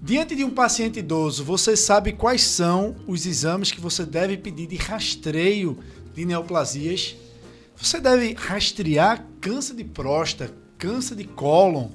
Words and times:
Diante 0.00 0.36
de 0.36 0.44
um 0.44 0.50
paciente 0.50 1.00
idoso, 1.00 1.42
você 1.42 1.76
sabe 1.76 2.12
quais 2.12 2.42
são 2.42 2.94
os 3.06 3.26
exames 3.26 3.72
que 3.72 3.80
você 3.80 4.06
deve 4.06 4.36
pedir 4.36 4.68
de 4.68 4.76
rastreio 4.76 5.78
de 6.14 6.24
neoplasias? 6.24 7.16
Você 7.76 8.00
deve 8.00 8.32
rastrear 8.34 9.26
câncer 9.40 9.74
de 9.74 9.84
próstata, 9.84 10.54
câncer 10.78 11.16
de 11.16 11.24
cólon, 11.24 11.88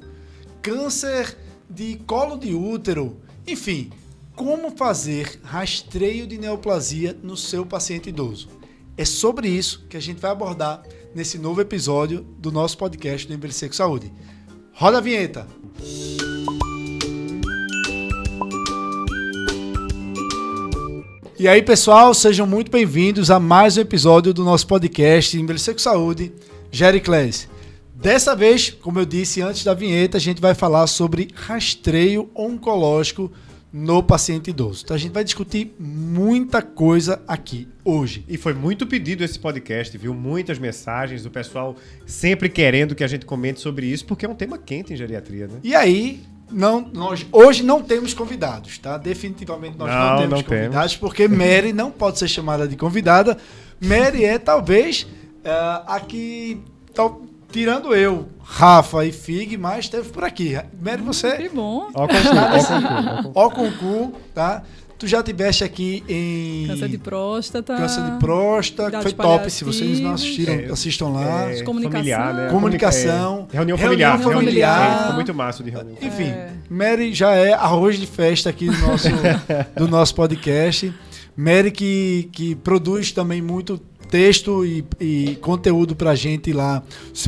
câncer 0.62 1.38
de 1.70 1.96
colo 2.06 2.38
de 2.38 2.54
útero, 2.54 3.18
enfim, 3.48 3.90
como 4.36 4.76
fazer 4.76 5.40
rastreio 5.42 6.28
de 6.28 6.38
neoplasia 6.38 7.18
no 7.24 7.38
seu 7.38 7.66
paciente 7.66 8.10
idoso. 8.10 8.50
É 8.98 9.06
sobre 9.06 9.48
isso 9.48 9.86
que 9.90 9.98
a 9.98 10.02
gente 10.02 10.20
vai 10.20 10.32
abordar 10.32 10.84
nesse 11.16 11.38
novo 11.38 11.62
episódio 11.62 12.22
do 12.38 12.52
nosso 12.52 12.78
podcast 12.78 13.26
do 13.26 13.34
Envelhecer 13.34 13.70
com 13.70 13.76
Saúde. 13.76 14.12
Roda 14.74 14.98
a 14.98 15.02
vinheta! 15.02 15.48
E 21.44 21.48
aí, 21.50 21.62
pessoal, 21.62 22.14
sejam 22.14 22.48
muito 22.48 22.72
bem-vindos 22.72 23.30
a 23.30 23.38
mais 23.38 23.76
um 23.76 23.82
episódio 23.82 24.34
do 24.34 24.46
nosso 24.46 24.66
podcast 24.66 25.38
Envelhecer 25.38 25.74
com 25.74 25.80
Saúde, 25.82 26.32
Jericles. 26.72 27.50
Dessa 27.94 28.34
vez, 28.34 28.70
como 28.70 28.98
eu 28.98 29.06
disse 29.06 29.42
antes 29.42 29.62
da 29.62 29.74
vinheta, 29.74 30.16
a 30.16 30.22
gente 30.22 30.40
vai 30.40 30.56
falar 30.56 30.88
sobre 30.88 31.28
rastreio 31.36 32.30
oncológico 32.34 33.30
no 33.74 34.02
paciente 34.02 34.52
idoso. 34.52 34.84
Então 34.86 34.96
a 34.96 34.98
gente 34.98 35.12
vai 35.12 35.26
discutir 35.26 35.76
muita 35.78 36.62
coisa 36.62 37.22
aqui 37.28 37.68
hoje. 37.84 38.24
E 38.30 38.38
foi 38.38 38.54
muito 38.54 38.88
pedido 38.88 39.22
esse 39.22 39.38
podcast, 39.38 39.98
viu? 39.98 40.14
Muitas 40.14 40.58
mensagens 40.58 41.24
do 41.24 41.30
pessoal 41.30 41.76
sempre 42.06 42.48
querendo 42.48 42.96
que 42.96 43.04
a 43.04 43.08
gente 43.08 43.26
comente 43.26 43.60
sobre 43.60 43.86
isso, 43.86 44.06
porque 44.06 44.26
é 44.26 44.30
um 44.30 44.36
tema 44.36 44.58
quente 44.58 44.94
em 44.94 44.96
geriatria, 44.96 45.48
né? 45.48 45.60
E 45.62 45.76
aí, 45.76 46.22
não, 46.54 46.90
nós 46.94 47.26
hoje 47.32 47.64
não 47.64 47.82
temos 47.82 48.14
convidados, 48.14 48.78
tá? 48.78 48.98
Definitivamente 48.98 49.78
nós 49.78 49.90
não, 49.90 50.10
não 50.10 50.18
temos 50.18 50.42
não 50.42 50.44
convidados, 50.44 50.92
temos. 50.94 50.96
porque 50.96 51.28
Mary 51.28 51.74
não 51.74 51.92
pode 51.92 52.20
ser 52.20 52.28
chamada 52.28 52.68
de 52.68 52.76
convidada. 52.76 53.38
Mary 53.82 54.24
é 54.24 54.38
talvez 54.38 55.04
uh, 55.04 55.84
a 55.88 56.00
que 56.00 56.62
tal, 56.94 57.22
tirando 57.52 57.94
eu, 57.94 58.30
Rafa 58.42 59.06
e 59.06 59.12
Fig, 59.12 59.58
mas 59.58 59.90
teve 59.90 60.10
por 60.10 60.24
aqui. 60.24 60.58
Mary, 60.82 61.02
você. 61.02 61.36
Que 61.38 61.50
bom. 61.50 61.90
Ó 61.94 62.08
concurso. 62.08 63.32
Ó 63.34 63.50
concurso, 63.50 64.14
tá? 64.34 64.64
Tu 65.04 65.08
já 65.08 65.22
tiveste 65.22 65.66
aqui 65.66 66.02
em. 66.08 66.66
Câncer 66.66 66.88
de 66.88 66.98
próstata. 66.98 67.76
Câncer 67.76 68.02
de 68.04 68.20
próstata. 68.20 69.02
Foi 69.02 69.12
top. 69.12 69.52
Se 69.52 69.66
vocês 69.66 70.00
não 70.00 70.14
assistiram, 70.14 70.54
é, 70.54 70.66
assistam 70.68 71.10
lá. 71.10 71.52
É, 71.52 71.62
comunicação. 71.62 71.92
Familiar, 71.92 72.34
né? 72.34 72.50
Comunicação. 72.50 73.48
É, 73.52 73.58
reunião 73.58 73.78
familiar. 73.78 74.18
Reunião 74.18 74.40
familiar. 74.40 75.00
Ficou 75.00 75.16
muito 75.16 75.34
massa 75.34 75.62
de 75.62 75.70
reunião. 75.72 75.98
Enfim, 76.02 76.28
é. 76.28 76.54
Mary 76.70 77.14
já 77.14 77.32
é 77.32 77.52
arroz 77.52 78.00
de 78.00 78.08
festa 78.08 78.50
aqui 78.50 78.68
do 78.68 78.78
nosso, 78.78 79.10
do 79.76 79.90
nosso 79.90 80.16
podcast. 80.16 80.94
Mary 81.36 81.70
que, 81.70 82.30
que 82.32 82.56
produz 82.56 83.12
também 83.12 83.42
muito 83.42 83.82
texto 84.14 84.64
e, 84.64 84.86
e 85.02 85.36
conteúdo 85.42 85.96
pra 85.96 86.14
gente 86.14 86.54
lá, 86.54 86.84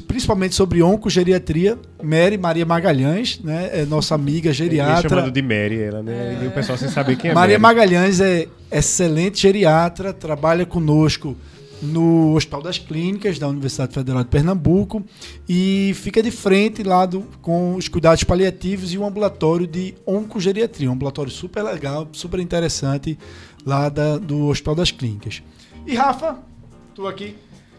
principalmente 0.07 0.53
sobre 0.53 0.83
oncogeriatria. 0.83 1.79
Mary 2.03 2.37
Maria 2.37 2.63
Magalhães, 2.63 3.39
né? 3.43 3.71
É 3.73 3.85
nossa 3.85 4.13
amiga 4.13 4.53
geriatra. 4.53 5.09
chamando 5.09 5.31
de 5.31 5.41
Mary, 5.41 5.81
ela, 5.81 6.03
né? 6.03 6.37
É. 6.39 6.45
E 6.45 6.47
o 6.47 6.51
pessoal 6.51 6.77
sem 6.77 6.87
saber 6.87 7.15
quem 7.15 7.31
é 7.31 7.33
Maria 7.33 7.57
Mary. 7.57 7.75
Magalhães 7.75 8.19
é 8.21 8.47
excelente 8.71 9.41
geriatra, 9.41 10.13
trabalha 10.13 10.63
conosco 10.63 11.35
no 11.81 12.35
Hospital 12.35 12.61
das 12.61 12.77
Clínicas 12.77 13.39
da 13.39 13.47
Universidade 13.47 13.91
Federal 13.91 14.23
de 14.23 14.29
Pernambuco 14.29 15.03
e 15.49 15.91
fica 15.95 16.21
de 16.21 16.29
frente 16.29 16.83
lá 16.83 17.07
do, 17.07 17.21
com 17.41 17.73
os 17.73 17.87
cuidados 17.87 18.23
paliativos 18.23 18.93
e 18.93 18.97
um 18.99 19.07
ambulatório 19.07 19.65
de 19.65 19.95
oncogeriatria, 20.05 20.87
um 20.87 20.93
ambulatório 20.93 21.31
super 21.31 21.63
legal, 21.63 22.07
super 22.11 22.39
interessante 22.39 23.17
lá 23.65 23.89
da, 23.89 24.19
do 24.19 24.45
Hospital 24.49 24.75
das 24.75 24.91
Clínicas. 24.91 25.41
E 25.87 25.95
Rafa, 25.95 26.39
tu 26.95 27.05
aqui, 27.05 27.35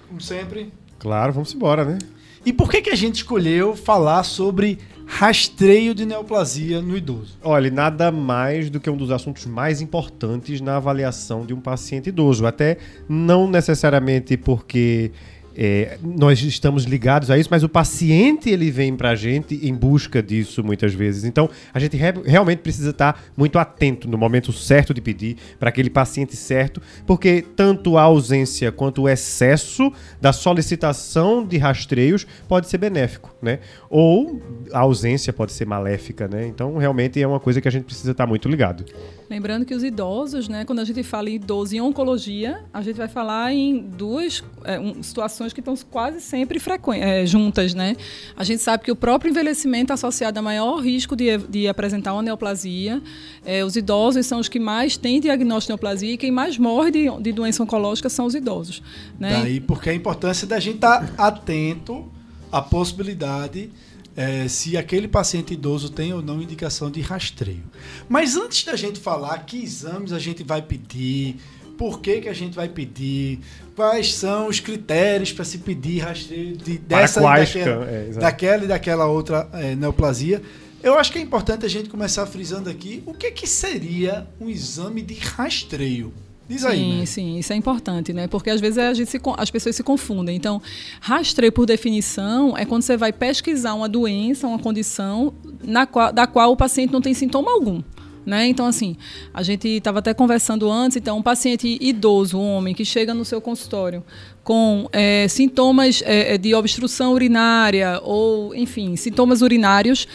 como 0.06 0.20
sempre. 0.20 0.70
Claro, 0.98 1.32
vamos 1.32 1.54
embora, 1.54 1.86
né? 1.86 1.98
E 2.44 2.52
por 2.52 2.70
que, 2.70 2.82
que 2.82 2.90
a 2.90 2.94
gente 2.94 3.16
escolheu 3.16 3.74
falar 3.74 4.22
sobre 4.22 4.78
rastreio 5.06 5.94
de 5.94 6.04
neoplasia 6.04 6.82
no 6.82 6.96
idoso? 6.96 7.38
Olha, 7.42 7.70
nada 7.70 8.12
mais 8.12 8.68
do 8.68 8.78
que 8.78 8.90
um 8.90 8.96
dos 8.96 9.10
assuntos 9.10 9.46
mais 9.46 9.80
importantes 9.80 10.60
na 10.60 10.76
avaliação 10.76 11.46
de 11.46 11.54
um 11.54 11.60
paciente 11.60 12.10
idoso. 12.10 12.46
Até 12.46 12.76
não 13.08 13.48
necessariamente 13.48 14.36
porque 14.36 15.12
é, 15.56 15.96
nós 16.02 16.42
estamos 16.42 16.84
ligados 16.84 17.30
a 17.30 17.38
isso, 17.38 17.48
mas 17.50 17.62
o 17.62 17.68
paciente 17.68 18.50
ele 18.50 18.70
vem 18.70 18.94
para 18.94 19.10
a 19.10 19.14
gente 19.14 19.58
em 19.66 19.74
busca 19.74 20.22
disso 20.22 20.62
muitas 20.62 20.92
vezes. 20.92 21.24
Então 21.24 21.48
a 21.72 21.78
gente 21.78 21.96
re 21.96 22.12
realmente 22.24 22.58
precisa 22.58 22.90
estar 22.90 23.24
muito 23.36 23.58
atento 23.58 24.08
no 24.08 24.18
momento 24.18 24.52
certo 24.52 24.92
de 24.92 25.00
pedir 25.00 25.36
para 25.58 25.70
aquele 25.70 25.88
paciente 25.88 26.36
certo, 26.36 26.82
porque 27.06 27.44
tanto 27.56 27.96
a 27.96 28.02
ausência 28.02 28.70
quanto 28.70 29.02
o 29.02 29.08
excesso 29.08 29.90
da 30.20 30.32
solicitação 30.32 31.44
de 31.46 31.56
rastreios 31.56 32.26
pode 32.46 32.68
ser 32.68 32.78
benéfico, 32.78 33.34
né? 33.40 33.60
Ou 33.88 34.42
a 34.72 34.80
ausência 34.80 35.32
pode 35.32 35.52
ser 35.52 35.66
maléfica, 35.66 36.28
né? 36.28 36.46
Então 36.46 36.76
realmente 36.76 37.20
é 37.20 37.26
uma 37.26 37.40
coisa 37.40 37.60
que 37.60 37.68
a 37.68 37.70
gente 37.70 37.84
precisa 37.84 38.12
estar 38.12 38.26
muito 38.26 38.48
ligado. 38.48 38.84
Lembrando 39.28 39.64
que 39.64 39.74
os 39.74 39.82
idosos, 39.82 40.48
né, 40.48 40.64
quando 40.64 40.78
a 40.78 40.84
gente 40.84 41.02
fala 41.02 41.28
em 41.28 41.34
idoso 41.34 41.74
em 41.74 41.80
oncologia, 41.80 42.64
a 42.72 42.80
gente 42.80 42.96
vai 42.96 43.08
falar 43.08 43.52
em 43.52 43.78
duas 43.78 44.44
é, 44.64 44.78
um, 44.78 45.02
situações 45.02 45.52
que 45.52 45.60
estão 45.60 45.74
quase 45.90 46.20
sempre 46.20 46.60
é, 46.94 47.26
juntas. 47.26 47.74
Né? 47.74 47.96
A 48.36 48.44
gente 48.44 48.62
sabe 48.62 48.84
que 48.84 48.92
o 48.92 48.96
próprio 48.96 49.30
envelhecimento 49.30 49.92
é 49.92 49.94
associado 49.94 50.38
a 50.38 50.42
maior 50.42 50.78
risco 50.78 51.16
de, 51.16 51.38
de 51.38 51.66
apresentar 51.66 52.12
uma 52.12 52.22
neoplasia. 52.22 53.02
É, 53.44 53.64
os 53.64 53.74
idosos 53.74 54.24
são 54.26 54.38
os 54.38 54.48
que 54.48 54.60
mais 54.60 54.96
têm 54.96 55.20
diagnóstico 55.20 55.66
de 55.66 55.70
neoplasia 55.72 56.12
e 56.12 56.16
quem 56.16 56.30
mais 56.30 56.56
morre 56.56 56.90
de, 56.92 57.10
de 57.20 57.32
doença 57.32 57.62
oncológica 57.62 58.08
são 58.08 58.26
os 58.26 58.34
idosos. 58.34 58.80
Né? 59.18 59.40
Daí 59.42 59.60
porque 59.60 59.90
a 59.90 59.94
importância 59.94 60.46
da 60.46 60.60
gente 60.60 60.76
estar 60.76 61.04
tá 61.04 61.26
atento 61.26 62.06
à 62.52 62.62
possibilidade 62.62 63.70
é, 64.16 64.48
se 64.48 64.76
aquele 64.76 65.06
paciente 65.06 65.52
idoso 65.52 65.90
tem 65.90 66.12
ou 66.12 66.22
não 66.22 66.40
indicação 66.40 66.90
de 66.90 67.00
rastreio. 67.00 67.64
Mas 68.08 68.36
antes 68.36 68.64
da 68.64 68.74
gente 68.74 68.98
falar 68.98 69.38
que 69.40 69.62
exames 69.62 70.12
a 70.12 70.18
gente 70.18 70.42
vai 70.42 70.62
pedir, 70.62 71.36
por 71.76 72.00
que, 72.00 72.22
que 72.22 72.28
a 72.28 72.32
gente 72.32 72.54
vai 72.54 72.68
pedir, 72.68 73.40
quais 73.74 74.14
são 74.14 74.48
os 74.48 74.58
critérios 74.58 75.32
para 75.32 75.44
se 75.44 75.58
pedir 75.58 75.98
rastreio 75.98 76.56
de, 76.56 76.78
dessa 76.78 77.20
daquela, 77.20 77.84
é, 77.84 78.10
daquela, 78.12 78.64
e 78.64 78.66
daquela 78.66 79.06
outra 79.06 79.48
é, 79.52 79.74
neoplasia, 79.74 80.40
eu 80.82 80.98
acho 80.98 81.12
que 81.12 81.18
é 81.18 81.22
importante 81.22 81.66
a 81.66 81.68
gente 81.68 81.88
começar 81.88 82.24
frisando 82.26 82.70
aqui 82.70 83.02
o 83.06 83.12
que, 83.12 83.30
que 83.30 83.46
seria 83.46 84.26
um 84.40 84.48
exame 84.48 85.02
de 85.02 85.14
rastreio. 85.14 86.12
Diz 86.48 86.60
sim, 86.60 86.66
aí. 86.68 86.98
Né? 86.98 87.06
Sim, 87.06 87.38
isso 87.38 87.52
é 87.52 87.56
importante, 87.56 88.12
né? 88.12 88.28
Porque 88.28 88.50
às 88.50 88.60
vezes 88.60 88.78
a 88.78 88.94
gente 88.94 89.10
se, 89.10 89.20
as 89.36 89.50
pessoas 89.50 89.74
se 89.74 89.82
confundem. 89.82 90.36
Então, 90.36 90.62
rastreio, 91.00 91.52
por 91.52 91.66
definição, 91.66 92.56
é 92.56 92.64
quando 92.64 92.82
você 92.82 92.96
vai 92.96 93.12
pesquisar 93.12 93.74
uma 93.74 93.88
doença, 93.88 94.46
uma 94.46 94.58
condição 94.58 95.34
na 95.64 95.86
qual, 95.86 96.12
da 96.12 96.26
qual 96.26 96.52
o 96.52 96.56
paciente 96.56 96.92
não 96.92 97.00
tem 97.00 97.14
sintoma 97.14 97.50
algum. 97.50 97.82
Né? 98.24 98.48
Então, 98.48 98.66
assim, 98.66 98.96
a 99.32 99.40
gente 99.42 99.68
estava 99.68 100.00
até 100.00 100.12
conversando 100.12 100.68
antes, 100.70 100.96
então, 100.96 101.18
um 101.18 101.22
paciente 101.22 101.78
idoso, 101.80 102.36
um 102.36 102.56
homem, 102.56 102.74
que 102.74 102.84
chega 102.84 103.14
no 103.14 103.24
seu 103.24 103.40
consultório 103.40 104.02
com 104.42 104.88
é, 104.92 105.26
sintomas 105.28 106.02
é, 106.04 106.36
de 106.36 106.54
obstrução 106.54 107.12
urinária 107.12 108.00
ou, 108.02 108.54
enfim, 108.54 108.96
sintomas 108.96 109.42
urinários, 109.42 110.06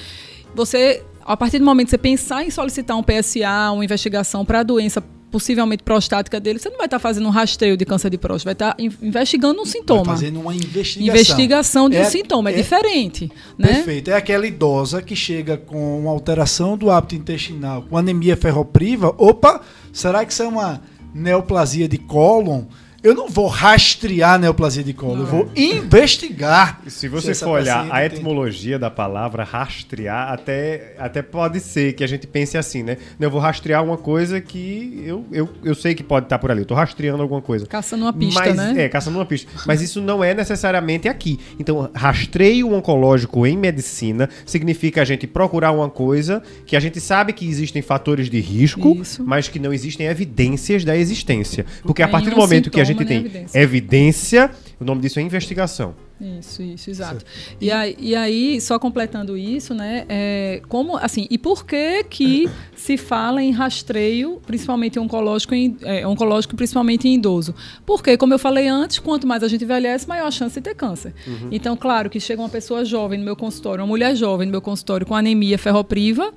você, 0.54 1.04
a 1.26 1.38
partir 1.38 1.60
do 1.60 1.66
momento 1.66 1.88
que 1.88 1.92
você 1.92 1.98
pensar 1.98 2.44
em 2.44 2.50
solicitar 2.50 2.98
um 2.98 3.04
PSA, 3.04 3.72
uma 3.74 3.84
investigação 3.84 4.44
para 4.44 4.60
a 4.60 4.64
doença 4.64 5.02
possivelmente 5.32 5.82
prostática 5.82 6.40
dele, 6.40 6.60
você 6.60 6.70
não 6.70 6.78
vai 6.78 6.88
estar 6.88 7.00
fazendo 7.00 7.26
um 7.26 7.30
rastreio 7.32 7.78
de 7.78 7.86
câncer 7.86 8.10
de 8.10 8.18
próstata, 8.18 8.76
vai 8.76 8.88
estar 8.88 9.02
investigando 9.02 9.62
um 9.62 9.66
sintoma. 9.66 10.04
Vai 10.04 10.16
fazendo 10.16 10.42
uma 10.42 10.54
investigação. 10.54 11.04
Investigação 11.04 11.90
de 11.90 11.98
é, 11.98 12.02
um 12.02 12.06
sintoma, 12.06 12.50
é, 12.50 12.54
é 12.54 12.58
diferente. 12.58 13.32
Né? 13.58 13.76
Perfeito. 13.76 14.12
É 14.12 14.16
aquela 14.16 14.46
idosa 14.46 15.02
que 15.02 15.16
chega 15.16 15.58
com 15.58 16.00
uma 16.00 16.12
alteração 16.12 16.78
do 16.78 16.92
hábito 16.92 17.16
intestinal, 17.16 17.84
com 17.84 17.98
anemia 17.98 18.36
ferropriva. 18.36 19.16
Opa, 19.18 19.62
será 19.94 20.26
que 20.26 20.34
isso 20.34 20.44
é 20.44 20.48
uma 20.48 20.82
neoplasia 21.14 21.88
de 21.88 21.98
cólon? 21.98 22.64
Eu 23.04 23.16
não 23.16 23.28
vou 23.28 23.48
rastrear 23.48 24.38
neoplasia 24.38 24.84
de 24.84 24.94
colo, 24.94 25.16
não. 25.16 25.22
eu 25.22 25.26
vou 25.26 25.52
investigar. 25.56 26.82
Se 26.88 27.08
você 27.08 27.34
se 27.34 27.44
for 27.44 27.60
olhar 27.62 27.88
a 27.92 28.06
etimologia 28.06 28.74
tem... 28.74 28.80
da 28.80 28.92
palavra 28.92 29.44
rastrear, 29.44 30.32
até, 30.32 30.96
até 31.00 31.22
pode 31.22 31.60
ser 31.60 31.94
que 31.94 32.04
a 32.04 32.08
gente 32.08 32.28
pense 32.28 32.58
assim, 32.58 32.84
né? 32.84 32.98
Eu 33.20 33.32
vou 33.32 33.40
rastrear 33.40 33.84
uma 33.84 33.98
coisa 33.98 34.40
que 34.40 35.04
eu, 35.04 35.26
eu, 35.32 35.50
eu 35.64 35.74
sei 35.74 35.96
que 35.96 36.04
pode 36.04 36.28
estar 36.28 36.38
por 36.38 36.52
ali. 36.52 36.62
Eu 36.62 36.64
estou 36.64 36.78
rastreando 36.78 37.24
alguma 37.24 37.42
coisa. 37.42 37.66
Caçando 37.66 38.06
uma 38.06 38.14
pista, 38.14 38.40
Mas, 38.40 38.56
né? 38.56 38.84
É, 38.84 38.90
caçando 38.90 39.18
uma 39.18 39.26
pista. 39.26 39.52
Mas 39.66 39.82
isso 39.82 40.00
não 40.00 40.24
é 40.24 40.34
necessariamente 40.36 41.10
aqui. 41.10 41.40
Então, 41.60 41.90
rastreio 41.96 42.72
oncológico 42.72 43.48
em 43.48 43.58
medicina 43.58 44.30
significa 44.46 45.02
a 45.02 45.06
gente 45.06 45.26
procurar 45.26 45.72
uma 45.72 45.90
coisa 45.90 46.44
que 46.68 46.76
a 46.76 46.80
gente 46.80 47.00
sabe 47.00 47.34
que 47.34 47.48
existem 47.48 47.82
fatores 47.82 48.30
de 48.30 48.40
risco, 48.40 48.96
isso. 49.02 49.24
mas 49.26 49.48
que 49.48 49.58
não 49.58 49.74
existem 49.74 50.06
evidências 50.06 50.86
da 50.86 50.96
existência. 50.96 51.66
Porque 51.82 52.04
a 52.04 52.08
partir 52.08 52.30
do 52.30 52.36
momento 52.36 52.70
que 52.70 52.80
a 52.80 52.91
gente 52.94 53.06
tem 53.06 53.18
evidência. 53.18 53.60
evidência. 53.60 54.52
o 54.80 54.86
nome 54.86 55.02
disso 55.02 55.20
é 55.20 55.22
investigação. 55.22 55.96
Isso, 56.22 56.62
isso, 56.62 56.90
exato. 56.92 57.26
E 57.60 57.72
aí, 57.72 57.98
e 58.00 58.16
aí, 58.16 58.62
só 58.62 58.78
completando 58.78 59.36
isso, 59.36 59.74
né? 59.74 60.06
É, 60.08 60.62
como, 60.70 60.96
assim, 60.98 61.26
e 61.32 61.38
por 61.38 61.66
que 61.66 62.04
que 62.04 62.48
se 62.78 62.96
fala 62.96 63.42
em 63.42 63.52
rastreio, 63.52 64.40
principalmente 64.46 65.00
oncológico, 65.00 65.56
em, 65.56 65.76
é, 65.82 66.06
oncológico, 66.06 66.56
principalmente 66.56 67.08
em 67.08 67.16
idoso? 67.16 67.56
Porque, 67.88 68.16
como 68.18 68.36
eu 68.36 68.40
falei 68.40 68.68
antes, 68.68 69.00
quanto 69.00 69.26
mais 69.26 69.42
a 69.42 69.48
gente 69.48 69.64
envelhece, 69.64 70.08
maior 70.08 70.28
a 70.28 70.32
chance 70.32 70.54
de 70.54 70.62
ter 70.62 70.76
câncer. 70.76 71.14
Então, 71.52 71.76
claro 71.76 72.10
que 72.10 72.20
chega 72.20 72.42
uma 72.42 72.50
pessoa 72.50 72.86
jovem 72.86 73.18
no 73.18 73.26
meu 73.26 73.36
consultório, 73.36 73.82
uma 73.82 73.88
mulher 73.88 74.16
jovem 74.16 74.46
no 74.46 74.52
meu 74.52 74.62
consultório 74.62 75.08
com 75.08 75.16
anemia 75.16 75.58
ferropriva, 75.58 76.32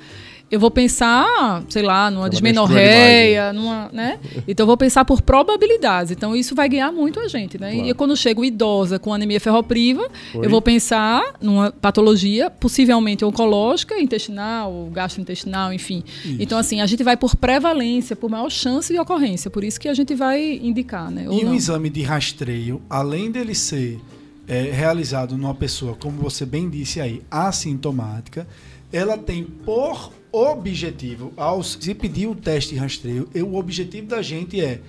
eu 0.50 0.60
vou 0.60 0.70
pensar, 0.70 1.64
sei 1.68 1.82
lá, 1.82 2.10
numa 2.10 2.22
Ela 2.22 2.30
dismenorreia, 2.30 3.52
numa, 3.52 3.90
né? 3.92 4.20
Então 4.46 4.64
eu 4.64 4.66
vou 4.68 4.76
pensar 4.76 5.04
por 5.04 5.20
probabilidades. 5.22 6.12
Então 6.12 6.36
isso 6.36 6.54
vai 6.54 6.68
guiar 6.68 6.92
muito 6.92 7.18
a 7.18 7.26
gente, 7.26 7.58
né? 7.58 7.72
Claro. 7.72 7.88
E 7.88 7.94
quando 7.94 8.16
chego 8.16 8.44
idosa 8.44 8.98
com 8.98 9.12
anemia 9.12 9.40
ferropriva, 9.40 10.02
Oi? 10.34 10.46
eu 10.46 10.50
vou 10.50 10.62
pensar 10.62 11.34
numa 11.40 11.72
patologia 11.72 12.50
possivelmente 12.50 13.24
oncológica, 13.24 13.98
intestinal, 13.98 14.88
gastrointestinal, 14.92 15.72
enfim. 15.72 16.04
Então 16.38 16.58
assim, 16.58 16.80
a 16.80 16.86
gente 16.86 17.02
vai 17.02 17.16
por 17.16 17.34
prevalência, 17.34 18.14
por 18.14 18.30
maior 18.30 18.50
chance 18.50 18.92
de 18.92 18.98
ocorrência. 18.98 19.50
Por 19.50 19.64
isso 19.64 19.80
que 19.80 19.88
a 19.88 19.94
gente 19.94 20.14
vai 20.14 20.60
indicar, 20.62 21.10
né? 21.10 21.28
Ou 21.28 21.38
E 21.38 21.44
um 21.44 21.48
não. 21.48 21.54
exame 21.54 21.90
de 21.90 22.02
rastreio, 22.02 22.80
além 22.88 23.30
dele 23.30 23.54
ser 23.54 23.98
é, 24.46 24.62
realizado 24.70 25.36
numa 25.36 25.54
pessoa, 25.54 25.96
como 25.98 26.20
você 26.20 26.44
bem 26.44 26.68
disse 26.68 27.00
aí, 27.00 27.22
assintomática, 27.30 28.46
ela 28.92 29.16
tem 29.18 29.42
por 29.42 30.12
objetivo, 30.34 31.32
ao 31.36 31.62
se 31.62 31.94
pedir 31.94 32.26
um 32.26 32.34
teste 32.34 32.74
de 32.74 32.80
rastreio, 32.80 33.28
o 33.34 33.56
objetivo 33.56 34.08
da 34.08 34.22
gente 34.22 34.60
é 34.60 34.80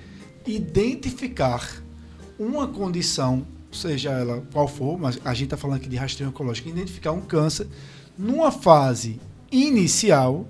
identificar 0.46 1.84
uma 2.38 2.68
condição, 2.68 3.46
seja 3.72 4.12
ela 4.12 4.44
qual 4.52 4.68
for, 4.68 4.98
mas 4.98 5.20
a 5.24 5.34
gente 5.34 5.46
está 5.46 5.58
falando 5.58 5.78
aqui 5.78 5.90
de 5.90 5.96
rastreio 5.96 6.30
oncológico, 6.30 6.70
identificar 6.70 7.12
um 7.12 7.22
câncer 7.22 7.68
numa 8.18 8.52
fase 8.52 9.20
inicial, 9.52 10.48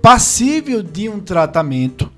passível 0.00 0.82
de 0.82 1.08
um 1.08 1.20
tratamento, 1.20 2.10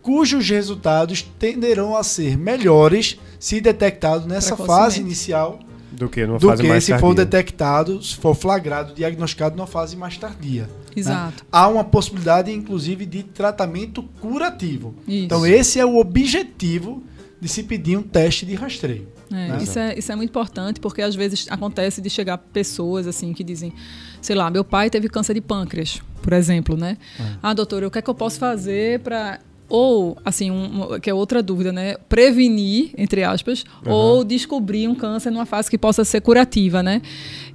cujos 0.00 0.48
resultados 0.48 1.22
tenderão 1.38 1.96
a 1.96 2.02
ser 2.02 2.36
melhores 2.36 3.18
se 3.38 3.60
detectado 3.60 4.26
nessa 4.26 4.56
fase 4.56 5.00
inicial 5.00 5.60
Do 5.92 6.08
que 6.08 6.26
numa 6.26 6.38
do 6.38 6.48
fase 6.48 6.62
que 6.62 6.68
mais 6.68 6.84
se 6.84 6.92
for 6.92 7.14
tardia. 7.14 7.24
detectado, 7.24 8.02
se 8.02 8.16
for 8.16 8.34
flagrado, 8.34 8.94
diagnosticado 8.94 9.56
numa 9.56 9.66
fase 9.66 9.96
mais 9.96 10.16
tardia. 10.16 10.68
Né? 10.96 11.00
Exato. 11.00 11.44
Há 11.50 11.68
uma 11.68 11.84
possibilidade, 11.84 12.50
inclusive, 12.52 13.06
de 13.06 13.22
tratamento 13.22 14.02
curativo. 14.20 14.94
Isso. 15.06 15.24
Então, 15.24 15.46
esse 15.46 15.78
é 15.78 15.84
o 15.86 15.96
objetivo 15.96 17.02
de 17.40 17.48
se 17.48 17.62
pedir 17.64 17.96
um 17.96 18.02
teste 18.02 18.46
de 18.46 18.54
rastreio. 18.54 19.08
É, 19.30 19.48
Né? 19.48 19.58
isso, 19.62 19.78
é, 19.78 19.98
isso 19.98 20.12
é 20.12 20.14
muito 20.16 20.30
importante, 20.30 20.78
porque 20.78 21.00
às 21.02 21.14
vezes 21.14 21.46
acontece 21.50 22.00
de 22.00 22.10
chegar 22.10 22.36
pessoas 22.38 23.06
assim 23.06 23.32
que 23.32 23.42
dizem, 23.42 23.72
sei 24.20 24.36
lá, 24.36 24.50
meu 24.50 24.62
pai 24.62 24.90
teve 24.90 25.08
câncer 25.08 25.34
de 25.34 25.40
pâncreas, 25.40 26.02
por 26.20 26.34
exemplo, 26.34 26.76
né? 26.76 26.98
Ah, 27.42 27.54
doutor, 27.54 27.82
o 27.82 27.90
que 27.90 27.98
é 27.98 28.02
que 28.02 28.10
eu 28.10 28.14
posso 28.14 28.38
fazer 28.38 29.00
para 29.00 29.40
ou 29.74 30.18
assim, 30.22 30.50
um- 30.50 31.00
que 31.00 31.08
é 31.08 31.14
outra 31.14 31.42
dúvida, 31.42 31.72
né? 31.72 31.94
Prevenir, 32.06 32.90
entre 32.98 33.24
aspas, 33.24 33.64
ou 33.86 34.22
descobrir 34.22 34.86
um 34.86 34.94
câncer 34.94 35.30
numa 35.30 35.46
fase 35.46 35.70
que 35.70 35.78
possa 35.78 36.04
ser 36.04 36.20
curativa, 36.20 36.82
né? 36.82 37.00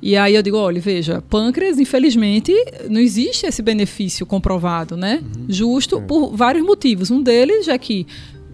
E 0.02 0.18
aí 0.18 0.34
eu 0.34 0.42
digo, 0.42 0.58
olha, 0.58 0.82
veja, 0.82 1.22
pâncreas, 1.30 1.78
infelizmente, 1.78 2.52
não 2.90 3.00
existe 3.00 3.46
esse 3.46 3.62
benefício 3.62 4.26
comprovado, 4.26 4.98
né? 4.98 5.22
Justo 5.48 6.02
por 6.02 6.36
vários 6.36 6.66
motivos. 6.66 7.12
Um 7.12 7.22
deles 7.22 7.68
é 7.68 7.78
que 7.78 8.08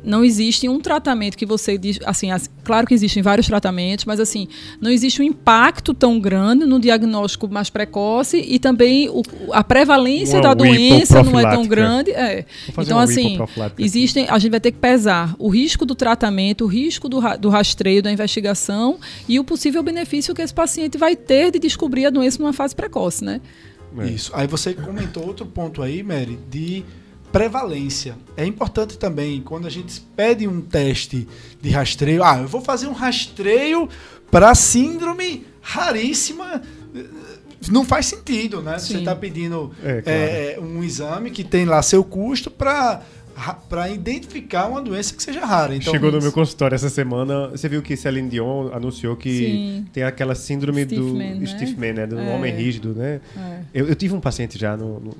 não 0.03 0.23
existe 0.23 0.67
um 0.67 0.79
tratamento 0.79 1.37
que 1.37 1.45
você 1.45 1.77
diz, 1.77 1.99
assim, 2.05 2.31
as- 2.31 2.49
claro 2.63 2.85
que 2.85 2.93
existem 2.93 3.23
vários 3.23 3.47
tratamentos, 3.47 4.05
mas 4.05 4.19
assim, 4.19 4.47
não 4.81 4.91
existe 4.91 5.21
um 5.21 5.25
impacto 5.25 5.93
tão 5.93 6.19
grande 6.19 6.65
no 6.65 6.79
diagnóstico 6.79 7.47
mais 7.47 7.69
precoce 7.69 8.37
e 8.37 8.59
também 8.59 9.09
o- 9.09 9.23
a 9.51 9.63
prevalência 9.63 10.35
Uma 10.35 10.41
da 10.43 10.53
doença 10.53 11.23
não 11.23 11.39
é 11.39 11.43
tão 11.49 11.65
grande. 11.65 12.11
É. 12.11 12.45
Então, 12.77 12.99
assim, 12.99 13.37
existem, 13.79 14.27
a 14.29 14.37
gente 14.39 14.51
vai 14.51 14.59
ter 14.59 14.71
que 14.71 14.77
pesar 14.79 15.35
o 15.39 15.47
risco 15.49 15.85
do 15.85 15.95
tratamento, 15.95 16.65
o 16.65 16.67
risco 16.67 17.07
do, 17.07 17.19
do 17.39 17.49
rastreio, 17.49 18.01
da 18.03 18.11
investigação 18.11 18.97
e 19.27 19.39
o 19.39 19.43
possível 19.43 19.81
benefício 19.81 20.33
que 20.35 20.41
esse 20.41 20.53
paciente 20.53 20.97
vai 20.97 21.15
ter 21.15 21.51
de 21.51 21.59
descobrir 21.59 22.05
a 22.05 22.09
doença 22.09 22.39
numa 22.41 22.53
fase 22.53 22.75
precoce, 22.75 23.23
né? 23.23 23.39
É. 23.97 24.07
Isso. 24.07 24.31
Aí 24.33 24.47
você 24.47 24.73
comentou 24.73 25.25
outro 25.27 25.45
ponto 25.45 25.81
aí, 25.81 26.01
Mary, 26.03 26.37
de 26.49 26.83
prevalência. 27.33 28.15
É 28.37 28.45
importante 28.45 28.95
também, 28.97 29.41
quando 29.41 29.65
a 29.65 29.69
gente 29.69 29.99
pede 30.15 30.47
um 30.47 30.61
teste 30.61 31.27
de 31.59 31.69
rastreio, 31.71 32.23
ah, 32.23 32.37
eu 32.37 32.47
vou 32.47 32.61
fazer 32.61 32.85
um 32.87 32.93
rastreio 32.93 33.89
para 34.29 34.53
síndrome 34.53 35.45
raríssima. 35.59 36.61
Não 37.71 37.83
faz 37.83 38.05
sentido, 38.05 38.61
né? 38.61 38.77
Você 38.77 38.93
Sim. 38.93 38.99
está 38.99 39.15
pedindo 39.15 39.71
É, 39.83 40.01
claro. 40.01 40.19
é, 40.19 40.57
um 40.61 40.83
exame 40.83 41.31
que 41.31 41.43
tem 41.43 41.65
lá 41.65 41.81
seu 41.81 42.03
custo 42.03 42.51
para 42.51 43.01
para 43.69 43.89
identificar 43.89 44.67
uma 44.67 44.81
doença 44.81 45.13
que 45.13 45.21
seja 45.23 45.45
rara. 45.45 45.75
Então, 45.75 45.91
Chegou 45.91 46.11
no 46.11 46.17
isso. 46.17 46.25
meu 46.25 46.31
consultório 46.31 46.75
essa 46.75 46.89
semana. 46.89 47.47
Você 47.49 47.67
viu 47.67 47.81
que 47.81 47.95
Celine 47.97 48.29
Dion 48.29 48.69
anunciou 48.73 49.15
que 49.15 49.37
Sim. 49.37 49.85
tem 49.91 50.03
aquela 50.03 50.35
síndrome 50.35 50.85
do 50.85 50.95
Stiffman, 50.95 51.35
né? 51.39 51.45
Stiffman, 51.45 51.93
né? 51.93 52.07
Do 52.07 52.19
É. 52.19 52.33
homem 52.35 52.53
rígido, 52.53 52.93
né? 52.93 53.19
É. 53.37 53.59
Eu, 53.73 53.87
eu 53.89 53.95
tive 53.95 54.13
um 54.13 54.19
paciente 54.19 54.57
já 54.59 54.77
no, 54.77 54.99
no- 54.99 55.17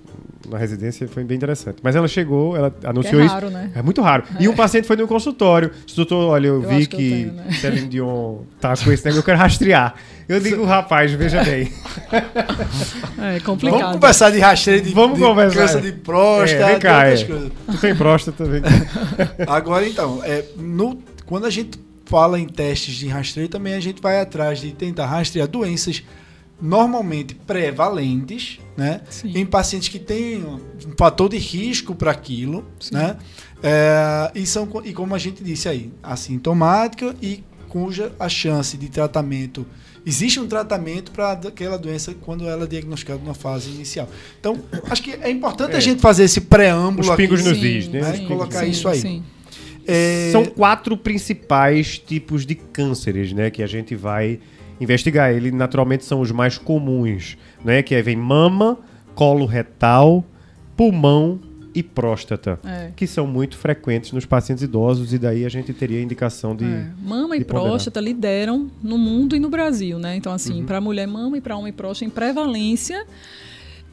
na 0.50 0.58
residência, 0.58 1.08
foi 1.08 1.24
bem 1.24 1.38
interessante. 1.38 1.78
Mas 1.82 1.96
ela 1.96 2.08
chegou, 2.08 2.56
ela 2.56 2.74
anunciou 2.84 3.22
é 3.22 3.26
isso. 3.26 3.34
raro, 3.34 3.50
né? 3.50 3.72
É 3.74 3.82
muito 3.82 4.02
raro. 4.02 4.24
E 4.40 4.48
um 4.48 4.56
paciente 4.56 4.86
foi 4.86 4.96
no 4.98 5.08
consultório. 5.08 5.72
Disse, 5.86 5.96
doutor, 5.96 6.30
olha, 6.32 6.48
eu, 6.48 6.62
Eu 6.62 6.70
vi 6.70 6.86
que, 6.86 6.98
que 6.98 7.10
tenho, 7.10 7.34
né? 7.34 7.52
Celine 7.54 7.88
Dion 7.88 8.40
tá 8.60 8.76
com 8.76 8.92
esse 8.92 9.04
negócio, 9.06 9.20
eu 9.20 9.24
quero 9.24 9.38
rastrear. 9.38 9.96
Eu 10.28 10.40
digo, 10.40 10.64
rapaz, 10.66 11.12
veja 11.12 11.44
bem. 11.44 11.72
É 13.20 13.40
complicado. 13.40 13.80
Vamos 13.80 13.94
conversar 13.96 14.30
de 14.32 14.40
rastreio 14.40 14.82
de, 14.82 14.94
Vamos 14.94 15.18
de 15.18 15.24
conversar. 15.24 15.60
câncer 15.60 15.82
de 15.82 15.92
próstata, 15.94 16.64
É, 16.64 16.66
vem 16.68 16.76
de 16.76 16.82
cá, 16.82 17.06
é. 17.08 17.24
coisas. 17.26 17.52
Tu 17.72 17.78
tem 17.80 17.96
próstata, 17.96 18.44
cá. 18.46 19.46
Agora 19.56 19.88
então, 19.88 20.22
é, 20.24 20.44
no- 20.58 21.02
quando 21.26 21.46
a 21.46 21.50
gente 21.50 21.80
fala 22.06 22.40
em 22.40 22.48
testes 22.48 22.96
de 22.96 23.08
rastreio, 23.08 23.48
também 23.50 23.74
a 23.76 23.80
gente 23.80 24.02
vai 24.02 24.20
atrás 24.20 24.60
de 24.60 24.72
tentar 24.72 25.06
rastrear 25.06 25.48
doenças 25.48 26.04
normalmente 26.62 27.34
prevalentes, 27.34 28.60
né? 28.78 29.02
Sim. 29.10 29.32
Em 29.36 29.46
pacientes 29.46 29.90
que 29.90 30.00
têm 30.00 30.44
um 30.44 30.60
fator 30.98 31.30
de 31.30 31.38
risco 31.38 31.96
para 31.96 32.12
aquilo, 32.12 32.66
Sim. 32.80 32.96
né? 32.96 33.16
É, 33.62 34.32
e, 34.36 34.46
são, 34.46 34.68
e 34.84 34.94
como 34.94 35.16
a 35.16 35.20
gente 35.20 35.44
disse 35.44 35.70
aí, 35.70 35.92
assintomática 36.02 37.16
e 37.22 37.44
cuja 37.70 38.12
a 38.20 38.28
chance 38.30 38.78
de 38.78 38.90
tratamento 38.90 39.66
existe 40.06 40.40
um 40.40 40.48
tratamento 40.48 41.12
para 41.12 41.32
aquela 41.32 41.78
doença 41.78 42.14
quando 42.22 42.48
ela 42.48 42.64
é 42.64 42.68
diagnosticada 42.68 43.22
na 43.26 43.34
fase 43.34 43.70
inicial. 43.70 44.10
Então, 44.40 44.60
acho 44.90 45.02
que 45.04 45.12
é 45.12 45.30
importante 45.30 45.74
É. 45.74 45.78
a 45.78 45.80
gente 45.80 46.02
fazer 46.02 46.24
esse 46.26 46.42
preâmbulo 46.42 47.10
Os 47.10 47.16
pingos 47.16 47.42
aqui. 47.42 47.50
nos 47.50 47.64
is, 47.64 47.88
né? 47.88 48.02
Né? 48.02 48.26
Colocar 48.28 48.66
isso 48.66 48.88
aí. 48.88 49.00
Sim. 49.00 49.24
É, 49.86 50.30
São 50.32 50.46
quatro 50.46 50.96
principais 50.96 51.98
tipos 52.00 52.46
de 52.46 52.56
cânceres, 52.56 53.34
né, 53.34 53.50
que 53.50 53.62
a 53.62 53.68
gente 53.68 53.96
vai 53.96 54.40
investigar. 54.80 55.34
Eles 55.34 55.52
naturalmente 55.54 56.06
são 56.06 56.22
os 56.22 56.32
mais 56.32 56.58
comuns, 56.58 57.38
né, 57.64 57.84
que 57.84 57.94
aí 57.94 58.02
vem 58.02 58.16
mama, 58.16 58.78
colo 59.14 59.46
retal, 59.46 60.24
pulmão 60.78 61.40
e 61.76 61.82
próstata, 61.84 62.60
É. 62.64 62.92
que 62.96 63.08
são 63.08 63.26
muito 63.26 63.58
frequentes 63.58 64.12
nos 64.12 64.26
pacientes 64.26 64.64
idosos 64.64 65.14
e 65.14 65.18
daí 65.18 65.46
a 65.46 65.50
gente 65.50 65.74
teria 65.74 66.02
indicação 66.02 66.56
de 66.56 66.66
É. 66.66 66.88
Mama 67.04 67.36
e 67.36 67.40
de 67.40 67.46
ponderar. 67.46 67.70
próstata 67.70 68.00
lideram 68.00 68.70
no 68.82 68.98
mundo 68.98 69.36
e 69.36 69.40
no 69.40 69.50
Brasil, 69.50 69.98
né? 70.00 70.16
Então, 70.16 70.32
assim, 70.34 70.60
Uhum. 70.62 70.66
para 70.66 70.80
mulher, 70.82 71.08
mama 71.08 71.38
e 71.38 71.42
para 71.42 71.56
homem, 71.58 71.74
próstata 71.74 72.06
em 72.06 72.10
prevalência. 72.14 73.06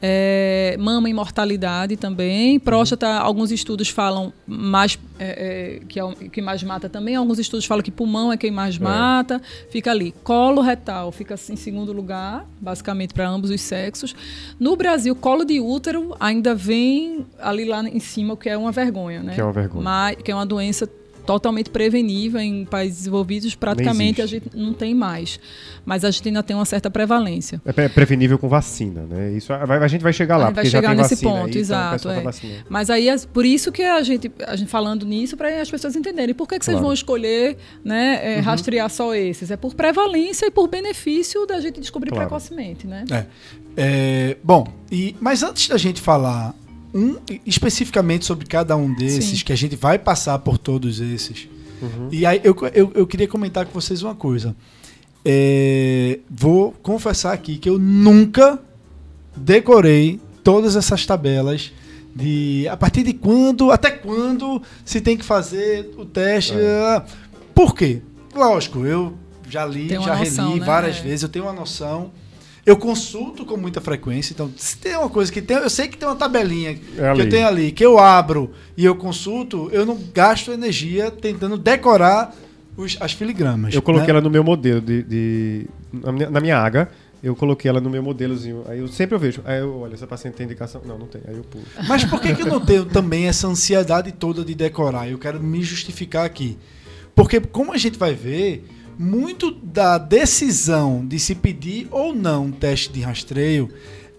É, 0.01 0.75
mama 0.79 1.09
e 1.09 1.13
mortalidade 1.13 1.95
também. 1.95 2.59
Próstata, 2.59 3.07
alguns 3.07 3.51
estudos 3.51 3.89
falam 3.89 4.33
mais 4.47 4.97
é, 5.19 5.79
é, 5.79 5.85
que 5.87 5.99
é 5.99 6.03
o 6.03 6.13
que 6.13 6.41
mais 6.41 6.63
mata 6.63 6.89
também. 6.89 7.15
Alguns 7.15 7.37
estudos 7.37 7.65
falam 7.65 7.83
que 7.83 7.91
pulmão 7.91 8.31
é 8.31 8.37
quem 8.37 8.49
mais 8.49 8.77
mata. 8.77 9.41
Fica 9.69 9.91
ali. 9.91 10.13
Colo 10.23 10.61
retal 10.61 11.11
fica 11.11 11.35
assim, 11.35 11.53
em 11.53 11.57
segundo 11.57 11.93
lugar, 11.93 12.45
basicamente 12.59 13.13
para 13.13 13.27
ambos 13.27 13.49
os 13.49 13.61
sexos. 13.61 14.15
No 14.59 14.75
Brasil, 14.75 15.15
colo 15.15 15.45
de 15.45 15.59
útero 15.59 16.15
ainda 16.19 16.55
vem 16.55 17.25
ali 17.39 17.65
lá 17.65 17.87
em 17.87 17.99
cima, 17.99 18.33
o 18.33 18.37
que 18.37 18.49
é 18.49 18.57
uma 18.57 18.71
vergonha, 18.71 19.21
né? 19.21 19.33
Que 19.35 19.41
é 19.41 19.43
uma 19.43 19.53
vergonha. 19.53 19.83
Mas, 19.83 20.17
que 20.17 20.31
é 20.31 20.35
uma 20.35 20.45
doença 20.45 20.89
totalmente 21.25 21.69
prevenível 21.69 22.39
em 22.39 22.65
países 22.65 22.99
desenvolvidos, 22.99 23.55
praticamente 23.55 24.21
a 24.21 24.25
gente 24.25 24.49
não 24.55 24.73
tem 24.73 24.93
mais. 24.95 25.39
Mas 25.85 26.03
a 26.05 26.11
gente 26.11 26.27
ainda 26.27 26.43
tem 26.43 26.55
uma 26.55 26.65
certa 26.65 26.89
prevalência. 26.91 27.61
é 27.65 27.71
pre- 27.73 27.89
prevenível 27.89 28.37
com 28.37 28.47
vacina, 28.47 29.01
né? 29.09 29.31
Isso 29.31 29.51
a, 29.51 29.63
a 29.63 29.87
gente 29.87 30.01
vai 30.01 30.13
chegar 30.13 30.37
lá, 30.37 30.45
A 30.45 30.47
gente 30.47 30.55
vai 30.55 30.63
porque 30.63 30.69
já 30.69 30.77
chegar 30.79 30.89
tem 30.89 30.97
nesse 30.97 31.15
vacina 31.15 31.31
ponto, 31.31 31.47
aí, 31.47 31.55
o 31.55 31.57
exato, 31.59 32.03
tá 32.07 32.13
é. 32.13 32.19
vacinando. 32.21 32.63
Mas 32.69 32.89
aí, 32.89 33.09
as- 33.09 33.25
por 33.25 33.45
isso 33.45 33.71
que 33.71 33.81
a 33.83 34.01
gente, 34.03 34.31
a 34.45 34.55
gente 34.55 34.69
falando 34.69 35.05
nisso, 35.05 35.35
para 35.35 35.61
as 35.61 35.69
pessoas 35.71 35.95
entenderem 35.95 36.35
por 36.35 36.47
que, 36.47 36.59
que 36.59 36.65
vocês 36.65 36.75
Claro. 36.75 36.85
vão 36.85 36.93
escolher 36.93 37.57
né, 37.83 38.19
é, 38.37 38.39
rastrear 38.39 38.89
só 38.89 39.15
esses. 39.15 39.49
É 39.51 39.57
por 39.57 39.73
prevalência 39.73 40.45
e 40.45 40.51
por 40.51 40.67
benefício 40.67 41.45
da 41.45 41.59
gente 41.59 41.79
descobrir 41.79 42.11
Claro. 42.11 42.27
precocemente, 42.27 42.85
né? 42.85 43.05
É. 43.11 43.25
É, 43.77 44.37
bom, 44.43 44.67
e, 44.91 45.15
mas 45.19 45.43
antes 45.43 45.67
da 45.69 45.77
gente 45.77 46.01
falar 46.01 46.53
um, 46.93 47.17
especificamente 47.45 48.25
sobre 48.25 48.45
cada 48.45 48.75
um 48.75 48.93
desses, 48.93 49.39
Sim. 49.39 49.45
que 49.45 49.53
a 49.53 49.55
gente 49.55 49.75
vai 49.75 49.97
passar 49.97 50.37
por 50.39 50.57
todos 50.57 50.99
esses, 50.99 51.47
E 52.11 52.25
aí 52.25 52.39
eu, 52.43 52.55
eu, 52.73 52.91
eu 52.93 53.07
queria 53.07 53.27
comentar 53.27 53.65
com 53.65 53.71
vocês 53.73 54.03
uma 54.03 54.13
coisa. 54.13 54.55
É, 55.25 56.19
vou 56.29 56.71
confessar 56.83 57.33
aqui 57.33 57.57
que 57.57 57.69
eu 57.69 57.77
nunca 57.79 58.59
decorei 59.35 60.19
todas 60.43 60.75
essas 60.75 61.05
tabelas 61.05 61.71
de 62.15 62.67
a 62.69 62.75
partir 62.75 63.03
de 63.03 63.13
quando, 63.13 63.71
até 63.71 63.89
quando 63.91 64.61
se 64.83 64.99
tem 64.99 65.17
que 65.17 65.23
fazer 65.23 65.91
o 65.97 66.05
teste. 66.05 66.53
ah, 66.55 67.05
Por 67.55 67.73
quê? 67.75 68.01
Lógico, 68.35 68.85
eu 68.85 69.13
já 69.49 69.65
li, 69.65 69.89
já 69.89 70.17
noção, 70.17 70.47
reli 70.49 70.59
né? 70.59 70.65
várias 70.65 70.97
É. 70.97 71.01
vezes, 71.01 71.23
eu 71.23 71.29
tenho 71.29 71.45
uma 71.45 71.53
noção. 71.53 72.11
Eu 72.65 72.77
consulto 72.77 73.43
com 73.45 73.57
muita 73.57 73.81
frequência, 73.81 74.33
então 74.33 74.51
se 74.55 74.77
tem 74.77 74.95
uma 74.95 75.09
coisa 75.09 75.31
que 75.31 75.41
tem, 75.41 75.57
eu 75.57 75.69
sei 75.69 75.87
que 75.87 75.97
tem 75.97 76.07
uma 76.07 76.15
tabelinha 76.15 76.75
que 76.75 76.99
É 77.01 77.09
ali. 77.09 77.21
eu 77.21 77.29
tenho 77.29 77.47
ali, 77.47 77.71
que 77.71 77.83
eu 77.83 77.97
abro 77.97 78.51
e 78.77 78.85
eu 78.85 78.95
consulto, 78.95 79.67
eu 79.71 79.83
não 79.85 79.97
gasto 80.13 80.51
energia 80.51 81.09
tentando 81.09 81.57
decorar 81.57 82.35
os- 82.77 82.97
as 82.99 83.13
filigramas. 83.13 83.73
Eu 83.73 83.81
coloquei 83.81 84.07
né? 84.07 84.11
ela 84.13 84.21
no 84.21 84.29
meu 84.29 84.43
modelo 84.43 84.79
de. 84.79 85.01
de- 85.03 85.67
na, 85.91 86.11
minha, 86.11 86.29
na 86.29 86.39
minha 86.39 86.57
AGA, 86.59 86.89
eu 87.23 87.35
coloquei 87.35 87.67
ela 87.69 87.81
no 87.81 87.89
meu 87.89 88.01
modelozinho. 88.03 88.63
Aí 88.67 88.79
eu 88.79 88.87
sempre 88.87 89.15
eu 89.15 89.19
vejo. 89.19 89.41
Aí 89.43 89.59
eu, 89.59 89.79
olha, 89.79 89.95
essa 89.95 90.05
paciente 90.07 90.35
tem 90.35 90.45
indicação. 90.45 90.81
Não, 90.85 90.97
não 90.99 91.07
tem. 91.07 91.21
Aí 91.27 91.35
eu 91.35 91.43
pulo. 91.43 91.63
Mas 91.87 92.03
por 92.05 92.21
que, 92.21 92.33
que 92.35 92.43
eu 92.43 92.47
não 92.47 92.59
tenho 92.59 92.85
também 92.85 93.27
essa 93.27 93.47
ansiedade 93.47 94.11
toda 94.11 94.45
de 94.45 94.53
decorar? 94.55 95.09
Eu 95.09 95.17
quero 95.17 95.41
me 95.41 95.63
justificar 95.63 96.25
aqui. 96.25 96.57
Porque, 97.15 97.39
como 97.41 97.73
a 97.73 97.77
gente 97.77 97.97
vai 97.99 98.13
ver, 98.13 98.65
muito 99.01 99.51
da 99.51 99.97
decisão 99.97 101.05
de 101.05 101.19
se 101.19 101.35
pedir 101.35 101.87
ou 101.91 102.13
não 102.15 102.45
um 102.45 102.51
teste 102.51 102.91
de 102.93 103.01
rastreio, 103.01 103.69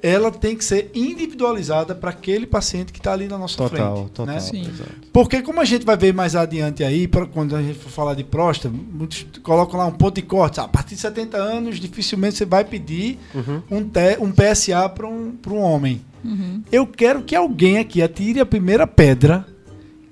ela 0.02 0.32
tem 0.32 0.56
que 0.56 0.64
ser 0.64 0.90
individualizada 0.92 1.94
para 1.94 2.10
aquele 2.10 2.44
paciente 2.44 2.92
que 2.92 2.98
está 2.98 3.12
ali 3.12 3.28
na 3.28 3.38
nossa 3.38 3.56
Total, 3.56 3.96
frente. 3.96 4.10
total. 4.10 4.34
né? 4.34 4.40
Sim. 4.40 4.68
Porque 5.12 5.40
como 5.42 5.60
a 5.60 5.64
gente 5.64 5.86
vai 5.86 5.96
ver 5.96 6.12
mais 6.12 6.34
adiante 6.34 6.82
aí, 6.82 7.06
pra- 7.06 7.24
quando 7.26 7.54
a 7.54 7.62
gente 7.62 7.78
for 7.78 7.88
falar 7.90 8.14
de 8.14 8.24
próstata, 8.24 8.74
muitos 8.92 9.24
colocam 9.44 9.78
lá 9.78 9.86
um 9.86 9.92
ponto 9.92 10.16
de 10.16 10.22
corte. 10.22 10.58
Ah, 10.58 10.64
A 10.64 10.68
partir 10.68 10.96
de 10.96 11.00
70 11.00 11.36
anos, 11.36 11.78
dificilmente 11.78 12.36
você 12.36 12.44
vai 12.44 12.64
pedir 12.64 13.16
Uhum. 13.32 13.62
um, 13.70 13.84
te- 13.84 14.18
um 14.20 14.32
PSA 14.32 14.88
para 14.88 15.06
um, 15.06 15.36
pra 15.40 15.52
um 15.52 15.58
homem. 15.60 16.00
Uhum. 16.24 16.62
Eu 16.72 16.84
quero 16.86 17.22
que 17.22 17.36
alguém 17.36 17.78
aqui 17.78 18.02
atire 18.02 18.40
a 18.40 18.46
primeira 18.46 18.86
pedra. 18.88 19.46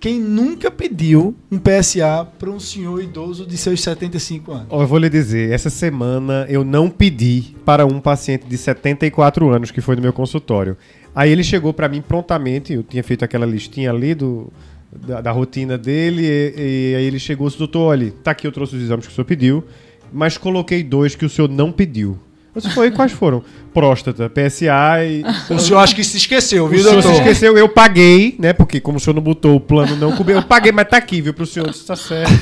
Quem 0.01 0.19
nunca 0.19 0.71
pediu 0.71 1.35
um 1.53 1.59
PSA 1.59 2.27
para 2.39 2.51
um 2.51 2.59
senhor 2.59 3.03
idoso 3.03 3.45
de 3.45 3.55
seus 3.59 3.83
75 3.83 4.51
anos? 4.51 4.67
Ó, 4.71 4.81
eu 4.83 4.87
vou 4.87 4.97
lhe 4.97 5.11
dizer, 5.11 5.53
essa 5.53 5.69
semana 5.69 6.47
eu 6.49 6.65
não 6.65 6.89
pedi 6.89 7.55
para 7.67 7.85
um 7.85 8.01
paciente 8.01 8.47
de 8.47 8.57
74 8.57 9.51
anos 9.51 9.71
que 9.71 9.83
foi 9.83 9.97
no 9.97 10.01
meu 10.01 10.13
consultório. 10.15 10.75
Aí 11.15 11.31
ele 11.31 11.45
chegou 11.45 11.75
para 11.75 11.87
mim 11.87 12.01
prontamente, 12.01 12.73
eu 12.73 12.83
tinha 12.83 13.05
feito 13.05 13.27
aquela 13.27 13.45
listinha 13.45 13.91
ali 13.91 14.15
do, 14.15 14.51
da, 14.91 15.21
da 15.21 15.31
rotina 15.33 15.77
dele, 15.77 16.23
e, 16.23 16.93
e 16.93 16.95
aí 16.97 17.05
ele 17.05 17.19
chegou 17.19 17.47
e 17.47 17.49
disse, 17.49 17.59
doutor, 17.59 17.81
olha, 17.81 18.11
tá 18.25 18.31
aqui, 18.31 18.47
eu 18.47 18.53
trouxe 18.53 18.77
os 18.77 18.83
exames 18.83 19.07
que 19.07 19.13
o 19.13 19.15
senhor 19.15 19.27
pediu, 19.27 19.63
mas 20.11 20.39
coloquei 20.39 20.83
dois 20.83 21.15
que 21.15 21.27
o 21.27 21.29
senhor 21.29 21.51
não 21.51 21.71
pediu. 21.71 22.19
Eu 22.53 22.63
foi, 22.63 22.91
quais 22.91 23.13
foram? 23.13 23.45
Próstata, 23.73 24.29
PSA 24.29 25.05
e... 25.05 25.23
O 25.49 25.59
senhor 25.61 25.79
acha 25.79 25.95
que 25.95 26.03
se 26.03 26.17
esqueceu, 26.17 26.65
O 26.65 26.69
viu, 26.69 26.83
senhor 26.83 27.01
se 27.01 27.13
esqueceu, 27.13 27.57
eu 27.57 27.69
paguei, 27.69 28.35
né? 28.37 28.53
Porque 28.53 28.81
como 28.81 28.99
o 28.99 29.01
senhor 29.01 29.15
não 29.15 29.23
botou 29.23 29.55
o 29.55 29.61
plano 29.61 29.95
não 29.95 30.17
cobriu, 30.17 30.37
eu 30.37 30.43
paguei, 30.43 30.73
mas 30.73 30.89
tá 30.89 30.97
aqui, 30.97 31.21
viu, 31.21 31.33
pro 31.33 31.47
senhor. 31.47 31.71
Disse, 31.71 31.87
tá 31.87 31.95
certo. 31.95 32.33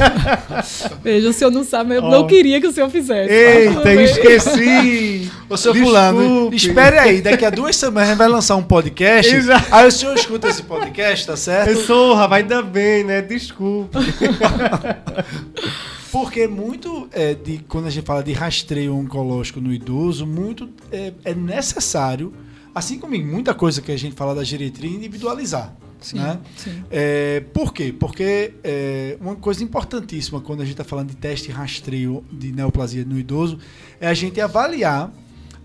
Veja, 1.04 1.28
o 1.28 1.32
senhor 1.34 1.50
não 1.50 1.62
sabe, 1.62 1.96
eu 1.96 2.02
Ó. 2.02 2.10
não 2.10 2.26
queria 2.26 2.58
que 2.58 2.66
o 2.66 2.72
senhor 2.72 2.88
fizesse. 2.88 3.30
Eita, 3.30 3.92
esqueci! 3.92 5.30
Ô, 5.50 5.56
seu 5.58 5.74
Desculpe. 5.74 5.80
fulano, 5.80 6.50
espere 6.54 6.98
aí, 6.98 7.20
daqui 7.20 7.44
a 7.44 7.50
duas 7.50 7.76
semanas 7.76 8.08
a 8.08 8.12
gente 8.12 8.18
vai 8.18 8.28
lançar 8.28 8.56
um 8.56 8.62
podcast. 8.62 9.34
Exato. 9.34 9.66
Aí 9.70 9.86
o 9.86 9.92
senhor 9.92 10.14
escuta 10.14 10.48
esse 10.48 10.62
podcast, 10.62 11.26
tá 11.26 11.36
certo? 11.36 11.68
Eu 11.68 11.76
sou, 11.84 12.14
rapaz, 12.14 12.42
ainda 12.42 12.62
bem, 12.62 13.04
né? 13.04 13.20
Desculpa. 13.20 14.00
Porque 16.10 16.46
muito 16.46 17.08
é, 17.12 17.34
de 17.34 17.58
quando 17.68 17.86
a 17.86 17.90
gente 17.90 18.04
fala 18.04 18.22
de 18.22 18.32
rastreio 18.32 18.96
oncológico 18.96 19.60
no 19.60 19.72
idoso, 19.72 20.26
muito 20.26 20.68
é, 20.90 21.12
é 21.24 21.34
necessário, 21.34 22.32
assim 22.74 22.98
como 22.98 23.14
em 23.14 23.24
muita 23.24 23.54
coisa 23.54 23.82
que 23.82 23.92
a 23.92 23.96
gente 23.96 24.14
fala 24.14 24.34
da 24.34 24.44
geriatria, 24.44 24.90
individualizar. 24.90 25.74
Sim, 26.00 26.18
né? 26.18 26.38
sim. 26.56 26.84
É, 26.90 27.40
por 27.52 27.72
quê? 27.72 27.92
Porque 27.98 28.54
é, 28.62 29.16
uma 29.20 29.34
coisa 29.34 29.64
importantíssima 29.64 30.40
quando 30.40 30.60
a 30.60 30.64
gente 30.64 30.74
está 30.74 30.84
falando 30.84 31.08
de 31.08 31.16
teste 31.16 31.50
e 31.50 31.52
rastreio 31.52 32.24
de 32.30 32.52
neoplasia 32.52 33.04
no 33.04 33.18
idoso 33.18 33.58
é 34.00 34.06
a 34.06 34.14
gente 34.14 34.40
avaliar 34.40 35.12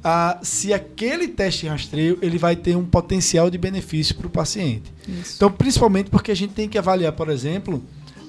ah, 0.03 0.39
se 0.41 0.73
aquele 0.73 1.27
teste 1.29 1.65
e 1.65 1.69
rastreio 1.69 2.17
ele 2.21 2.38
vai 2.38 2.55
ter 2.55 2.75
um 2.75 2.83
potencial 2.83 3.50
de 3.50 3.57
benefício 3.57 4.15
para 4.15 4.27
o 4.27 4.29
paciente. 4.29 4.91
Isso. 5.07 5.35
Então, 5.38 5.51
principalmente 5.51 6.09
porque 6.09 6.31
a 6.31 6.35
gente 6.35 6.53
tem 6.53 6.67
que 6.67 6.77
avaliar, 6.77 7.13
por 7.13 7.29
exemplo, 7.29 7.81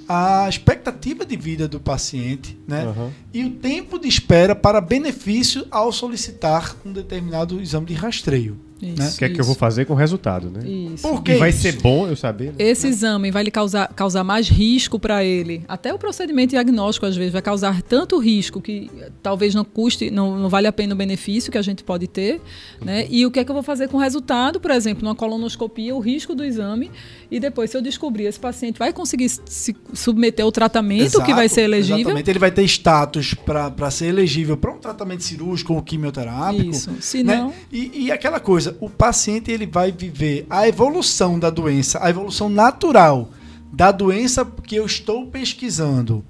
a 0.08 0.46
expectativa 0.48 1.24
de 1.24 1.36
vida 1.36 1.66
do 1.68 1.80
paciente, 1.80 2.56
né? 2.66 2.84
Aham. 2.84 3.10
E 3.32 3.44
o 3.44 3.50
tempo 3.50 3.98
de 3.98 4.08
espera 4.08 4.54
para 4.54 4.80
benefício 4.80 5.66
ao 5.70 5.90
solicitar 5.92 6.76
um 6.84 6.92
determinado 6.92 7.60
exame 7.60 7.86
de 7.86 7.94
rastreio. 7.94 8.58
Isso, 8.82 9.00
né? 9.00 9.08
O 9.08 9.16
que 9.16 9.24
é 9.24 9.28
que 9.30 9.40
eu 9.40 9.44
vou 9.44 9.54
fazer 9.54 9.86
com 9.86 9.94
o 9.94 9.96
resultado, 9.96 10.50
né? 10.50 10.68
Isso. 10.68 11.08
Por 11.08 11.22
E 11.26 11.36
vai 11.36 11.48
isso? 11.50 11.62
ser 11.62 11.80
bom 11.80 12.06
eu 12.06 12.14
saber? 12.16 12.48
né? 12.48 12.54
Esse 12.58 12.88
exame 12.88 13.30
vai 13.30 13.42
lhe 13.42 13.50
causar, 13.50 13.88
causar 13.94 14.22
mais 14.24 14.48
risco 14.48 14.98
para 14.98 15.24
ele. 15.24 15.64
Até 15.66 15.94
o 15.94 15.98
procedimento 15.98 16.50
diagnóstico, 16.50 17.06
às 17.06 17.16
vezes, 17.16 17.32
vai 17.32 17.40
causar 17.40 17.80
tanto 17.82 18.18
risco 18.18 18.60
que 18.60 18.90
eh, 19.00 19.10
talvez 19.22 19.54
não 19.54 19.64
custe, 19.64 20.10
não, 20.10 20.38
não 20.38 20.48
vale 20.50 20.66
a 20.66 20.72
pena 20.72 20.92
o 20.92 20.96
benefício 20.96 21.50
que 21.50 21.56
a 21.56 21.62
gente 21.62 21.82
pode 21.82 22.06
ter. 22.08 22.42
Né? 22.84 23.06
E 23.08 23.24
o 23.24 23.30
que 23.30 23.38
é 23.38 23.44
que 23.44 23.50
eu 23.50 23.54
vou 23.54 23.62
fazer 23.62 23.88
com 23.88 23.96
o 23.96 24.00
resultado? 24.00 24.60
Por 24.60 24.70
exemplo, 24.72 25.02
numa 25.04 25.14
colonoscopia, 25.14 25.94
o 25.94 26.00
risco 26.00 26.34
do 26.34 26.44
exame. 26.44 26.90
E 27.34 27.40
depois, 27.40 27.68
se 27.68 27.76
eu 27.76 27.82
descobrir 27.82 28.26
esse 28.26 28.38
paciente 28.38 28.78
vai 28.78 28.92
conseguir 28.92 29.28
se 29.28 29.74
submeter 29.92 30.44
ao 30.44 30.52
tratamento 30.52 31.20
que 31.24 31.34
vai 31.34 31.46
Exato, 31.46 31.54
ser 31.56 31.60
elegível. 31.62 31.98
Exatamente. 31.98 32.30
Ele 32.30 32.38
vai 32.38 32.52
ter 32.52 32.62
status 32.62 33.34
para 33.34 33.90
ser 33.90 34.06
elegível 34.06 34.56
para 34.56 34.70
um 34.70 34.78
tratamento 34.78 35.24
cirúrgico 35.24 35.74
ou 35.74 35.82
quimioterápico. 35.82 36.70
Isso. 36.70 36.92
Se 37.00 37.24
né? 37.24 37.38
não, 37.38 37.52
E, 37.72 38.04
e 38.04 38.12
aquela 38.12 38.38
coisa, 38.38 38.76
o 38.80 38.88
paciente 38.88 39.50
ele 39.50 39.66
vai 39.66 39.90
viver 39.90 40.46
a 40.48 40.68
evolução 40.68 41.36
da 41.36 41.50
doença, 41.50 41.98
a 42.00 42.08
evolução 42.08 42.48
natural 42.48 43.30
da 43.72 43.90
doença 43.90 44.46
que 44.62 44.76
eu 44.76 44.86
estou 44.86 45.26
pesquisando. 45.26 46.24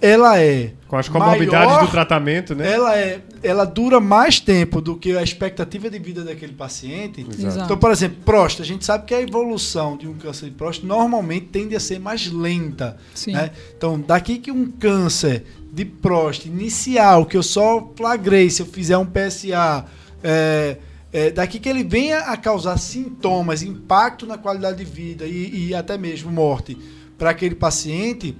Ela 0.00 0.40
é 0.40 0.72
Com 0.86 0.96
as 0.96 1.10
comorbidades 1.10 1.68
maior, 1.68 1.84
do 1.84 1.90
tratamento, 1.90 2.54
né? 2.54 2.72
Ela 2.72 2.96
é, 2.96 3.20
ela 3.42 3.64
dura 3.64 4.00
mais 4.00 4.40
tempo 4.40 4.80
do 4.80 4.96
que 4.96 5.16
a 5.16 5.22
expectativa 5.22 5.88
de 5.88 5.98
vida 5.98 6.24
daquele 6.24 6.52
paciente. 6.52 7.26
Exato. 7.28 7.64
Então, 7.64 7.76
por 7.76 7.90
exemplo, 7.90 8.18
próstata, 8.24 8.62
a 8.62 8.66
gente 8.66 8.84
sabe 8.84 9.04
que 9.06 9.14
a 9.14 9.20
evolução 9.20 9.96
de 9.96 10.06
um 10.08 10.14
câncer 10.14 10.46
de 10.46 10.52
próstata 10.52 10.86
normalmente 10.86 11.46
tende 11.46 11.74
a 11.76 11.80
ser 11.80 11.98
mais 11.98 12.30
lenta. 12.30 12.96
Né? 13.26 13.50
Então, 13.76 14.00
daqui 14.00 14.38
que 14.38 14.50
um 14.50 14.70
câncer 14.70 15.44
de 15.72 15.84
próstata 15.84 16.48
inicial, 16.48 17.26
que 17.26 17.36
eu 17.36 17.42
só 17.42 17.92
flagrei 17.96 18.50
se 18.50 18.62
eu 18.62 18.66
fizer 18.66 18.96
um 18.96 19.06
PSA, 19.06 19.84
é, 20.22 20.76
é, 21.12 21.30
daqui 21.30 21.58
que 21.58 21.68
ele 21.68 21.84
venha 21.84 22.18
a 22.18 22.36
causar 22.36 22.76
sintomas, 22.78 23.62
impacto 23.62 24.26
na 24.26 24.36
qualidade 24.36 24.78
de 24.78 24.84
vida 24.84 25.24
e, 25.26 25.68
e 25.68 25.74
até 25.74 25.96
mesmo 25.96 26.30
morte 26.30 26.76
para 27.16 27.30
aquele 27.30 27.54
paciente, 27.54 28.36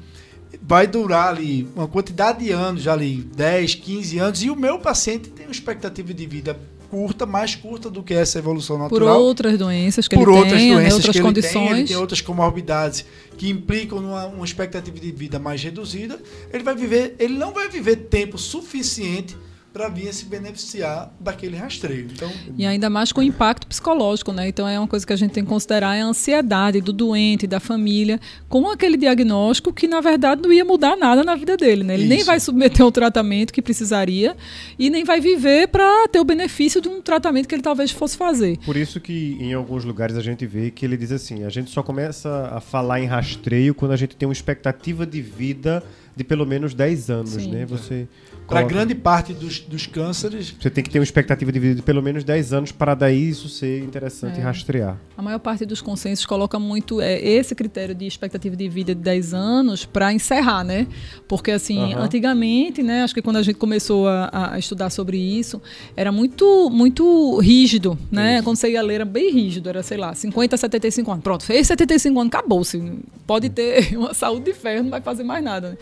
vai 0.62 0.87
durar 0.87 1.28
ali 1.28 1.69
uma 1.75 1.88
quantidade 1.88 2.45
de 2.45 2.50
anos, 2.50 2.83
já 2.83 2.93
ali 2.93 3.17
10, 3.35 3.75
15 3.76 4.19
anos, 4.19 4.43
e 4.43 4.50
o 4.50 4.57
meu 4.57 4.78
paciente 4.78 5.28
tem 5.31 5.47
uma 5.47 5.52
expectativa 5.52 6.12
de 6.14 6.26
vida 6.26 6.59
curta, 6.90 7.26
mais 7.26 7.55
curta 7.55 7.90
do 7.90 8.02
que 8.02 8.14
essa 8.14 8.38
evolução 8.38 8.76
por 8.76 8.85
natural 8.85 9.21
outras 9.21 9.59
doenças 9.59 10.09
que 10.09 10.17
por 10.17 10.28
ele 10.28 10.38
outras 10.38 10.61
tenha, 10.61 10.76
né, 10.76 10.81
doenças 10.81 10.95
outras 10.95 11.12
que 11.12 11.19
ele 11.19 11.33
tem, 11.35 11.43
condições. 11.43 11.78
ele 11.78 11.88
tem 11.88 11.97
outras 11.97 12.21
comorbidades 12.21 13.05
que 13.37 13.50
implicam 13.50 14.00
numa 14.00 14.26
uma 14.26 14.45
expectativa 14.45 14.99
de 14.99 15.12
vida 15.12 15.38
mais 15.38 15.62
reduzida, 15.62 16.19
ele 16.52 16.62
vai 16.62 16.75
viver, 16.75 17.14
ele 17.19 17.35
não 17.35 17.52
vai 17.52 17.69
viver 17.69 17.97
tempo 17.97 18.38
suficiente 18.38 19.37
para 19.72 19.88
vir 19.88 20.08
a 20.08 20.12
se 20.12 20.25
beneficiar 20.25 21.12
daquele 21.20 21.56
rastreio. 21.56 22.08
Então, 22.12 22.30
E 22.56 22.64
ainda 22.64 22.88
mais 22.88 23.12
com 23.12 23.20
o 23.20 23.22
impacto 23.22 23.66
psicológico, 23.66 24.32
né? 24.32 24.48
Então 24.48 24.66
é 24.66 24.78
uma 24.78 24.88
coisa 24.88 25.06
que 25.06 25.12
a 25.12 25.16
gente 25.16 25.32
tem 25.32 25.44
que 25.44 25.48
considerar 25.48 25.94
é 25.94 26.02
a 26.02 26.06
ansiedade 26.06 26.80
do 26.80 26.92
doente, 26.92 27.46
da 27.46 27.60
família, 27.60 28.18
com 28.48 28.68
aquele 28.68 28.96
diagnóstico 28.96 29.72
que 29.72 29.87
na 29.87 30.00
verdade 30.00 30.42
não 30.42 30.52
ia 30.52 30.64
mudar 30.64 30.96
nada 30.96 31.22
na 31.22 31.34
vida 31.34 31.56
dele, 31.56 31.84
né? 31.84 31.94
Ele 31.94 32.06
nem 32.06 32.18
Isso. 32.18 32.26
vai 32.26 32.40
submeter 32.40 32.82
ao 32.82 32.90
tratamento 32.90 33.52
que 33.52 33.60
precisaria 33.60 34.37
e 34.78 34.90
nem 34.90 35.04
vai 35.04 35.20
viver 35.20 35.68
para 35.68 36.08
ter 36.08 36.18
o 36.18 36.25
benefício 36.25 36.80
de 36.80 36.88
um 36.88 37.00
tratamento 37.00 37.46
que 37.46 37.54
ele 37.54 37.62
talvez 37.62 37.90
fosse 37.90 38.16
fazer. 38.16 38.58
Por 38.64 38.76
isso 38.76 39.00
que 39.00 39.37
em 39.40 39.52
alguns 39.52 39.84
lugares 39.84 40.16
a 40.16 40.22
gente 40.22 40.46
vê 40.46 40.70
que 40.70 40.84
ele 40.84 40.96
diz 40.96 41.12
assim, 41.12 41.44
a 41.44 41.50
gente 41.50 41.70
só 41.70 41.82
começa 41.82 42.50
a 42.52 42.60
falar 42.60 43.00
em 43.00 43.06
rastreio 43.06 43.75
quando 43.75 43.92
a 43.92 43.96
gente 43.96 44.16
tem 44.16 44.26
uma 44.26 44.32
expectativa 44.32 45.06
de 45.06 45.20
vida 45.20 45.82
de 46.16 46.25
pelo 46.25 46.44
menos 46.44 46.75
10 46.75 47.10
anos, 47.10 47.30
Sim. 47.30 47.52
né? 47.52 47.64
Você 47.66 48.08
Para 48.49 48.62
grande 48.62 48.95
parte 48.95 49.33
dos, 49.35 49.61
dos 49.61 49.87
cânceres, 49.87 50.55
Você 50.59 50.71
tem 50.71 50.83
que 50.83 50.90
ter 50.90 50.99
uma 50.99 51.05
expectativa 51.05 51.52
de 51.52 51.59
vida 51.61 51.75
de 51.76 51.83
pelo 51.83 52.02
menos 52.02 52.25
10 52.25 52.52
anos 52.52 52.73
para 52.73 52.95
daí 52.95 53.28
isso 53.28 53.49
ser 53.49 53.83
interessante 53.83 54.40
É. 54.40 54.43
rastrear. 54.43 54.97
A 55.17 55.23
maior 55.23 55.38
parte 55.38 55.67
dos 55.67 55.81
consensos 55.83 56.25
coloca 56.25 56.59
muito 56.59 57.00
é, 57.00 57.21
esse 57.21 57.55
critério 57.55 57.95
de 57.95 58.07
expectativa 58.07 58.57
de 58.57 58.69
vida 58.69 58.95
de 58.95 59.00
10 59.00 59.35
anos 59.35 59.85
para 59.85 60.12
encerrar, 60.12 60.64
né? 60.64 60.87
Porque, 61.26 61.50
assim, 61.50 61.93
Aham. 61.93 62.05
antigamente, 62.05 62.83
né? 62.83 63.02
Acho 63.02 63.14
que 63.14 63.21
quando 63.23 63.37
a 63.37 63.43
gente 63.43 63.57
começou 63.57 64.09
a, 64.09 64.52
a 64.55 64.59
estudar 64.59 64.90
sobre 64.90 65.17
isso, 65.19 65.61
era 65.97 66.11
muito, 66.11 66.71
muito 66.71 67.38
rígido, 67.40 67.99
né? 68.11 68.37
Isso. 68.37 68.45
Quando 68.45 68.57
você 68.57 68.71
ia 68.71 68.83
ler, 68.83 68.95
era 68.97 69.05
bem 69.05 69.31
rígido, 69.33 69.69
era, 69.69 69.83
sei 69.83 69.99
lá, 69.99 70.14
50 70.14 70.55
a 70.55 70.59
75 70.59 71.11
anos. 71.11 71.23
Pronto, 71.23 71.45
fez 71.45 71.67
75 71.67 72.19
anos, 72.21 72.33
acabou-se. 72.33 72.81
Pode 73.26 73.50
ter 73.50 73.95
uma 73.99 74.14
saúde 74.14 74.47
de 74.47 74.55
ferro, 74.55 74.85
não 74.85 74.90
vai 74.90 75.00
fazer 75.00 75.23
mais 75.25 75.45
nada. 75.45 75.71
Né? 75.71 75.76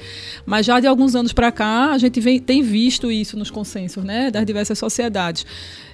Mas 0.45 0.67
já 0.67 0.81
de 0.81 0.87
alguns 0.87 1.15
anos 1.15 1.33
para 1.33 1.53
cá, 1.53 1.93
a 1.93 1.99
gente 1.99 2.21
vem, 2.21 2.41
tem 2.41 2.56
visto 2.63 3.11
isso 3.11 3.37
nos 3.37 3.51
consensos, 3.51 4.03
né? 4.05 4.31
Das 4.31 4.45
diversas 4.45 4.79
sociedades. 4.79 5.45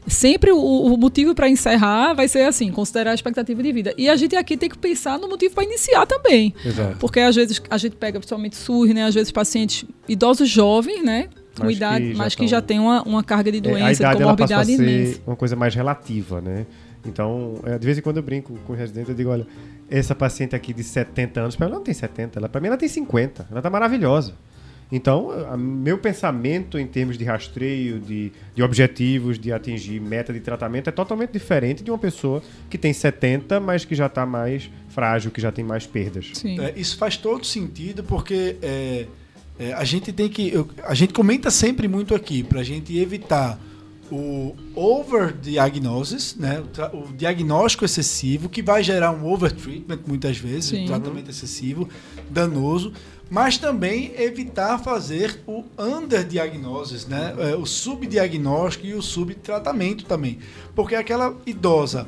Sempre 0.07 0.51
o, 0.51 0.59
o 0.59 0.97
motivo 0.97 1.35
para 1.35 1.49
encerrar 1.49 2.13
vai 2.15 2.27
ser 2.29 2.43
assim, 2.43 2.71
considerar 2.73 3.13
a 3.13 3.15
expectativa 3.15 3.63
de 3.63 3.73
vida. 3.73 3.95
E 3.97 4.09
a 4.09 4.17
gente 4.17 4.35
aqui 4.35 4.57
tem 4.57 4.69
que 4.69 4.77
pensar 4.79 5.19
no 5.19 5.29
motivo 5.29 5.55
para 5.55 5.65
iniciar 5.65 6.07
também. 6.07 6.53
Exato. 6.65 6.97
Porque 6.99 7.21
às 7.21 7.37
vezes 7.37 7.63
a 7.71 7.79
gente 7.79 7.97
pega 7.97 8.19
principalmente 8.19 8.57
SUS, 8.57 8.93
né? 8.95 9.05
Às 9.05 9.15
vezes 9.15 9.31
pacientes 9.31 9.85
idosos 10.09 10.49
jovens, 10.49 11.05
né? 11.05 11.29
Com 11.57 11.65
Mas 11.67 11.77
idade, 11.77 12.05
que 12.07 12.13
já 12.13 12.19
mas 12.19 12.35
que 12.35 12.49
já 12.49 12.63
tem 12.63 12.79
uma, 12.81 13.03
uma 13.03 13.23
carga 13.23 13.53
de 13.53 13.59
É, 13.59 13.61
doença, 13.61 14.09
a 14.09 14.15
de 14.15 14.23
ela 14.23 14.35
comorbidade 14.35 14.75
ser 14.75 14.83
imensa. 14.83 15.21
uma 15.27 15.37
coisa 15.37 15.55
mais 15.55 15.75
relativa, 15.75 16.41
né? 16.41 16.67
Então, 17.05 17.61
é, 17.65 17.79
de 17.79 17.85
vez 17.85 17.99
em 17.99 18.01
quando 18.01 18.17
eu 18.19 18.23
brinco 18.23 18.55
com 18.67 18.73
o 18.73 18.77
residente, 18.77 19.11
eu 19.11 19.15
digo, 19.15 19.29
olha, 19.31 19.47
essa 19.91 20.15
paciente 20.15 20.57
aqui 20.57 20.73
de 20.73 20.83
70 20.83 21.41
anos, 21.41 21.57
para 21.57 21.67
ela 21.67 21.75
não 21.77 21.83
tem 21.83 21.93
70, 21.93 22.39
ela, 22.39 22.49
para 22.49 22.61
mim 22.61 22.69
ela 22.69 22.77
tem 22.77 22.89
50, 22.89 23.49
ela 23.51 23.61
tá 23.61 23.69
maravilhosa. 23.69 24.35
Então, 24.95 25.31
a- 25.51 25.57
meu 25.57 25.97
pensamento 25.97 26.79
em 26.79 26.87
termos 26.87 27.17
de 27.17 27.25
rastreio, 27.25 27.99
de, 27.99 28.31
de 28.55 28.63
objetivos, 28.63 29.39
de 29.39 29.51
atingir 29.51 29.99
meta 30.01 30.33
de 30.33 30.41
tratamento 30.41 30.89
é 30.89 30.93
totalmente 30.93 31.31
diferente 31.33 31.83
de 31.83 31.91
uma 31.91 31.97
pessoa 31.99 32.43
que 32.69 32.77
tem 32.77 32.93
70, 32.93 33.59
mas 33.59 33.87
que 33.87 33.95
já 33.95 34.05
está 34.07 34.27
mais 34.27 34.71
frágil, 34.91 35.31
que 35.31 35.41
já 35.41 35.51
tem 35.51 35.65
mais 35.65 35.87
perdas. 35.87 36.31
Sim. 36.35 36.61
É, 36.61 36.75
isso 36.77 36.99
faz 36.99 37.17
todo 37.17 37.45
sentido 37.47 38.05
porque 38.05 38.57
é, 38.61 39.07
é, 39.59 39.73
a 39.73 39.85
gente 39.85 40.13
tem 40.13 40.29
que. 40.29 40.53
eu- 40.53 40.69
a 40.85 40.93
gente 40.95 41.15
comenta 41.15 41.51
sempre 41.51 41.89
muito 41.89 42.15
aqui 42.15 42.43
para 42.43 42.61
a 42.61 42.65
gente 42.65 42.97
evitar 42.99 43.59
o 44.11 44.55
overdiagnosis, 44.75 46.37
né, 46.37 46.63
o, 46.93 46.97
o 46.99 47.13
diagnóstico 47.17 47.85
excessivo, 47.85 48.49
que 48.49 48.63
vai 48.63 48.83
gerar 48.83 49.11
um 49.11 49.25
overtreatment 49.27 50.01
muitas 50.07 50.37
vezes, 50.37 50.67
Sim. 50.67 50.85
um 50.85 50.87
tratamento 50.87 51.31
excessivo, 51.31 51.89
danoso, 52.29 52.93
mas 53.33 53.57
também 53.57 54.13
evitar 54.19 54.77
fazer 54.79 55.41
o 55.47 55.65
underdiagnosis, 55.79 57.07
né, 57.07 57.35
é, 57.39 57.57
o 57.57 57.65
subdiagnóstico 57.65 58.87
e 58.87 58.93
o 58.93 59.01
subtratamento 59.01 60.05
também. 60.05 60.39
Porque 60.75 60.95
aquela 60.95 61.35
idosa 61.47 62.07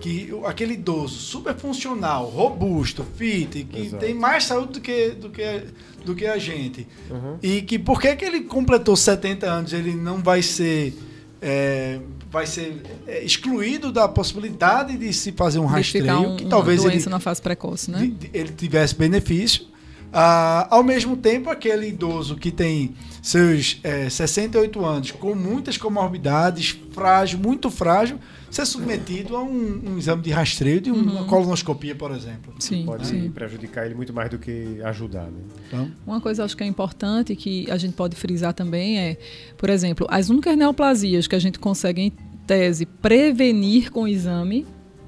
que 0.00 0.30
aquele 0.44 0.74
idoso 0.74 1.14
super 1.14 1.54
funcional, 1.54 2.26
robusto, 2.26 3.06
fit, 3.16 3.62
que 3.70 3.82
Exato. 3.82 4.04
tem 4.04 4.12
mais 4.12 4.44
saúde 4.44 4.72
do 4.74 4.80
que, 4.80 5.10
do 5.10 5.30
que, 5.30 5.62
do 6.04 6.14
que 6.14 6.26
a 6.26 6.36
gente. 6.38 6.86
Uhum. 7.08 7.38
E 7.40 7.62
que 7.62 7.78
por 7.78 8.00
que, 8.00 8.14
que 8.16 8.24
ele 8.24 8.40
completou 8.40 8.96
70 8.96 9.46
anos, 9.46 9.72
ele 9.72 9.94
não 9.94 10.18
vai 10.20 10.42
ser. 10.42 10.92
é, 11.40 12.00
vai 12.30 12.46
ser 12.46 12.82
é, 13.06 13.22
excluído 13.24 13.92
da 13.92 14.08
possibilidade 14.08 14.96
de 14.98 15.12
se 15.12 15.30
fazer 15.30 15.60
um 15.60 15.66
rastreio, 15.66 16.18
um, 16.18 16.36
que 16.36 16.42
uma 16.42 16.50
talvez 16.50 16.84
ele, 16.84 17.08
na 17.08 17.20
fase 17.20 17.40
precoce, 17.40 17.92
né? 17.92 18.00
de- 18.00 18.08
de- 18.08 18.30
ele 18.34 18.50
tivesse 18.52 18.94
benefício. 18.96 19.72
Ah, 20.16 20.68
ao 20.70 20.84
mesmo 20.84 21.16
tempo, 21.16 21.50
aquele 21.50 21.88
idoso 21.88 22.36
que 22.36 22.52
tem 22.52 22.94
seus 23.20 23.80
é, 23.82 24.08
68 24.08 24.84
anos, 24.84 25.10
com 25.10 25.34
muitas 25.34 25.76
comorbidades, 25.76 26.78
frágil, 26.92 27.40
muito 27.40 27.68
frágil, 27.68 28.20
ser 28.48 28.64
submetido 28.64 29.36
a 29.36 29.42
um, 29.42 29.82
um 29.86 29.98
exame 29.98 30.22
de 30.22 30.30
rastreio 30.30 30.80
de 30.80 30.92
uma 30.92 31.24
colonoscopia, 31.24 31.96
por 31.96 32.12
exemplo. 32.12 32.54
Sim, 32.60 32.84
Pode 32.86 33.08
sim. 33.08 33.28
prejudicar 33.30 33.86
ele 33.86 33.96
muito 33.96 34.12
mais 34.12 34.30
do 34.30 34.38
que 34.38 34.80
ajudar, 34.84 35.24
né? 35.24 35.40
Então, 35.66 35.90
Uma 36.06 36.20
coisa 36.20 36.44
acho 36.44 36.56
que 36.56 36.62
é 36.62 36.66
importante 36.66 37.34
que 37.34 37.68
a 37.68 37.76
gente 37.76 37.94
pode 37.94 38.14
frisar 38.14 38.54
também 38.54 39.00
é, 39.00 39.16
por 39.58 39.68
exemplo, 39.68 40.06
as 40.08 40.30
únicas 40.30 40.56
neoplasias 40.56 41.26
que 41.26 41.34
a 41.34 41.40
gente 41.40 41.58
consegue, 41.58 42.02
em 42.02 42.12
tese, 42.46 42.86
prevenir 42.86 43.90
com 43.90 44.02
o 44.02 44.08
exame, 44.08 44.64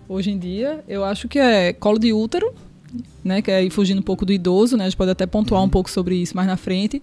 hoje 0.09 0.31
em 0.31 0.39
dia, 0.39 0.83
eu 0.89 1.05
acho 1.05 1.29
que 1.29 1.39
é 1.39 1.73
colo 1.73 1.99
de 1.99 2.13
útero, 2.13 2.53
né, 3.25 3.43
que 3.43 3.51
é 3.51 3.57
aí 3.57 3.71
fugindo 3.71 3.99
um 3.99 4.03
pouco 4.03 4.25
do 4.25 4.33
idoso, 4.33 4.77
né, 4.77 4.85
a 4.85 4.89
gente 4.89 4.97
pode 4.97 5.11
até 5.11 5.27
pontuar 5.27 5.61
Uhum. 5.61 5.67
um 5.67 5.71
pouco 5.71 5.91
sobre 5.91 6.15
isso 6.15 6.37
mais 6.37 6.47
na 6.49 6.57
frente, 6.57 7.03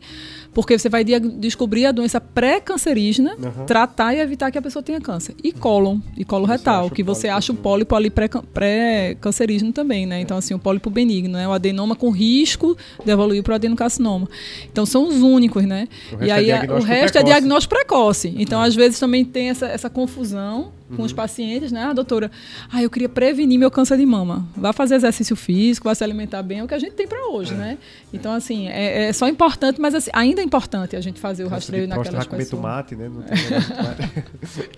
porque 0.54 0.78
você 0.80 0.88
vai 0.88 1.04
descobrir 1.04 1.86
a 1.86 1.92
doença 1.92 2.22
pré-cancerígena, 2.22 3.36
Uhum. 3.38 3.66
tratar 3.66 4.14
e 4.16 4.20
evitar 4.20 4.50
que 4.52 4.58
a 4.58 4.62
pessoa 4.62 4.82
tenha 4.82 5.02
câncer. 5.02 5.36
E 5.44 5.52
cólon, 5.52 6.00
e 6.18 6.24
colo 6.24 6.46
retal, 6.46 6.90
que 6.90 7.04
você 7.04 7.28
acha 7.28 7.52
o 7.52 7.56
pólipo 7.56 7.94
ali 7.96 8.10
pré- 8.10 8.30
pré-cancerígeno 8.54 9.72
também, 9.72 10.06
né? 10.06 10.22
Então, 10.22 10.38
assim, 10.38 10.54
o 10.54 10.60
pólipo 10.60 10.90
benigno, 10.90 11.34
né? 11.34 11.48
O 11.48 11.52
adenoma 11.52 11.96
com 11.96 12.10
risco 12.10 12.78
de 13.04 13.12
evoluir 13.12 13.44
para 13.44 13.52
o 13.54 13.56
adenocarcinoma. 13.56 14.30
Então, 14.72 14.86
são 14.86 15.08
os 15.08 15.16
únicos, 15.22 15.64
né? 15.66 15.88
O 16.20 16.24
e 16.24 16.30
é 16.30 16.34
aí, 16.34 16.52
a- 16.52 16.66
o 16.70 16.80
resto 16.82 17.18
é 17.18 17.22
precoce. 17.22 17.26
diagnóstico 17.26 17.76
precoce. 17.76 18.34
Então, 18.38 18.62
às 18.62 18.76
vezes, 18.76 19.00
também 19.00 19.26
tem 19.26 19.50
essa, 19.50 19.68
essa 19.68 19.90
confusão 19.90 20.72
com 20.96 21.00
Uhum. 21.02 21.06
os 21.06 21.14
pacientes, 21.14 21.72
né? 21.72 21.84
Ah, 21.84 21.94
doutora, 21.94 22.30
ah, 22.72 22.82
eu 22.82 22.90
queria 22.90 23.10
prevenir 23.10 23.58
meu 23.60 23.70
câncer 23.72 23.98
de 23.98 24.06
mama. 24.06 24.46
Vá 24.56 24.72
fazer 24.74 24.96
exercício 24.96 25.36
físico, 25.36 25.88
vá 25.88 25.96
se 25.96 26.04
alimentar 26.04 26.42
bem, 26.44 26.60
é 26.60 26.64
o 26.64 26.68
que 26.68 26.74
a 26.74 26.80
gente 26.80 26.94
tem 26.94 27.08
para 27.08 27.28
hoje, 27.30 27.54
né? 27.54 27.78
Então, 28.14 28.32
assim, 28.34 28.68
é, 28.68 29.10
é 29.10 29.14
só 29.14 29.28
importante, 29.28 29.80
mas 29.82 29.96
assim, 29.96 30.12
ainda 30.14 30.42
é 30.42 30.44
importante 30.44 30.96
a 30.96 31.02
gente 31.02 31.20
fazer 31.20 31.44
o 31.44 31.48
rastreio 31.48 31.88
Câncer 31.88 31.98
naquelas 31.98 32.18
vai 32.20 32.26
comer 32.28 32.44
pessoas. 32.44 32.62
tomate, 32.62 32.96
né? 32.96 33.10
Não 33.14 33.22
tem 33.24 33.38
tomate. 33.38 34.14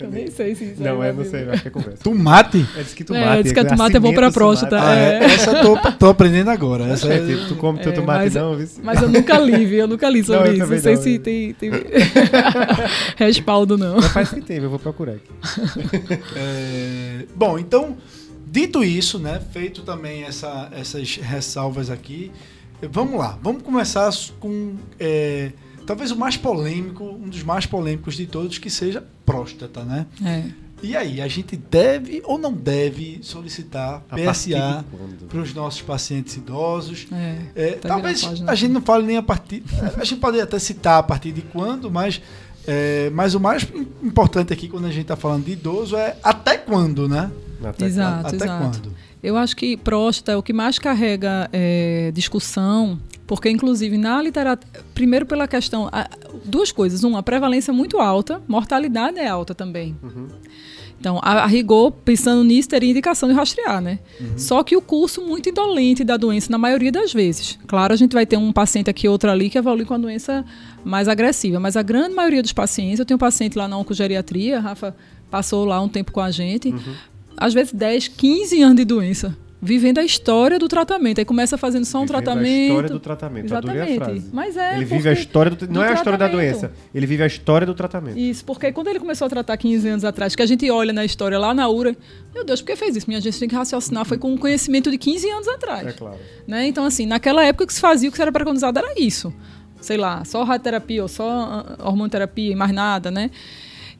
Eu 0.00 0.10
nem 0.10 0.30
sei 0.30 0.54
se 0.54 0.64
isso 0.64 0.82
Não, 0.82 1.02
é 1.02 1.08
é, 1.08 1.12
não 1.12 1.24
sei, 1.24 1.48
acho 1.48 1.62
que 1.62 1.68
é 1.68 1.70
conversa. 1.70 2.02
tomate? 2.02 2.66
É, 2.76 2.82
diz 2.82 2.94
que 2.94 3.02
É, 3.02 3.06
tomate. 3.06 3.42
diz 3.42 3.52
que 3.52 3.64
tomate 3.64 3.96
é 3.96 4.00
bom 4.00 4.12
pra 4.12 4.26
acimenta 4.26 4.28
o 4.28 4.32
próstata. 4.32 4.80
Ah, 4.82 4.94
É. 4.96 5.18
é, 5.18 5.24
essa 5.24 5.50
eu 5.52 5.62
tô, 5.62 5.92
tô 5.92 6.06
aprendendo 6.08 6.50
agora. 6.50 6.84
Essa 6.84 7.12
É, 7.12 7.16
é, 7.18 7.26
tipo, 7.26 7.48
tu 7.48 7.56
come 7.56 7.78
teu 7.80 7.92
É, 7.92 7.94
tomate 7.94 8.24
mas- 8.24 8.34
não, 8.34 8.56
viu? 8.56 8.68
Mas 8.82 9.02
eu 9.02 9.08
nunca 9.08 9.38
li, 9.38 9.64
viu? 9.66 9.78
Eu 9.80 9.88
nunca 9.88 10.08
li 10.08 10.22
sobre 10.24 10.48
Não, 10.50 10.52
isso. 10.64 10.72
Não 10.72 10.80
sei 10.80 10.94
não. 10.94 11.02
se 11.02 11.18
tem, 11.18 11.52
tem 11.54 11.70
respaldo, 13.16 13.76
não. 13.78 13.96
Mas 13.96 14.06
faz 14.08 14.30
que 14.30 14.40
tem, 14.40 14.58
eu 14.58 14.70
vou 14.70 14.78
procurar 14.78 15.12
aqui. 15.14 15.30
É, 16.36 17.26
bom, 17.34 17.58
então, 17.58 17.96
dito 18.46 18.82
isso, 18.84 19.18
né, 19.18 19.40
feito 19.52 19.82
também 19.82 20.22
essa- 20.24 20.68
essas 20.72 21.16
ressalvas 21.16 21.90
aqui, 21.90 22.30
vamos 22.90 23.18
lá, 23.18 23.38
vamos 23.42 23.62
começar 23.62 24.10
com 24.40 24.74
é, 24.98 25.52
talvez 25.86 26.10
o 26.10 26.16
mais 26.16 26.36
polêmico, 26.36 27.04
um 27.04 27.28
dos 27.28 27.42
mais 27.42 27.66
polêmicos 27.66 28.14
de 28.16 28.26
todos, 28.26 28.58
que 28.58 28.70
seja 28.70 29.04
próstata, 29.24 29.82
né? 29.84 30.06
É. 30.24 30.66
E 30.82 30.94
aí, 30.94 31.22
a 31.22 31.26
gente 31.26 31.56
deve 31.56 32.20
ou 32.22 32.36
não 32.36 32.52
deve 32.52 33.18
solicitar 33.22 34.04
A 34.10 34.14
PSA 34.16 34.84
para 35.26 35.40
os 35.40 35.54
nossos 35.54 35.80
pacientes 35.80 36.36
idosos? 36.36 37.06
É, 37.10 37.36
É, 37.54 37.70
tá 37.72 37.88
talvez 37.88 38.22
a 38.46 38.54
gente 38.54 38.72
não 38.72 38.82
fale 38.82 39.06
nem 39.06 39.16
a 39.16 39.22
partir. 39.22 39.62
A 39.96 40.04
gente 40.04 40.20
pode 40.20 40.38
até 40.38 40.58
citar 40.58 40.98
a 40.98 41.02
partir 41.02 41.32
de 41.32 41.40
quando, 41.40 41.90
mas, 41.90 42.20
é, 42.66 43.10
mas 43.10 43.34
o 43.34 43.40
mais 43.40 43.66
importante 44.02 44.52
aqui 44.52 44.68
quando 44.68 44.86
a 44.86 44.90
gente 44.90 45.02
está 45.02 45.16
falando 45.16 45.44
de 45.44 45.52
idoso 45.52 45.96
é 45.96 46.16
até 46.22 46.58
quando, 46.58 47.08
né? 47.08 47.30
Até 47.64 47.86
Exato. 47.86 48.34
até 48.34 48.46
quando? 48.46 48.92
Eu 49.22 49.36
acho 49.36 49.56
que 49.56 49.76
próstata 49.76 50.32
é 50.32 50.36
o 50.36 50.42
que 50.42 50.52
mais 50.52 50.78
carrega 50.78 51.48
é, 51.52 52.10
discussão, 52.12 52.98
porque 53.26 53.48
inclusive 53.48 53.96
na 53.96 54.22
literatura, 54.22 54.84
primeiro 54.94 55.26
pela 55.26 55.48
questão, 55.48 55.90
duas 56.44 56.70
coisas, 56.70 57.02
uma, 57.02 57.20
a 57.20 57.22
prevalência 57.22 57.70
é 57.70 57.74
muito 57.74 57.98
alta, 57.98 58.42
mortalidade 58.46 59.18
é 59.18 59.26
alta 59.26 59.54
também. 59.54 59.96
Uhum. 60.02 60.28
Então, 60.98 61.18
a, 61.22 61.42
a 61.42 61.46
rigor, 61.46 61.92
pensando 61.92 62.42
nisso, 62.42 62.68
teria 62.68 62.90
indicação 62.90 63.28
de 63.28 63.34
rastrear, 63.34 63.80
né? 63.80 63.98
Só 64.36 64.62
que 64.62 64.76
o 64.76 64.80
curso 64.80 65.20
muito 65.20 65.48
indolente 65.48 66.02
da 66.02 66.16
doença, 66.16 66.50
na 66.50 66.56
maioria 66.56 66.90
das 66.90 67.12
vezes. 67.12 67.58
Claro, 67.66 67.92
a 67.92 67.96
gente 67.96 68.14
vai 68.14 68.24
ter 68.24 68.36
um 68.38 68.50
paciente 68.50 68.88
aqui, 68.88 69.06
outro 69.06 69.30
ali, 69.30 69.50
que 69.50 69.58
evolui 69.58 69.84
com 69.84 69.94
a 69.94 69.98
doença 69.98 70.44
mais 70.86 71.08
agressiva, 71.08 71.58
mas 71.58 71.76
a 71.76 71.82
grande 71.82 72.14
maioria 72.14 72.40
dos 72.40 72.52
pacientes, 72.52 73.00
eu 73.00 73.04
tenho 73.04 73.16
um 73.16 73.18
paciente 73.18 73.58
lá 73.58 73.66
na 73.66 73.76
oncogeriatria, 73.76 74.60
Rafa 74.60 74.94
passou 75.28 75.64
lá 75.64 75.80
um 75.80 75.88
tempo 75.88 76.12
com 76.12 76.20
a 76.20 76.30
gente, 76.30 76.72
às 77.36 77.52
vezes 77.52 77.72
10, 77.72 78.08
15 78.08 78.62
anos 78.62 78.76
de 78.76 78.84
doença, 78.84 79.36
vivendo 79.60 79.98
a 79.98 80.04
história 80.04 80.60
do 80.60 80.68
tratamento. 80.68 81.18
Aí 81.18 81.24
começa 81.24 81.58
fazendo 81.58 81.84
só 81.84 81.98
um 81.98 82.02
Vivendo 82.02 82.22
tratamento. 82.22 82.46
A 82.46 82.66
história 82.66 82.88
do 82.88 83.00
tratamento. 83.00 83.56
Adorei 83.56 83.76
Exatamente. 83.82 84.04
frase. 84.04 84.30
Mas 84.32 84.56
é. 84.56 84.76
ele 84.76 84.84
vive 84.84 85.08
a 85.08 85.12
história 85.12 85.50
do. 85.50 85.66
do 85.66 85.72
Não 85.72 85.82
é 85.82 85.88
a 85.88 85.94
história 85.94 86.18
da 86.18 86.28
doença. 86.28 86.72
Ele 86.94 87.06
vive 87.06 87.22
a 87.24 87.26
história 87.26 87.66
do 87.66 87.74
tratamento. 87.74 88.16
Isso, 88.16 88.44
porque 88.44 88.70
quando 88.70 88.86
ele 88.86 89.00
começou 89.00 89.26
a 89.26 89.28
tratar 89.28 89.56
15 89.56 89.88
anos 89.88 90.04
atrás, 90.04 90.36
que 90.36 90.42
a 90.42 90.46
gente 90.46 90.70
olha 90.70 90.92
na 90.92 91.04
história 91.04 91.36
lá 91.38 91.52
na 91.52 91.68
URA, 91.68 91.96
meu 92.32 92.44
Deus, 92.44 92.60
por 92.60 92.68
que 92.68 92.76
fez 92.76 92.94
isso? 92.94 93.06
Minha 93.08 93.20
gente 93.20 93.38
tem 93.40 93.48
que 93.48 93.56
raciocinar, 93.56 94.04
foi 94.04 94.18
com 94.18 94.32
um 94.32 94.36
conhecimento 94.36 94.90
de 94.90 94.98
15 94.98 95.28
anos 95.30 95.48
atrás. 95.48 95.88
É 95.88 95.92
claro. 95.92 96.16
Né? 96.46 96.68
Então, 96.68 96.84
assim, 96.84 97.06
naquela 97.06 97.44
época 97.44 97.64
o 97.64 97.66
que 97.66 97.74
se 97.74 97.80
fazia, 97.80 98.08
o 98.08 98.12
que 98.12 98.22
era 98.22 98.30
preconizado 98.30 98.78
era 98.78 98.94
isso. 99.00 99.34
Sei 99.86 99.96
lá, 99.96 100.24
só 100.24 100.42
radioterapia 100.42 101.00
ou 101.00 101.08
só 101.08 101.30
ah, 101.30 101.76
hormonoterapia 101.84 102.50
e 102.50 102.56
mais 102.56 102.72
nada, 102.72 103.08
né? 103.08 103.30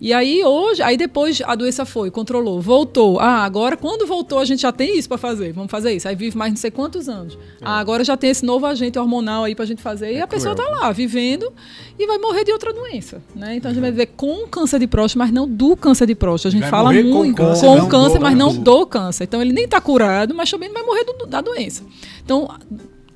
E 0.00 0.12
aí 0.12 0.44
hoje, 0.44 0.82
aí 0.82 0.96
depois 0.96 1.40
a 1.44 1.54
doença 1.54 1.86
foi, 1.86 2.10
controlou, 2.10 2.60
voltou. 2.60 3.20
Ah, 3.20 3.44
agora 3.44 3.76
quando 3.76 4.04
voltou 4.04 4.40
a 4.40 4.44
gente 4.44 4.62
já 4.62 4.72
tem 4.72 4.98
isso 4.98 5.08
para 5.08 5.16
fazer, 5.16 5.52
vamos 5.52 5.70
fazer 5.70 5.92
isso. 5.92 6.08
Aí 6.08 6.16
vive 6.16 6.36
mais 6.36 6.52
não 6.52 6.56
sei 6.56 6.72
quantos 6.72 7.08
anos. 7.08 7.34
É. 7.34 7.38
Ah, 7.62 7.78
agora 7.78 8.02
já 8.02 8.16
tem 8.16 8.30
esse 8.30 8.44
novo 8.44 8.66
agente 8.66 8.98
hormonal 8.98 9.44
aí 9.44 9.54
pra 9.54 9.64
gente 9.64 9.80
fazer. 9.80 10.08
É 10.08 10.12
e 10.14 10.20
a 10.20 10.26
pessoa 10.26 10.56
tá 10.56 10.64
lá, 10.68 10.90
vivendo 10.90 11.50
e 11.96 12.04
vai 12.04 12.18
morrer 12.18 12.42
de 12.42 12.50
outra 12.50 12.72
doença, 12.72 13.22
né? 13.34 13.54
Então 13.54 13.70
a 13.70 13.74
gente 13.74 13.80
vai 13.80 13.92
viver 13.92 14.06
com 14.06 14.46
câncer 14.48 14.80
de 14.80 14.88
próstata, 14.88 15.24
mas 15.24 15.32
não 15.32 15.48
do 15.48 15.76
câncer 15.76 16.06
de 16.06 16.16
próstata. 16.16 16.48
A 16.48 16.52
gente 16.52 16.62
vai 16.62 16.70
fala 16.70 16.92
muito 16.92 17.12
com 17.12 17.34
câncer, 17.34 17.66
com 17.66 17.88
câncer 17.88 18.18
mas 18.18 18.36
não 18.36 18.54
do 18.54 18.86
câncer. 18.86 19.24
Então 19.24 19.40
ele 19.40 19.52
nem 19.52 19.68
tá 19.68 19.80
curado, 19.80 20.34
mas 20.34 20.50
também 20.50 20.68
não 20.68 20.74
vai 20.74 20.82
morrer 20.82 21.04
do, 21.04 21.26
da 21.26 21.40
doença. 21.40 21.82
Então, 22.22 22.48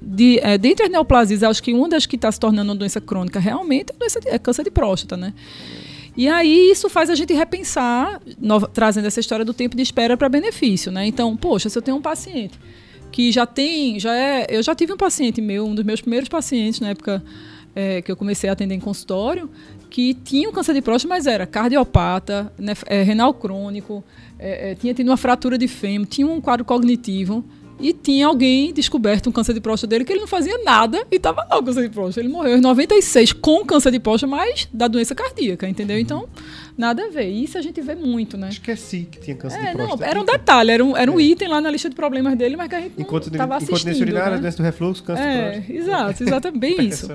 de, 0.00 0.38
é, 0.40 0.56
dentre 0.56 0.86
as 0.86 0.90
neoplasias, 0.90 1.42
acho 1.42 1.62
que 1.62 1.72
uma 1.74 1.88
das 1.88 2.06
que 2.06 2.16
está 2.16 2.30
se 2.32 2.40
tornando 2.40 2.70
uma 2.70 2.76
doença 2.76 3.00
crônica 3.00 3.38
realmente 3.38 3.92
é, 3.92 3.98
doença 3.98 4.20
de, 4.20 4.28
é 4.28 4.38
câncer 4.38 4.64
de 4.64 4.70
próstata, 4.70 5.16
né? 5.16 5.34
E 6.16 6.28
aí 6.28 6.70
isso 6.70 6.88
faz 6.88 7.08
a 7.08 7.14
gente 7.14 7.32
repensar, 7.32 8.20
nova, 8.40 8.66
trazendo 8.66 9.06
essa 9.06 9.20
história 9.20 9.44
do 9.44 9.54
tempo 9.54 9.76
de 9.76 9.82
espera 9.82 10.16
para 10.16 10.28
benefício, 10.28 10.90
né? 10.90 11.06
Então, 11.06 11.36
poxa, 11.36 11.68
se 11.68 11.78
eu 11.78 11.82
tenho 11.82 11.96
um 11.96 12.02
paciente 12.02 12.58
que 13.12 13.30
já 13.32 13.44
tem, 13.44 13.98
já 13.98 14.14
é, 14.14 14.46
eu 14.48 14.62
já 14.62 14.74
tive 14.74 14.92
um 14.92 14.96
paciente 14.96 15.40
meu, 15.40 15.66
um 15.66 15.74
dos 15.74 15.84
meus 15.84 16.00
primeiros 16.00 16.28
pacientes 16.28 16.80
na 16.80 16.90
época 16.90 17.22
é, 17.74 18.00
que 18.02 18.10
eu 18.10 18.16
comecei 18.16 18.48
a 18.48 18.52
atender 18.52 18.74
em 18.74 18.80
consultório, 18.80 19.50
que 19.88 20.14
tinha 20.14 20.48
um 20.48 20.52
câncer 20.52 20.74
de 20.74 20.80
próstata, 20.80 21.12
mas 21.12 21.26
era 21.26 21.46
cardiopata, 21.46 22.52
né, 22.58 22.74
é, 22.86 23.02
renal 23.02 23.34
crônico, 23.34 24.02
é, 24.38 24.70
é 24.70 24.74
tinha 24.74 24.94
tido 24.94 25.08
uma 25.08 25.16
fratura 25.16 25.58
de 25.58 25.68
fêmur, 25.68 26.06
tinha 26.06 26.26
um 26.26 26.40
quadro 26.40 26.64
cognitivo 26.64 27.44
e 27.80 27.92
tinha 27.92 28.26
alguém 28.26 28.72
descoberto 28.72 29.28
um 29.28 29.32
câncer 29.32 29.54
de 29.54 29.60
próstata 29.60 29.90
dele 29.90 30.04
que 30.04 30.12
ele 30.12 30.20
não 30.20 30.28
fazia 30.28 30.56
nada 30.64 31.06
e 31.10 31.16
estava 31.16 31.46
lá 31.48 31.58
o 31.58 31.62
câncer 31.62 31.82
de 31.82 31.88
próstata. 31.88 32.20
Ele 32.20 32.32
morreu 32.32 32.56
em 32.56 32.60
96 32.60 33.32
com 33.32 33.64
câncer 33.64 33.90
de 33.90 33.98
próstata, 33.98 34.30
mas 34.30 34.68
da 34.72 34.88
doença 34.88 35.14
cardíaca, 35.14 35.68
entendeu? 35.68 35.98
Então, 35.98 36.28
nada 36.80 37.04
a 37.04 37.08
ver. 37.08 37.28
Isso 37.28 37.58
a 37.58 37.62
gente 37.62 37.80
vê 37.80 37.94
muito, 37.94 38.36
né? 38.36 38.48
Esqueci 38.48 39.06
que 39.10 39.20
tinha 39.20 39.36
câncer 39.36 39.58
é, 39.58 39.66
de 39.66 39.72
próstata. 39.72 40.02
Não, 40.02 40.10
era 40.10 40.20
um 40.20 40.24
detalhe, 40.24 40.70
era 40.70 40.84
um, 40.84 40.96
era 40.96 41.12
um 41.12 41.20
é. 41.20 41.22
item 41.22 41.48
lá 41.48 41.60
na 41.60 41.70
lista 41.70 41.88
de 41.88 41.94
problemas 41.94 42.36
dele, 42.36 42.56
mas 42.56 42.68
que 42.68 42.74
a 42.74 42.80
gente 42.80 42.98
não 42.98 43.18
estava 43.18 43.56
assistindo. 43.56 43.76
Incontinência 43.76 44.02
urinária, 44.02 44.36
né? 44.36 44.42
doença 44.42 44.56
do 44.56 44.62
refluxo, 44.62 45.04
câncer 45.04 45.22
é, 45.22 45.34
de 45.34 45.60
próstata. 45.60 45.72
Exato, 45.72 46.22
exatamente 46.22 46.58
bem 46.58 46.80
isso. 46.88 47.08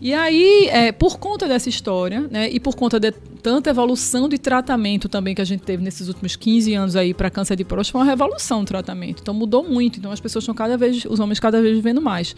E 0.00 0.14
aí, 0.14 0.68
é, 0.70 0.90
por 0.90 1.18
conta 1.18 1.46
dessa 1.46 1.68
história, 1.68 2.22
né, 2.30 2.48
e 2.50 2.58
por 2.58 2.74
conta 2.74 2.98
de 2.98 3.12
tanta 3.42 3.70
evolução 3.70 4.28
de 4.28 4.38
tratamento 4.38 5.08
também 5.08 5.34
que 5.34 5.42
a 5.42 5.44
gente 5.44 5.62
teve 5.62 5.82
nesses 5.82 6.08
últimos 6.08 6.34
15 6.34 6.74
anos 6.74 6.96
aí 6.96 7.12
para 7.12 7.30
câncer 7.30 7.56
de 7.56 7.64
próstata, 7.64 7.92
foi 7.92 8.00
uma 8.00 8.10
revolução 8.10 8.60
no 8.60 8.66
tratamento. 8.66 9.20
Então 9.20 9.34
mudou 9.34 9.62
muito. 9.62 9.98
Então 9.98 10.10
as 10.10 10.20
pessoas 10.20 10.42
estão 10.42 10.54
cada 10.54 10.76
vez, 10.76 11.04
os 11.04 11.20
homens 11.20 11.38
cada 11.38 11.60
vez 11.60 11.76
vivendo 11.76 12.00
mais. 12.00 12.34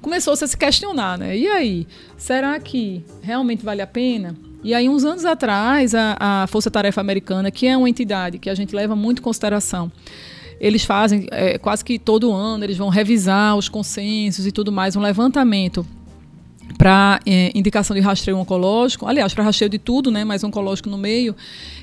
Começou-se 0.00 0.44
a 0.44 0.46
se 0.46 0.56
questionar, 0.56 1.18
né? 1.18 1.36
E 1.36 1.48
aí, 1.48 1.86
será 2.16 2.58
que 2.60 3.04
realmente 3.20 3.64
vale 3.64 3.82
a 3.82 3.86
pena? 3.86 4.36
E 4.62 4.74
aí, 4.74 4.88
uns 4.88 5.04
anos 5.04 5.24
atrás, 5.24 5.94
a, 5.94 6.16
a 6.18 6.46
Força 6.48 6.70
Tarefa 6.70 7.00
Americana, 7.00 7.50
que 7.50 7.66
é 7.66 7.76
uma 7.76 7.88
entidade 7.88 8.38
que 8.38 8.50
a 8.50 8.54
gente 8.54 8.74
leva 8.74 8.96
muito 8.96 9.20
em 9.20 9.22
consideração, 9.22 9.90
eles 10.60 10.84
fazem 10.84 11.26
é, 11.30 11.58
quase 11.58 11.84
que 11.84 11.98
todo 11.98 12.32
ano, 12.32 12.64
eles 12.64 12.76
vão 12.76 12.88
revisar 12.88 13.56
os 13.56 13.68
consensos 13.68 14.46
e 14.46 14.52
tudo 14.52 14.72
mais, 14.72 14.96
um 14.96 15.00
levantamento 15.00 15.86
para 16.76 17.20
é, 17.24 17.50
indicação 17.54 17.94
de 17.94 18.02
rastreio 18.02 18.36
oncológico, 18.36 19.06
aliás, 19.06 19.32
para 19.32 19.44
rastreio 19.44 19.70
de 19.70 19.78
tudo, 19.78 20.10
né, 20.10 20.24
mas 20.24 20.44
oncológico 20.44 20.90
no 20.90 20.98
meio, 20.98 21.34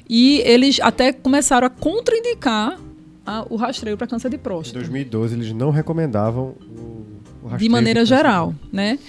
e 0.10 0.42
eles 0.46 0.80
até 0.82 1.12
começaram 1.12 1.68
a 1.68 1.70
contraindicar 1.70 2.78
a, 3.26 3.46
o 3.50 3.56
rastreio 3.56 3.98
para 3.98 4.06
câncer 4.06 4.30
de 4.30 4.38
próstata. 4.38 4.80
Em 4.80 4.82
2012 4.82 5.36
eles 5.36 5.52
não 5.54 5.72
recomendavam 5.72 6.56
o, 6.62 7.06
o 7.44 7.48
rastreio 7.48 7.60
de 7.60 7.70
maneira 7.70 8.04
de 8.04 8.10
geral, 8.10 8.54
né? 8.72 9.00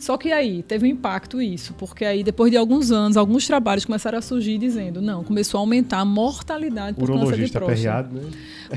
Só 0.00 0.16
que 0.16 0.32
aí 0.32 0.62
teve 0.62 0.86
um 0.86 0.90
impacto 0.90 1.42
isso, 1.42 1.74
porque 1.74 2.06
aí 2.06 2.24
depois 2.24 2.50
de 2.50 2.56
alguns 2.56 2.90
anos, 2.90 3.18
alguns 3.18 3.46
trabalhos 3.46 3.84
começaram 3.84 4.18
a 4.18 4.22
surgir 4.22 4.56
dizendo, 4.56 5.02
não, 5.02 5.22
começou 5.22 5.58
a 5.58 5.60
aumentar 5.60 5.98
a 5.98 6.04
mortalidade 6.06 6.96
por 6.96 7.06
câncer 7.06 7.44
de 7.44 7.52
próstata. 7.52 7.66
Perreado, 7.66 8.14
né? 8.14 8.22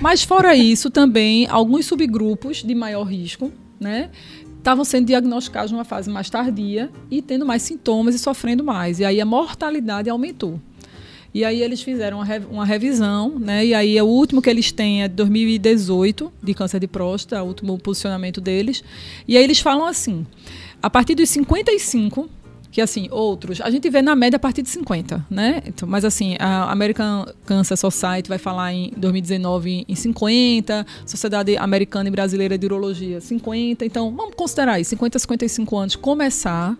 Mas 0.01 0.23
fora 0.23 0.53
isso, 0.53 0.91
também 0.91 1.47
alguns 1.47 1.85
subgrupos 1.85 2.61
de 2.61 2.75
maior 2.75 3.03
risco, 3.03 3.51
né? 3.79 4.09
estavam 4.57 4.85
sendo 4.85 5.07
diagnosticados 5.07 5.73
numa 5.73 5.83
fase 5.83 6.09
mais 6.09 6.29
tardia 6.29 6.89
e 7.11 7.21
tendo 7.21 7.45
mais 7.45 7.61
sintomas 7.61 8.15
e 8.15 8.19
sofrendo 8.19 8.63
mais. 8.63 8.99
E 8.99 9.05
aí 9.05 9.19
a 9.19 9.25
mortalidade 9.25 10.09
aumentou. 10.09 10.59
E 11.33 11.43
aí 11.43 11.61
eles 11.61 11.81
fizeram 11.81 12.19
uma, 12.19 12.27
uma 12.49 12.65
revisão, 12.65 13.39
né? 13.39 13.65
E 13.65 13.73
aí 13.73 13.99
o 13.99 14.05
último 14.05 14.41
que 14.41 14.49
eles 14.49 14.71
têm 14.71 15.03
é 15.03 15.07
de 15.07 15.15
2018, 15.15 16.31
de 16.41 16.53
câncer 16.53 16.79
de 16.79 16.87
próstata, 16.87 17.43
o 17.43 17.47
último 17.47 17.77
posicionamento 17.77 18.39
deles. 18.39 18.83
E 19.27 19.35
aí 19.35 19.43
eles 19.43 19.59
falam 19.59 19.85
assim: 19.85 20.25
a 20.83 20.89
partir 20.89 21.15
dos 21.15 21.29
55 21.29 22.29
que 22.73 22.81
assim, 22.81 23.07
outros, 23.11 23.61
a 23.61 23.69
gente 23.69 23.87
vê 23.87 24.01
na 24.01 24.15
média 24.15 24.37
a 24.37 24.39
partir 24.39 24.63
de 24.63 24.69
50, 24.69 25.23
né? 25.29 25.61
Então, 25.63 25.87
mas 25.87 26.03
assim, 26.03 26.35
a 26.39 26.71
American 26.71 27.23
Cancer 27.45 27.77
Society 27.77 28.27
vai 28.27 28.39
falar 28.39 28.73
em 28.73 28.91
2019 28.97 29.85
em 29.87 29.95
50, 29.95 30.83
Sociedade 31.05 31.55
Americana 31.55 32.09
e 32.09 32.11
Brasileira 32.11 32.57
de 32.57 32.65
Urologia 32.65 33.21
50, 33.21 33.85
então 33.85 34.11
vamos 34.15 34.33
considerar 34.33 34.73
aí 34.73 34.83
50 34.83 35.17
a 35.17 35.19
55 35.19 35.77
anos 35.77 35.95
começar, 35.95 36.75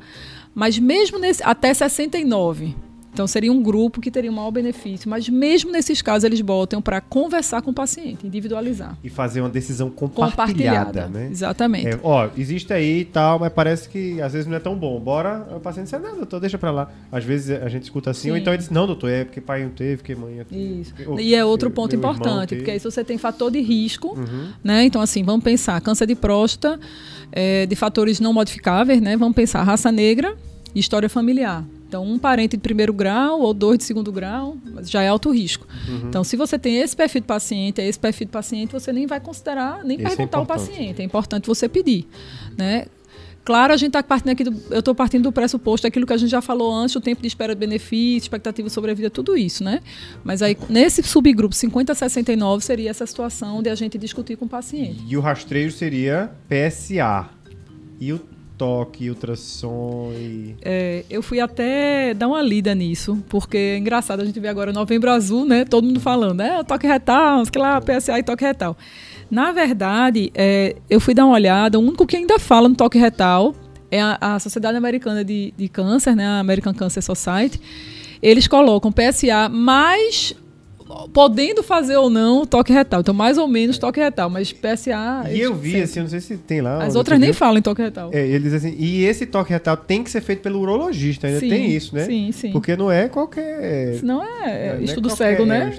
mas 0.55 0.79
mesmo 0.79 1.19
nesse 1.19 1.43
até 1.43 1.71
69, 1.71 2.75
então, 3.13 3.27
seria 3.27 3.51
um 3.51 3.61
grupo 3.61 4.01
que 4.01 4.09
teria 4.09 4.31
um 4.31 4.33
maior 4.33 4.49
benefício, 4.49 5.07
mas 5.07 5.29
mesmo 5.29 5.71
nesses 5.71 6.01
casos 6.01 6.23
eles 6.23 6.41
botam 6.41 6.81
para 6.81 6.99
conversar 6.99 7.61
com 7.61 7.69
o 7.69 7.73
paciente, 7.73 8.25
individualizar. 8.25 8.97
E 9.03 9.09
fazer 9.09 9.41
uma 9.41 9.49
decisão 9.49 9.89
compartilhada, 9.91 11.03
compartilhada 11.03 11.07
né? 11.09 11.29
Exatamente. 11.29 11.87
É, 11.87 11.99
ó, 12.01 12.27
existe 12.35 12.73
aí 12.73 13.01
e 13.01 13.05
tal, 13.05 13.37
mas 13.37 13.53
parece 13.53 13.87
que 13.87 14.19
às 14.19 14.33
vezes 14.33 14.47
não 14.47 14.57
é 14.57 14.59
tão 14.59 14.75
bom. 14.75 14.99
Bora, 14.99 15.47
o 15.55 15.59
paciente 15.59 15.91
diz, 15.91 16.01
não, 16.01 16.17
doutor, 16.17 16.39
deixa 16.39 16.57
para 16.57 16.71
lá. 16.71 16.91
Às 17.11 17.23
vezes 17.23 17.51
a 17.61 17.69
gente 17.69 17.83
escuta 17.83 18.09
assim, 18.09 18.23
Sim. 18.23 18.31
ou 18.31 18.37
então 18.37 18.51
ele 18.51 18.57
diz, 18.57 18.71
não, 18.71 18.87
doutor, 18.87 19.09
é 19.09 19.23
porque 19.23 19.39
pai 19.39 19.63
não 19.63 19.69
teve, 19.69 19.97
porque 19.97 20.15
mãe 20.15 20.37
não 20.37 20.45
teve. 20.45 20.81
Isso. 20.81 20.93
Ou, 21.05 21.19
e 21.19 21.35
é 21.35 21.45
outro 21.45 21.69
ponto 21.69 21.95
importante, 21.95 22.55
porque 22.55 22.71
aí 22.71 22.79
se 22.79 22.85
você 22.85 23.03
tem 23.03 23.19
fator 23.19 23.51
de 23.51 23.61
risco, 23.61 24.17
uhum. 24.17 24.49
né? 24.63 24.85
Então, 24.85 25.01
assim, 25.01 25.23
vamos 25.23 25.43
pensar, 25.43 25.79
câncer 25.81 26.07
de 26.07 26.15
próstata, 26.15 26.79
é, 27.31 27.67
de 27.67 27.75
fatores 27.75 28.19
não 28.19 28.33
modificáveis, 28.33 28.99
né? 28.99 29.15
Vamos 29.15 29.35
pensar 29.35 29.61
raça 29.61 29.91
negra 29.91 30.35
e 30.73 30.79
história 30.79 31.07
familiar. 31.07 31.63
Então, 31.93 32.03
um 32.03 32.17
parente 32.17 32.57
de 32.57 32.61
primeiro 32.63 32.91
grau 32.91 33.39
ou 33.41 33.53
dois 33.53 33.77
de 33.77 33.83
segundo 33.83 34.11
grau 34.11 34.57
já 34.81 35.03
é 35.03 35.07
alto 35.07 35.29
risco. 35.29 35.67
Uhum. 35.87 36.07
Então, 36.09 36.23
se 36.23 36.35
você 36.35 36.57
tem 36.57 36.77
esse 36.77 36.95
perfil 36.95 37.21
de 37.21 37.27
paciente, 37.27 37.79
esse 37.81 37.99
perfil 37.99 38.25
de 38.25 38.31
paciente, 38.31 38.71
você 38.71 38.91
nem 38.91 39.05
vai 39.05 39.19
considerar, 39.19 39.83
nem 39.83 39.99
é 39.99 40.09
perguntar 40.09 40.39
é 40.39 40.41
ao 40.41 40.45
paciente. 40.47 41.03
É 41.03 41.05
importante 41.05 41.45
você 41.45 41.69
pedir. 41.69 42.07
Né? 42.57 42.87
Claro, 43.45 43.73
a 43.73 43.77
gente 43.77 43.89
está 43.89 44.01
partindo 44.01 44.31
aqui 44.31 44.43
do, 44.43 44.59
eu 44.71 44.79
estou 44.79 44.95
partindo 44.95 45.21
do 45.21 45.31
pressuposto 45.31 45.85
daquilo 45.85 46.07
que 46.07 46.13
a 46.13 46.17
gente 46.17 46.31
já 46.31 46.41
falou 46.41 46.73
antes, 46.73 46.95
o 46.95 47.01
tempo 47.01 47.21
de 47.21 47.27
espera 47.27 47.53
de 47.53 47.59
benefício, 47.59 48.25
expectativa 48.25 48.67
sobre 48.71 48.89
a 48.89 48.95
vida, 48.95 49.11
tudo 49.11 49.37
isso, 49.37 49.63
né? 49.63 49.79
Mas 50.23 50.41
aí, 50.41 50.57
nesse 50.69 51.03
subgrupo 51.03 51.53
50 51.53 51.91
a 51.91 51.95
69, 51.95 52.65
seria 52.65 52.89
essa 52.89 53.05
situação 53.05 53.61
de 53.61 53.69
a 53.69 53.75
gente 53.75 53.99
discutir 53.99 54.35
com 54.35 54.45
o 54.45 54.49
paciente. 54.49 55.03
E 55.07 55.15
o 55.15 55.21
rastreio 55.21 55.71
seria 55.71 56.31
PSA. 56.49 57.29
E 57.99 58.11
o 58.11 58.19
toque, 58.57 59.09
ultrassom 59.09 60.11
e... 60.13 60.55
É, 60.61 61.03
eu 61.09 61.21
fui 61.21 61.39
até 61.39 62.13
dar 62.13 62.27
uma 62.27 62.41
lida 62.41 62.73
nisso, 62.73 63.23
porque 63.29 63.57
é 63.57 63.77
engraçado, 63.77 64.21
a 64.21 64.25
gente 64.25 64.39
vê 64.39 64.47
agora 64.47 64.71
Novembro 64.71 65.11
Azul, 65.11 65.45
né? 65.45 65.65
Todo 65.65 65.85
mundo 65.85 65.99
falando, 65.99 66.41
é, 66.41 66.63
toque 66.63 66.87
retal, 66.87 67.43
sei 67.45 67.61
lá, 67.61 67.81
PSA 67.81 68.19
e 68.19 68.23
toque 68.23 68.43
retal. 68.43 68.77
Na 69.29 69.51
verdade, 69.51 70.31
é, 70.35 70.75
eu 70.89 70.99
fui 70.99 71.13
dar 71.13 71.25
uma 71.25 71.33
olhada, 71.33 71.79
o 71.79 71.81
único 71.81 72.05
que 72.05 72.15
ainda 72.15 72.37
fala 72.39 72.69
no 72.69 72.75
toque 72.75 72.97
retal 72.97 73.55
é 73.89 74.01
a, 74.01 74.17
a 74.19 74.39
Sociedade 74.39 74.77
Americana 74.77 75.23
de, 75.23 75.53
de 75.55 75.67
Câncer, 75.67 76.15
né? 76.15 76.25
A 76.25 76.39
American 76.39 76.73
Cancer 76.73 77.03
Society. 77.03 77.59
Eles 78.21 78.47
colocam 78.47 78.91
PSA 78.91 79.49
mais 79.49 80.35
podendo 81.13 81.63
fazer 81.63 81.97
ou 81.97 82.09
não 82.09 82.45
toque 82.45 82.71
retal. 82.71 83.01
Então, 83.01 83.13
mais 83.13 83.37
ou 83.37 83.47
menos 83.47 83.77
toque 83.77 83.99
retal, 83.99 84.29
mas 84.29 84.51
PSA. 84.51 85.29
E 85.31 85.39
eu 85.39 85.53
vi, 85.53 85.71
sempre. 85.71 85.83
assim, 85.83 85.99
não 86.01 86.09
sei 86.09 86.19
se 86.19 86.37
tem 86.37 86.61
lá. 86.61 86.83
As 86.83 86.95
outras 86.95 87.19
nem 87.19 87.31
viu? 87.31 87.37
falam 87.37 87.57
em 87.57 87.61
toque 87.61 87.81
retal. 87.81 88.09
É, 88.13 88.25
eles 88.25 88.53
assim, 88.53 88.75
e 88.77 89.05
esse 89.05 89.25
toque 89.25 89.51
retal 89.51 89.77
tem 89.77 90.03
que 90.03 90.09
ser 90.09 90.21
feito 90.21 90.41
pelo 90.41 90.59
urologista, 90.59 91.27
ainda 91.27 91.39
sim, 91.39 91.49
tem 91.49 91.71
isso, 91.71 91.95
né? 91.95 92.05
Sim, 92.05 92.31
sim. 92.31 92.51
Porque 92.51 92.75
não 92.75 92.91
é 92.91 93.07
qualquer. 93.07 94.01
Não 94.03 94.23
é, 94.23 94.77
é 94.77 94.83
estudo 94.83 95.09
é 95.09 95.15
cego, 95.15 95.45
né? 95.45 95.73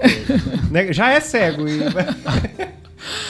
né? 0.71 0.93
Já 0.93 1.11
é 1.11 1.21
cego. 1.21 1.67
E... 1.69 1.81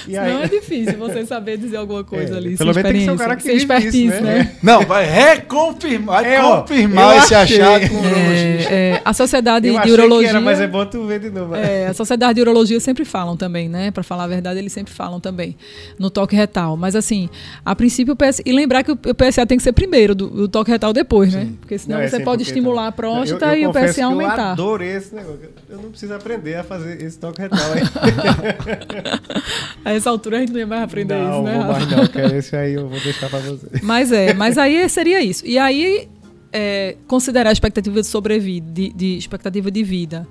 E 0.06 0.16
aí... 0.16 0.32
Não 0.32 0.42
é 0.42 0.48
difícil 0.48 0.98
você 0.98 1.24
saber 1.26 1.56
dizer 1.56 1.76
alguma 1.76 2.02
coisa 2.04 2.34
é, 2.34 2.36
ali. 2.36 2.56
Pelo 2.56 2.74
menos 2.74 2.90
tem 2.90 3.00
que 3.00 3.04
ser 3.04 3.10
um 3.10 3.16
cara 3.16 3.36
que 3.36 3.52
isso, 3.52 3.66
né? 3.66 4.20
né? 4.20 4.56
Não, 4.62 4.82
vai 4.82 5.06
reconfirmar, 5.06 6.22
vai 6.22 6.34
é, 6.36 6.40
confirmar 6.40 7.18
esse 7.18 7.34
achado 7.34 7.88
com 7.88 8.04
é, 8.04 8.62
é, 8.70 9.02
A 9.04 9.12
Sociedade 9.12 9.68
eu 9.68 9.80
de 9.80 9.90
Urologia. 9.90 10.30
Era, 10.30 10.40
mas 10.40 10.60
é 10.60 10.66
bom 10.66 10.84
tu 10.86 11.06
ver 11.06 11.20
de 11.20 11.30
novo. 11.30 11.54
É, 11.54 11.86
a 11.86 11.94
Sociedade 11.94 12.34
de 12.34 12.40
Urologia 12.40 12.78
sempre 12.80 13.04
falam 13.04 13.36
também, 13.36 13.68
né? 13.68 13.90
Para 13.90 14.02
falar 14.02 14.24
a 14.24 14.28
verdade, 14.28 14.58
eles 14.58 14.72
sempre 14.72 14.92
falam 14.92 15.20
também 15.20 15.56
no 15.98 16.10
toque 16.10 16.34
retal. 16.34 16.76
Mas 16.76 16.96
assim, 16.96 17.28
a 17.64 17.74
princípio 17.74 18.14
o 18.14 18.16
PSA. 18.16 18.42
E 18.44 18.52
lembrar 18.52 18.82
que 18.82 18.92
o 18.92 18.96
PSA 18.96 19.46
tem 19.46 19.56
que 19.56 19.62
ser 19.62 19.72
primeiro, 19.72 20.14
do, 20.14 20.28
do 20.28 20.48
toque 20.48 20.70
retal 20.70 20.92
depois, 20.92 21.32
né? 21.32 21.40
Sim. 21.40 21.46
né? 21.46 21.52
Porque 21.60 21.78
senão 21.78 22.00
não, 22.00 22.08
você 22.08 22.20
pode 22.20 22.42
estimular 22.42 22.88
a 22.88 22.92
próstata 22.92 23.46
eu, 23.46 23.54
eu 23.54 23.58
e 23.58 23.66
o 23.66 23.72
PSA 23.72 24.04
aumentar. 24.06 24.48
Eu 24.48 24.52
adorei 24.52 24.96
esse 24.96 25.14
negócio. 25.14 25.40
Eu 25.68 25.78
não 25.78 25.90
preciso 25.90 26.14
aprender 26.14 26.54
a 26.56 26.64
fazer 26.64 27.02
esse 27.02 27.18
toque 27.18 27.42
retal 27.42 27.60
aí. 27.72 27.82
A 29.84 29.92
essa 29.92 30.10
altura 30.10 30.38
a 30.38 30.40
gente 30.40 30.52
não 30.52 30.60
ia 30.60 30.66
mais 30.66 30.82
aprender 30.82 31.14
não, 31.14 31.30
isso, 31.30 31.42
né? 31.42 31.58
Não, 31.58 31.72
mais 31.72 31.90
não, 31.90 32.06
que 32.06 32.18
esse 32.18 32.56
aí 32.56 32.74
eu 32.74 32.88
vou 32.88 33.00
deixar 33.00 33.28
pra 33.28 33.38
você. 33.40 33.66
Mas 33.82 34.12
é, 34.12 34.34
mas 34.34 34.58
aí 34.58 34.88
seria 34.88 35.22
isso. 35.22 35.46
E 35.46 35.58
aí 35.58 36.08
é, 36.52 36.96
considerar 37.06 37.50
a 37.50 37.52
expectativa 37.52 38.00
de 38.00 38.06
sobrevida, 38.06 38.70
de, 38.70 38.92
de 38.92 39.18
expectativa 39.18 39.70
de 39.70 39.82
vida, 39.82 40.26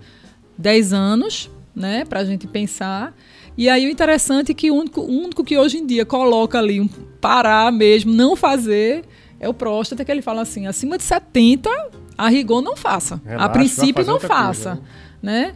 10 0.58 0.94
anos, 0.94 1.52
né, 1.76 2.06
para 2.06 2.22
a 2.22 2.26
gente 2.26 2.48
pensar. 2.48 3.14
E 3.58 3.70
aí 3.70 3.86
o 3.86 3.90
interessante 3.90 4.52
é 4.52 4.56
que 4.56 4.72
o 4.72 4.76
único, 4.76 5.02
o 5.02 5.12
único 5.12 5.44
que 5.44 5.58
hoje 5.58 5.78
em 5.78 5.86
dia 5.86 6.06
coloca 6.06 6.58
ali 6.58 6.80
um 6.80 6.88
parar 6.88 7.72
mesmo, 7.72 8.14
não 8.14 8.36
fazer, 8.36 9.04
é 9.40 9.50
o 9.50 9.54
próstata, 9.54 10.06
que 10.06 10.12
ele 10.12 10.22
fala 10.22 10.42
assim, 10.42 10.66
acima 10.66 10.98
de 10.98 11.04
70, 11.04 11.70
a 12.18 12.30
rigor 12.30 12.62
não 12.62 12.76
faça. 12.76 13.22
Relaxa, 13.26 13.46
a 13.46 13.50
princípio 13.50 14.06
não 14.06 14.20
faça, 14.20 14.76
coisa, 14.76 14.84
né? 15.22 15.54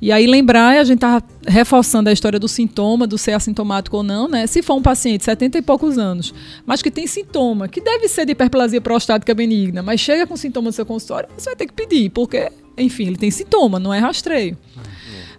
E 0.00 0.12
aí 0.12 0.26
lembrar, 0.26 0.78
a 0.78 0.84
gente 0.84 1.00
tá 1.00 1.20
reforçando 1.46 2.08
a 2.08 2.12
história 2.12 2.38
do 2.38 2.46
sintoma, 2.46 3.06
do 3.06 3.18
ser 3.18 3.32
assintomático 3.32 3.96
ou 3.96 4.02
não, 4.02 4.28
né? 4.28 4.46
Se 4.46 4.62
for 4.62 4.74
um 4.74 4.82
paciente 4.82 5.18
de 5.18 5.24
70 5.24 5.58
e 5.58 5.62
poucos 5.62 5.98
anos, 5.98 6.32
mas 6.64 6.80
que 6.80 6.90
tem 6.90 7.06
sintoma, 7.06 7.66
que 7.66 7.80
deve 7.80 8.08
ser 8.08 8.24
de 8.24 8.32
hiperplasia 8.32 8.80
prostática 8.80 9.34
benigna, 9.34 9.82
mas 9.82 10.00
chega 10.00 10.26
com 10.26 10.36
sintoma 10.36 10.66
no 10.66 10.72
seu 10.72 10.86
consultório, 10.86 11.28
você 11.36 11.50
vai 11.50 11.56
ter 11.56 11.66
que 11.66 11.72
pedir, 11.72 12.10
porque, 12.10 12.48
enfim, 12.76 13.08
ele 13.08 13.16
tem 13.16 13.30
sintoma, 13.30 13.80
não 13.80 13.92
é 13.92 13.98
rastreio. 13.98 14.56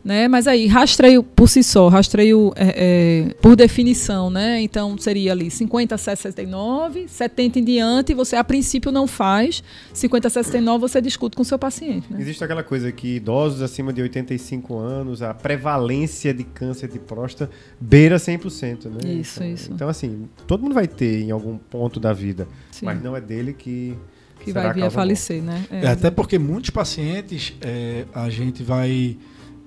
Né? 0.04 0.28
Mas 0.28 0.48
aí, 0.48 0.66
rastreio 0.68 1.22
por 1.22 1.50
si 1.50 1.62
só, 1.62 1.90
rastreio 1.90 2.54
é, 2.56 3.30
é, 3.30 3.34
por 3.42 3.56
definição, 3.56 4.30
né? 4.30 4.62
Então 4.62 4.98
seria 4.98 5.34
ali 5.34 5.52
50 5.52 5.96
a 5.96 5.98
69, 5.98 7.08
70 7.08 7.60
em 7.60 7.64
diante, 7.64 8.14
você 8.14 8.36
a 8.38 8.44
princípio 8.44 8.92
não 8.92 9.06
faz, 9.06 9.62
50 9.94 10.28
a 10.28 10.32
69 10.32 10.82
você 10.82 11.02
discute 11.02 11.36
com 11.36 11.42
o 11.42 11.46
seu 11.46 11.60
paciente. 11.60 12.12
Né? 12.12 12.22
Existe 12.22 12.44
aquela 12.44 12.64
coisa 12.64 12.92
que 12.92 13.16
idosos 13.16 13.62
acima 13.62 13.92
de 13.92 14.02
85 14.02 14.78
anos, 14.78 15.22
a 15.22 15.34
prevalência 15.34 16.34
de 16.34 16.44
câncer 16.44 16.88
de 16.88 17.00
próstata 17.00 17.52
beira 17.80 18.18
100%, 18.18 18.86
né? 18.86 19.14
Isso, 19.14 19.40
então, 19.40 19.54
isso. 19.54 19.72
Então, 19.74 19.90
assim, 19.90 20.30
todo 20.48 20.62
mundo 20.62 20.74
vai 20.74 20.88
ter 20.88 21.22
em 21.22 21.32
algum 21.32 21.58
ponto 21.58 22.00
da 22.00 22.14
vida, 22.14 22.48
Sim. 22.72 22.86
mas 22.86 23.02
não 23.02 23.16
é 23.16 23.22
dele 23.22 23.54
que. 23.54 23.98
Que 24.40 24.54
será 24.54 24.68
vai 24.68 24.74
vir 24.74 24.84
a 24.84 24.90
falecer, 24.90 25.44
né? 25.44 25.66
É, 25.70 25.88
até 25.88 26.10
porque 26.10 26.40
muitos 26.40 26.70
pacientes, 26.70 27.54
é, 27.62 28.06
a 28.14 28.30
gente 28.30 28.64
vai. 28.64 29.18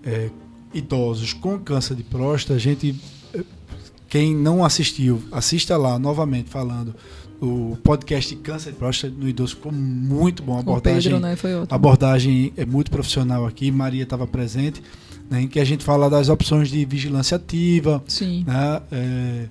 É, 0.04 0.30
idosos 0.72 1.32
com 1.32 1.58
câncer 1.58 1.94
de 1.94 2.02
próstata, 2.02 2.54
a 2.54 2.58
gente. 2.58 2.94
é, 3.34 3.40
Quem 4.08 4.34
não 4.34 4.64
assistiu, 4.64 5.22
assista 5.30 5.76
lá 5.76 5.98
novamente 5.98 6.48
falando. 6.50 6.94
O 7.40 7.76
podcast 7.82 8.36
câncer 8.36 8.70
de 8.70 8.78
próstata 8.78 9.12
no 9.18 9.28
idoso 9.28 9.56
ficou 9.56 9.72
muito 9.72 10.44
bom. 10.44 10.56
A 10.56 10.60
abordagem, 10.60 11.12
Pedro, 11.12 11.26
né? 11.26 11.36
Abordagem 11.68 12.52
é 12.56 12.64
muito 12.64 12.90
profissional 12.90 13.44
aqui. 13.44 13.70
Maria 13.72 14.04
estava 14.04 14.28
presente, 14.28 14.80
né, 15.28 15.42
em 15.42 15.48
que 15.48 15.58
a 15.58 15.64
gente 15.64 15.84
fala 15.84 16.08
das 16.08 16.28
opções 16.28 16.68
de 16.68 16.84
vigilância 16.84 17.36
ativa, 17.36 18.02
Sim. 18.06 18.44
né? 18.46 18.80
É, 18.92 19.46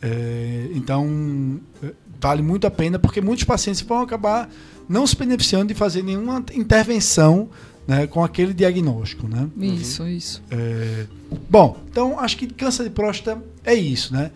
é, 0.00 0.68
então, 0.74 1.60
é, 1.82 1.92
vale 2.20 2.42
muito 2.42 2.66
a 2.66 2.70
pena, 2.70 2.98
porque 2.98 3.20
muitos 3.20 3.44
pacientes 3.44 3.82
vão 3.82 4.00
acabar 4.00 4.48
não 4.88 5.06
se 5.06 5.16
beneficiando 5.16 5.68
de 5.68 5.74
fazer 5.74 6.02
nenhuma 6.02 6.44
intervenção 6.54 7.48
né, 7.86 8.06
com 8.06 8.22
aquele 8.24 8.52
diagnóstico. 8.54 9.26
Né? 9.28 9.48
Isso, 9.58 10.06
isso. 10.06 10.42
É, 10.50 11.04
bom, 11.50 11.78
então 11.90 12.18
acho 12.18 12.36
que 12.36 12.46
câncer 12.46 12.84
de 12.84 12.90
próstata 12.90 13.42
é 13.64 13.74
isso, 13.74 14.12
né? 14.12 14.30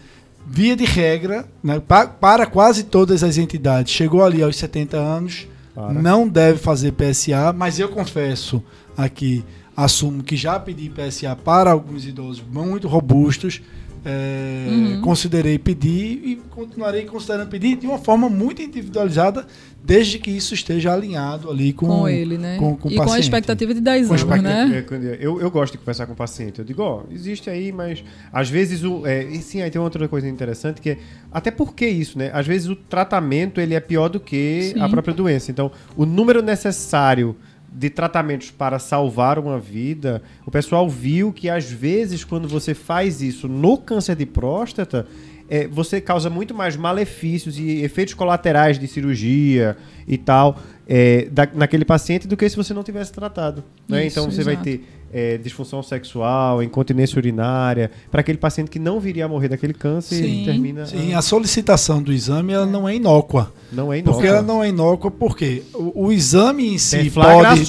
Via 0.47 0.75
de 0.75 0.85
regra, 0.85 1.47
né, 1.63 1.79
pa- 1.79 2.07
para 2.07 2.47
quase 2.47 2.85
todas 2.85 3.23
as 3.23 3.37
entidades, 3.37 3.93
chegou 3.93 4.25
ali 4.25 4.43
aos 4.43 4.57
70 4.57 4.97
anos, 4.97 5.47
Para. 5.75 5.93
não 5.93 6.27
deve 6.27 6.59
fazer 6.59 6.93
PSA, 6.93 7.53
mas 7.53 7.79
eu 7.79 7.89
confesso 7.91 8.63
aqui, 8.97 9.45
assumo 9.77 10.23
que 10.23 10.37
já 10.37 10.59
pedi 10.59 10.89
PSA 10.89 11.37
para 11.37 11.71
alguns 11.71 12.07
idosos 12.07 12.43
muito 12.51 12.89
robustos. 12.89 13.61
É, 14.09 14.67
Uhum. 14.71 15.01
Considerei 15.03 15.59
pedir 15.59 16.21
e 16.25 16.37
continuarei 16.51 17.05
considerando 17.05 17.49
pedir 17.49 17.77
de 17.77 17.87
uma 17.87 17.99
forma 17.99 18.29
muito 18.29 18.63
individualizada, 18.63 19.47
desde 19.85 20.19
que 20.19 20.31
isso 20.31 20.55
esteja 20.55 20.93
alinhado 20.93 21.51
ali 21.51 21.73
com, 21.73 21.87
Com, 21.87 22.09
ele, 22.09 22.37
né? 22.39 22.57
com- 22.59 22.77
com 22.77 22.89
o 22.89 22.93
e 22.93 22.97
com 22.97 23.03
a 23.03 23.05
paciente. 23.05 23.23
expectativa 23.25 23.73
de 23.75 23.81
10 23.81 24.09
Com 24.09 24.15
a 24.15 24.17
anos, 24.17 24.43
né? 24.43 24.85
É, 24.91 25.19
Eu, 25.21 25.41
eu 25.41 25.51
gosto 25.51 25.73
de 25.73 25.79
conversar 25.79 26.07
com 26.07 26.13
o 26.13 26.17
paciente. 26.17 26.59
Eu 26.59 26.65
digo, 26.65 26.83
ó, 26.83 27.03
existe 27.11 27.49
aí, 27.51 27.71
mas 27.73 28.03
às 28.33 28.49
vezes 28.49 28.83
o. 28.83 29.07
É, 29.07 29.25
e 29.25 29.39
sim, 29.41 29.61
aí 29.63 29.71
tem 29.71 29.81
outra 29.81 30.07
coisa 30.09 30.29
interessante 30.29 30.81
que 30.81 30.91
é. 30.91 30.99
Até 31.31 31.51
porque 31.51 31.87
isso, 31.87 32.19
né? 32.19 32.31
Às 32.33 32.47
vezes 32.47 32.69
o 32.69 32.77
tratamento 32.77 33.61
ele 33.61 33.75
é 33.75 33.81
pior 33.81 34.09
do 34.09 34.19
que 34.21 34.73
Sim. 34.75 34.81
a 34.81 34.89
própria 34.89 35.15
doença. 35.15 35.51
Então, 35.51 35.71
o 35.97 36.05
número 36.07 36.43
necessário 36.43 37.37
de 37.71 37.91
tratamentos 37.91 38.51
para 38.51 38.79
salvar 38.79 39.39
uma 39.39 39.59
vida, 39.59 40.23
o 40.47 40.51
pessoal 40.51 40.89
viu 40.89 41.33
que 41.33 41.49
às 41.49 41.71
vezes 41.71 42.25
quando 42.25 42.49
você 42.49 42.75
faz 42.75 43.21
isso 43.21 43.47
no 43.47 43.77
câncer 43.77 44.17
de 44.17 44.27
próstata, 44.27 45.07
é, 45.49 45.67
você 45.67 46.01
causa 46.01 46.29
muito 46.29 46.55
mais 46.55 46.77
malefícios 46.77 47.59
e 47.59 47.83
efeitos 47.83 48.15
colaterais 48.15 48.79
de 48.79 48.87
cirurgia 48.87 49.77
e 50.07 50.19
tal 50.19 50.59
é, 50.89 51.29
da- 51.31 51.49
naquele 51.55 51.85
paciente 51.85 52.27
do 52.27 52.37
que 52.37 52.49
se 52.49 52.57
você 52.57 52.73
não 52.73 52.83
tivesse 52.83 53.13
tratado. 53.13 53.63
Né? 53.87 54.07
Isso, 54.07 54.19
então 54.19 54.31
você 54.31 54.43
vai 54.43 54.55
exato. 54.55 54.65
ter 54.65 54.85
é, 55.11 55.39
disfunção 55.39 55.83
sexual, 55.83 56.63
incontinência 56.63 57.19
urinária, 57.19 57.91
para 58.11 58.21
aquele 58.21 58.37
paciente 58.39 58.71
que 58.71 58.79
não 58.79 59.01
viria 59.01 59.25
a 59.25 59.29
morrer 59.29 59.49
daquele 59.49 59.73
câncer 59.73 60.17
Sim. 60.17 60.43
e 60.43 60.45
termina. 60.45 60.85
Sim, 60.87 61.15
a 61.15 61.23
solicitação 61.23 62.03
do 62.03 62.13
exame 62.13 62.53
ela 62.53 62.67
não 62.67 62.87
é 62.89 62.95
inócua. 62.97 63.53
Não 63.73 63.91
é 63.93 63.99
inócuo. 63.99 64.15
Porque 64.21 64.29
ela 64.29 64.43
não 64.43 64.63
é 64.63 64.69
inócua 64.69 65.11
porque 65.11 65.63
o, 65.75 66.07
o 66.07 66.13
exame 66.13 66.75
em 66.75 66.79
si 66.79 67.11
pode. 67.11 67.65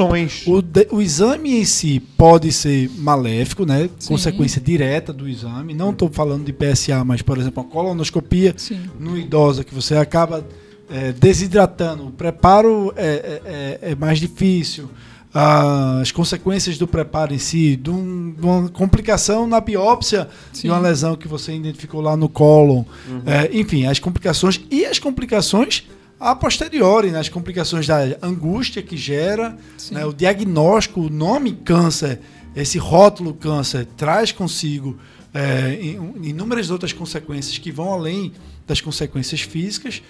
O, 0.48 0.62
de- 0.62 0.88
o 0.92 1.02
exame 1.02 1.60
em 1.60 1.66
si 1.66 2.00
pode 2.00 2.52
ser 2.52 2.90
maléfico, 2.98 3.66
né? 3.66 3.90
Sim. 4.00 4.10
Consequência 4.10 4.62
direta 4.62 5.12
do 5.14 5.28
exame. 5.28 5.74
Não 5.74 5.92
estou 5.92 6.10
falando 6.10 6.44
de 6.46 6.54
PSA, 6.54 7.04
mas, 7.06 7.22
por 7.22 7.38
exemplo, 7.38 7.62
a 7.64 7.66
colonoscopia 7.66 8.54
Sim. 8.58 8.80
no 9.00 9.18
idosa, 9.18 9.64
que 9.64 9.74
você 9.74 9.96
acaba 9.96 10.46
é, 10.90 11.12
desidratando. 11.12 12.08
O 12.08 12.12
preparo 12.12 12.94
é, 12.96 13.06
é- 13.06 13.42
é- 13.84 13.92
é 13.92 13.96
mais 13.96 14.20
difícil. 14.20 14.90
As 15.34 16.12
consequências 16.12 16.78
do 16.80 16.88
preparo 16.88 17.34
em 17.34 17.38
si, 17.38 17.76
de, 17.76 17.90
um- 17.92 18.32
de 18.32 18.42
uma 18.42 18.68
complicação 18.70 19.46
na 19.48 19.62
biópsia 19.62 20.28
Sim. 20.52 20.64
de 20.64 20.70
uma 20.70 20.80
lesão 20.80 21.16
que 21.16 21.28
você 21.28 21.54
identificou 21.56 22.02
lá 22.02 22.18
no 22.18 22.28
cólon. 22.28 22.84
É, 23.26 23.50
enfim, 23.56 23.86
as 23.86 24.00
complicações 24.00 24.60
e 24.72 24.86
as 24.86 24.98
complicações 24.98 25.84
a 26.20 26.36
posteriori, 26.36 27.12
né? 27.12 27.20
as 27.20 27.30
complicações 27.30 27.86
da 27.88 28.00
angústia 28.24 28.82
que 28.82 28.98
gera, 28.98 29.56
né? 29.92 30.04
o 30.06 30.12
diagnóstico, 30.12 31.02
o 31.02 31.10
nome 31.10 31.52
câncer, 31.54 32.20
esse 32.56 32.78
rótulo 32.80 33.34
câncer 33.34 33.88
traz 33.96 34.32
consigo 34.32 34.98
é, 35.32 35.78
in- 35.80 36.28
inúmeras 36.30 36.72
outras 36.72 36.92
consequências 36.92 37.58
que 37.60 37.72
vão 37.72 37.94
além 37.94 38.34
das 38.70 38.80
consequências 38.80 39.42
físicas 39.42 40.02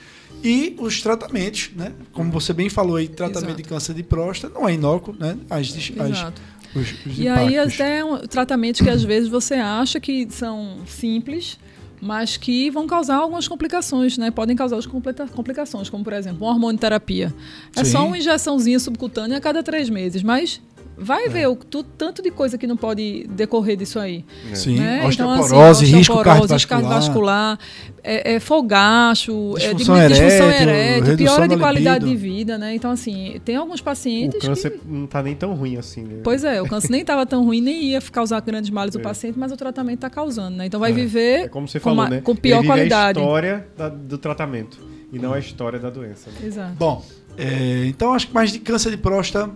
e 0.43 0.75
os 0.77 1.01
tratamentos, 1.01 1.71
né? 1.75 1.93
Como 2.13 2.29
você 2.31 2.53
bem 2.53 2.69
falou 2.69 2.97
aí, 2.97 3.07
tratamento 3.07 3.45
Exato. 3.51 3.63
de 3.63 3.69
câncer 3.69 3.93
de 3.95 4.03
próstata 4.03 4.53
não 4.53 4.67
é 4.69 4.73
inócuo, 4.73 5.15
né? 5.17 5.37
As, 5.49 5.69
as- 5.69 5.89
Exato. 5.89 6.41
os, 6.75 6.87
os 7.05 7.17
E 7.17 7.27
aí 7.27 7.57
até 7.57 8.03
um, 8.05 8.17
tratamentos 8.19 8.81
que 8.81 8.89
às 8.89 9.01
vezes 9.03 9.27
você 9.29 9.55
acha 9.55 9.99
que 9.99 10.27
são 10.29 10.79
simples, 10.85 11.57
mas 12.01 12.37
que 12.37 12.69
vão 12.69 12.85
causar 12.87 13.15
algumas 13.15 13.47
complicações, 13.47 14.17
né? 14.17 14.29
Podem 14.31 14.55
causar 14.55 14.77
as 14.77 14.85
complicações, 14.85 15.89
como 15.89 16.03
por 16.03 16.13
exemplo, 16.13 16.45
uma 16.45 16.53
hormonioterapia. 16.53 17.33
É 17.75 17.83
Sim. 17.83 17.91
só 17.91 18.05
uma 18.05 18.17
injeçãozinha 18.17 18.79
subcutânea 18.79 19.37
a 19.37 19.41
cada 19.41 19.61
três 19.63 19.89
meses, 19.89 20.21
mas 20.23 20.61
vai 20.99 21.25
É. 21.25 21.29
ver 21.29 21.47
o 21.47 21.55
tu- 21.55 21.83
tanto 21.83 22.21
de 22.21 22.29
coisa 22.31 22.57
que 22.57 22.67
não 22.67 22.75
pode 22.77 23.25
decorrer 23.29 23.77
disso 23.77 23.97
aí. 23.99 24.25
Sim, 24.53 24.77
né? 24.79 25.05
osteoporose, 25.05 25.85
assim, 25.85 25.95
risco 25.97 26.13
osteoporose, 26.17 26.67
cardiovascular. 26.67 27.57
cardiovascular, 27.57 27.59
é, 28.03 28.33
é 28.35 28.39
fogacho, 28.39 29.53
é 29.57 29.73
Disfunção 29.73 30.07
disfunção 30.07 30.47
erétil, 30.49 30.69
erétil, 30.69 31.03
redução 31.05 31.15
piora 31.35 31.47
de 31.47 31.55
da 31.55 31.61
qualidade 31.61 32.05
de 32.05 32.11
libido. 32.11 32.35
vida, 32.35 32.57
né? 32.57 32.75
Então, 32.75 32.91
assim, 32.91 33.39
tem 33.45 33.55
alguns 33.55 33.79
O 33.79 33.83
pacientes 33.83 34.39
câncer 34.41 34.71
que... 34.71 34.79
não 34.87 35.07
tá 35.07 35.23
nem 35.23 35.35
tão 35.35 35.53
ruim 35.55 35.77
assim, 35.77 36.03
né? 36.03 36.19
Pois 36.23 36.43
é, 36.43 36.61
o 36.61 36.67
câncer 36.67 36.91
nem 36.91 37.01
estava 37.01 37.25
tão 37.25 37.43
ruim, 37.43 37.61
nem 37.61 37.83
ia 37.85 38.01
causar 38.01 38.39
grandes 38.41 38.69
males 38.69 38.95
É. 38.95 38.99
paciente, 38.99 39.37
mas 39.39 39.51
o 39.51 39.57
tratamento 39.57 39.95
está 39.95 40.09
causando, 40.09 40.57
né? 40.57 40.65
Então 40.65 40.79
vai 40.79 40.91
É. 40.91 40.93
viver 40.93 41.39
É 41.45 41.47
como 41.47 41.67
você 41.67 41.79
com, 41.79 41.89
falou, 41.91 41.99
uma- 42.03 42.09
né? 42.09 42.21
com 42.21 42.35
pior 42.35 42.57
Ele 42.57 42.61
vive 42.63 42.73
qualidade. 42.73 43.19
a 43.19 43.21
história 43.21 43.67
da- 43.77 43.89
do 43.89 44.17
tratamento 44.17 44.79
e 45.11 45.17
não 45.19 45.33
a 45.33 45.39
história 45.39 45.79
da 45.79 45.89
doença. 45.89 46.29
né? 46.29 46.47
Exato. 46.47 46.73
Bom, 46.77 47.03
é, 47.37 47.85
então 47.87 48.13
acho 48.13 48.27
que 48.27 48.33
mais 48.33 48.51
de 48.51 48.59
câncer 48.59 48.91
de 48.91 48.97
próstata. 48.97 49.49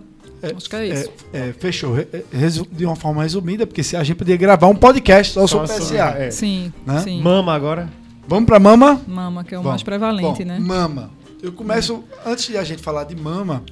É, 0.50 0.54
Acho 0.56 0.68
que 0.70 0.76
é 0.76 0.86
isso. 0.86 1.10
é, 1.32 1.52
fechou. 1.58 1.94
Re- 1.94 2.08
é, 2.12 2.22
resu- 2.32 2.66
De 2.70 2.84
uma 2.84 2.96
forma 2.96 3.22
resumida, 3.22 3.66
porque 3.66 3.82
se 3.82 3.96
a 3.96 4.02
gente 4.04 4.16
poderia 4.16 4.36
gravar 4.38 4.66
um 4.68 4.76
podcast 4.76 5.32
só 5.32 5.46
sobre 5.46 5.66
Só 5.68 5.74
sobre- 5.80 5.96
PSA. 5.98 6.18
é. 6.18 6.30
Sim, 6.30 6.72
Né? 6.86 7.00
sim. 7.00 7.20
Mama 7.22 7.54
agora. 7.54 7.90
Vamos 8.26 8.46
para 8.46 8.58
mama? 8.58 9.00
Mama, 9.06 9.44
que 9.44 9.54
é 9.54 9.58
o 9.58 9.62
Bom, 9.62 9.68
mais 9.70 9.82
prevalente, 9.82 10.42
Bom, 10.44 10.48
né? 10.48 10.58
Mama. 10.58 11.10
Eu 11.42 11.52
começo, 11.52 12.02
antes 12.24 12.46
de 12.46 12.56
a 12.56 12.64
gente 12.64 12.80
falar 12.82 13.04
de 13.04 13.14
mama, 13.14 13.62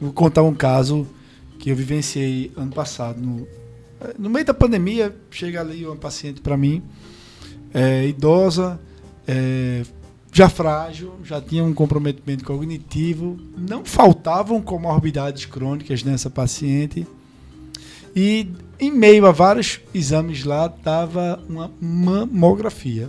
vou 0.00 0.12
contar 0.12 0.42
um 0.42 0.54
caso 0.54 1.06
que 1.58 1.70
eu 1.70 1.76
vivenciei 1.76 2.52
ano 2.56 2.70
passado. 2.70 3.18
No, 3.18 3.46
eh, 4.02 4.14
no 4.18 4.28
meio 4.28 4.44
da 4.44 4.52
pandemia, 4.52 5.14
chega 5.30 5.60
ali 5.62 5.86
uma 5.86 5.96
paciente 5.96 6.42
para 6.42 6.54
mim, 6.56 6.82
é, 7.72 8.06
idosa, 8.06 8.78
é, 9.26 9.82
já 10.34 10.48
frágil, 10.48 11.14
já 11.22 11.40
tinha 11.40 11.62
um 11.62 11.72
comprometimento 11.72 12.44
cognitivo, 12.44 13.38
não 13.56 13.84
faltavam 13.84 14.60
comorbidades 14.60 15.46
crônicas 15.46 16.02
nessa 16.02 16.28
paciente. 16.28 17.06
E 18.16 18.48
em 18.80 18.90
meio 18.90 19.26
a 19.26 19.30
vários 19.30 19.80
exames 19.94 20.42
lá, 20.42 20.66
dava 20.66 21.40
uma 21.48 21.70
mamografia 21.80 23.08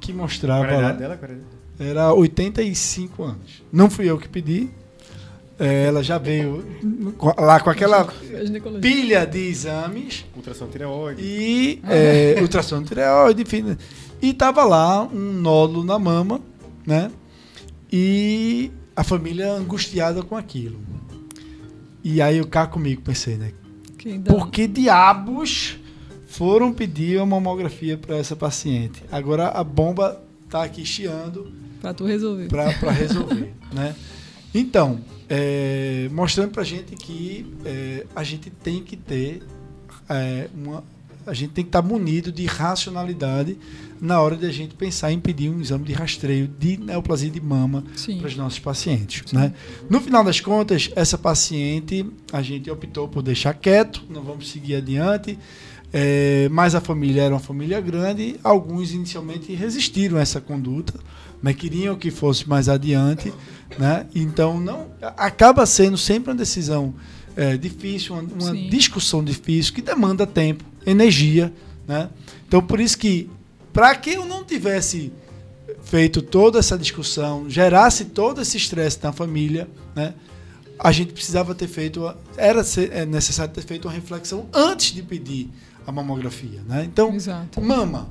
que 0.00 0.14
mostrava 0.14 0.66
Qual 0.66 0.76
a 0.76 0.82
idade 0.82 0.98
dela? 0.98 1.16
Qual 1.18 1.30
era 1.78 2.14
85 2.14 3.22
anos. 3.22 3.62
Não 3.70 3.90
fui 3.90 4.06
eu 4.10 4.18
que 4.18 4.28
pedi, 4.28 4.70
É, 5.58 5.84
ela 5.84 6.02
já 6.02 6.16
veio 6.16 6.64
lá 7.36 7.60
com 7.60 7.68
aquela 7.68 8.08
pilha 8.80 9.26
de 9.26 9.40
exames 9.40 10.24
Ultrassom 10.34 10.68
tireoide. 10.68 11.20
e 11.22 11.82
é, 11.86 12.38
ultrassom 12.40 12.80
de 12.80 12.88
tireoide, 12.88 13.42
enfim. 13.42 13.76
E 14.22 14.32
tava 14.34 14.64
lá 14.64 15.02
um 15.02 15.32
nódulo 15.32 15.84
na 15.84 15.98
mama, 15.98 16.40
né? 16.86 17.10
E 17.92 18.70
a 18.94 19.02
família 19.02 19.52
angustiada 19.52 20.22
com 20.22 20.36
aquilo. 20.36 20.78
E 22.04 22.20
aí 22.20 22.38
eu 22.38 22.46
cá 22.46 22.66
comigo 22.66 23.02
pensei, 23.02 23.36
né? 23.36 23.52
Por 24.26 24.50
que 24.50 24.66
diabos 24.66 25.78
foram 26.26 26.72
pedir 26.72 27.18
uma 27.18 27.26
mamografia 27.26 27.98
para 27.98 28.16
essa 28.16 28.34
paciente? 28.34 29.02
Agora 29.10 29.48
a 29.48 29.62
bomba 29.64 30.22
tá 30.48 30.64
aqui 30.64 30.84
chiando 30.84 31.52
Pra 31.80 31.94
tu 31.94 32.04
resolver. 32.04 32.48
para 32.48 32.90
resolver, 32.90 33.54
né? 33.72 33.94
Então, 34.54 35.00
é, 35.28 36.08
mostrando 36.12 36.50
para 36.50 36.62
gente 36.62 36.94
que 36.96 37.46
é, 37.64 38.06
a 38.14 38.22
gente 38.22 38.50
tem 38.50 38.82
que 38.82 38.96
ter 38.96 39.42
é, 40.08 40.48
uma, 40.54 40.84
a 41.26 41.34
gente 41.34 41.50
tem 41.50 41.64
que 41.64 41.68
estar 41.68 41.82
munido 41.82 42.32
de 42.32 42.46
racionalidade 42.46 43.56
na 44.00 44.20
hora 44.20 44.36
de 44.36 44.46
a 44.46 44.52
gente 44.52 44.74
pensar 44.74 45.12
em 45.12 45.20
pedir 45.20 45.50
um 45.50 45.60
exame 45.60 45.84
de 45.84 45.92
rastreio 45.92 46.48
de 46.48 46.76
neoplasia 46.78 47.30
de 47.30 47.40
mama 47.40 47.84
Sim. 47.94 48.18
para 48.18 48.28
os 48.28 48.36
nossos 48.36 48.58
pacientes. 48.58 49.30
Né? 49.32 49.52
No 49.88 50.00
final 50.00 50.24
das 50.24 50.40
contas, 50.40 50.90
essa 50.96 51.18
paciente 51.18 52.06
a 52.32 52.40
gente 52.40 52.70
optou 52.70 53.08
por 53.08 53.22
deixar 53.22 53.54
quieto, 53.54 54.02
não 54.08 54.22
vamos 54.22 54.50
seguir 54.50 54.76
adiante. 54.76 55.38
É, 55.92 56.48
mas 56.50 56.76
a 56.76 56.80
família 56.80 57.22
era 57.22 57.34
uma 57.34 57.40
família 57.40 57.80
grande, 57.80 58.36
alguns 58.44 58.92
inicialmente 58.92 59.52
resistiram 59.54 60.18
a 60.18 60.20
essa 60.20 60.40
conduta, 60.40 60.94
mas 61.42 61.56
queriam 61.56 61.96
que 61.96 62.12
fosse 62.12 62.48
mais 62.48 62.68
adiante, 62.68 63.32
né? 63.76 64.06
Então 64.14 64.60
não 64.60 64.86
acaba 65.16 65.66
sendo 65.66 65.98
sempre 65.98 66.30
uma 66.30 66.36
decisão 66.36 66.94
é, 67.36 67.56
difícil, 67.56 68.14
uma, 68.14 68.22
uma 68.22 68.70
discussão 68.70 69.24
difícil 69.24 69.74
que 69.74 69.82
demanda 69.82 70.26
tempo, 70.26 70.64
energia, 70.86 71.52
né? 71.86 72.08
Então 72.46 72.60
por 72.62 72.80
isso 72.80 72.96
que 72.98 73.28
para 73.72 73.94
que 73.94 74.10
eu 74.10 74.24
não 74.26 74.44
tivesse 74.44 75.12
feito 75.82 76.20
toda 76.22 76.58
essa 76.58 76.76
discussão, 76.76 77.48
gerasse 77.48 78.06
todo 78.06 78.40
esse 78.40 78.56
estresse 78.56 78.98
na 79.02 79.12
família, 79.12 79.68
né? 79.94 80.14
A 80.78 80.92
gente 80.92 81.12
precisava 81.12 81.54
ter 81.54 81.68
feito, 81.68 82.06
a- 82.06 82.16
era 82.36 82.62
é 82.92 83.04
necessário 83.04 83.52
ter 83.52 83.62
feito 83.62 83.86
uma 83.86 83.92
reflexão 83.94 84.46
antes 84.52 84.92
de 84.94 85.02
pedir 85.02 85.48
a 85.86 85.92
mamografia, 85.92 86.62
né? 86.66 86.84
Então, 86.84 87.14
Exato. 87.14 87.60
mama, 87.60 88.08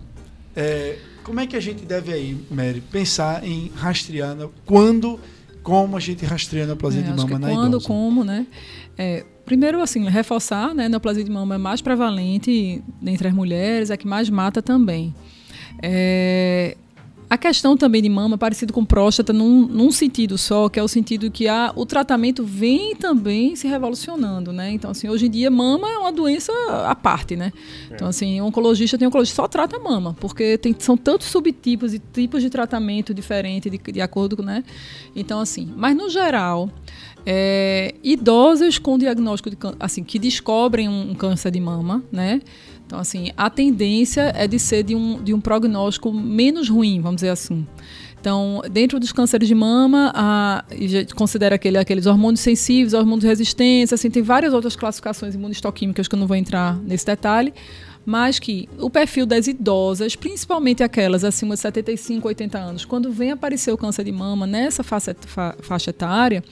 é, 0.56 0.98
como 1.24 1.40
é 1.40 1.48
que 1.48 1.56
a 1.56 1.60
gente 1.60 1.84
deve 1.86 2.14
aí, 2.14 2.38
Mary, 2.50 2.82
pensar 2.92 3.44
em 3.44 3.72
rastrear, 3.76 4.36
quando, 4.66 5.20
como 5.64 5.98
a 5.98 6.00
gente 6.00 6.26
rastreia 6.26 6.66
a 6.66 6.68
neoplasia 6.68 7.02
É, 7.02 7.04
de 7.04 7.10
mama 7.12 7.40
na 7.40 7.48
quando, 7.50 7.68
idosa? 7.78 7.88
como, 7.88 8.24
né? 8.24 8.46
É, 9.02 9.24
primeiro, 9.46 9.82
assim, 9.82 10.10
reforçar, 10.10 10.76
né? 10.76 10.90
Neoplasia 10.90 11.24
de 11.24 11.32
mama 11.32 11.56
é 11.56 11.58
mais 11.58 11.82
prevalente 11.82 12.84
entre 13.02 13.30
as 13.30 13.34
mulheres, 13.34 13.90
é 13.90 13.96
que 13.96 14.06
mais 14.06 14.30
mata 14.30 14.62
também. 14.62 15.16
É, 15.82 16.76
a 17.30 17.38
questão 17.38 17.78
também 17.78 18.02
de 18.02 18.10
mama 18.10 18.36
é 18.36 18.38
parecido 18.38 18.74
com 18.74 18.84
próstata 18.84 19.32
num, 19.32 19.68
num 19.68 19.92
sentido 19.92 20.36
só, 20.36 20.68
que 20.68 20.80
é 20.80 20.84
o 20.84 20.88
sentido 20.88 21.30
que 21.30 21.48
a, 21.48 21.72
o 21.76 21.86
tratamento 21.86 22.44
vem 22.44 22.96
também 22.96 23.56
se 23.56 23.68
revolucionando, 23.68 24.52
né? 24.52 24.72
Então, 24.72 24.90
assim, 24.90 25.08
hoje 25.08 25.28
em 25.28 25.30
dia, 25.30 25.52
mama 25.52 25.88
é 25.88 25.98
uma 26.00 26.12
doença 26.12 26.52
à 26.88 26.96
parte, 26.96 27.36
né? 27.36 27.54
Então, 27.92 28.08
assim, 28.08 28.42
oncologista 28.42 28.98
tem 28.98 29.08
oncologista 29.08 29.36
só 29.36 29.48
trata 29.48 29.78
mama, 29.78 30.16
porque 30.20 30.58
tem, 30.58 30.76
são 30.80 30.98
tantos 30.98 31.28
subtipos 31.28 31.94
e 31.94 32.00
tipos 32.00 32.42
de 32.42 32.50
tratamento 32.50 33.14
diferentes 33.14 33.72
de, 33.72 33.78
de 33.78 34.02
acordo 34.02 34.36
com, 34.36 34.42
né? 34.42 34.64
Então, 35.16 35.40
assim, 35.40 35.72
mas 35.78 35.96
no 35.96 36.10
geral, 36.10 36.68
é, 37.26 37.94
idosos 38.04 38.80
com 38.80 38.98
diagnóstico 38.98 39.52
de 39.52 39.58
assim 39.80 40.04
que 40.04 40.18
descobrem 40.18 40.90
um, 40.90 41.12
um 41.12 41.14
câncer 41.14 41.52
de 41.52 41.60
mama, 41.60 42.04
né? 42.12 42.42
Então 42.90 42.98
assim, 42.98 43.30
a 43.38 43.52
tendência 43.52 44.34
é 44.36 44.48
de 44.48 44.58
ser 44.58 44.82
de 44.82 44.96
um, 44.96 45.22
de 45.22 45.32
um 45.32 45.40
prognóstico 45.40 46.12
menos 46.12 46.68
ruim, 46.68 47.00
vamos 47.00 47.18
dizer 47.18 47.30
assim. 47.30 47.68
Então, 48.20 48.64
dentro 48.72 49.00
dos 49.00 49.12
cânceres 49.12 49.48
de 49.48 49.54
mama, 49.54 50.12
a, 50.16 50.66
considera 51.16 51.54
aquele, 51.54 51.78
aqueles 51.78 52.08
hormônios 52.08 52.40
sensíveis, 52.40 52.96
hormônios 52.96 53.24
resistentes, 53.24 53.94
assim, 53.94 54.10
tem 54.10 54.24
várias 54.24 54.56
outras 54.56 54.76
classificações 54.76 55.36
imunistoquímicas 55.36 56.08
que 56.08 56.16
eu 56.16 56.20
não 56.20 56.26
vou 56.26 56.36
entrar 56.36 56.76
nesse 56.80 57.06
detalhe, 57.06 57.54
mas 58.10 58.40
que 58.40 58.68
o 58.80 58.90
perfil 58.90 59.24
das 59.28 59.46
idosas, 59.46 60.16
principalmente 60.16 60.82
aquelas 60.82 61.24
acima 61.24 61.54
de 61.54 61.62
75, 61.62 62.28
80 62.28 62.58
anos, 62.58 62.84
quando 62.84 63.12
vem 63.12 63.30
aparecer 63.30 63.72
o 63.72 63.78
câncer 63.78 64.04
de 64.04 64.12
mama 64.12 64.48
nessa 64.48 64.82
faixa, 64.84 65.16
fa- 65.28 65.56
faixa 65.62 65.92
etária, 65.92 66.44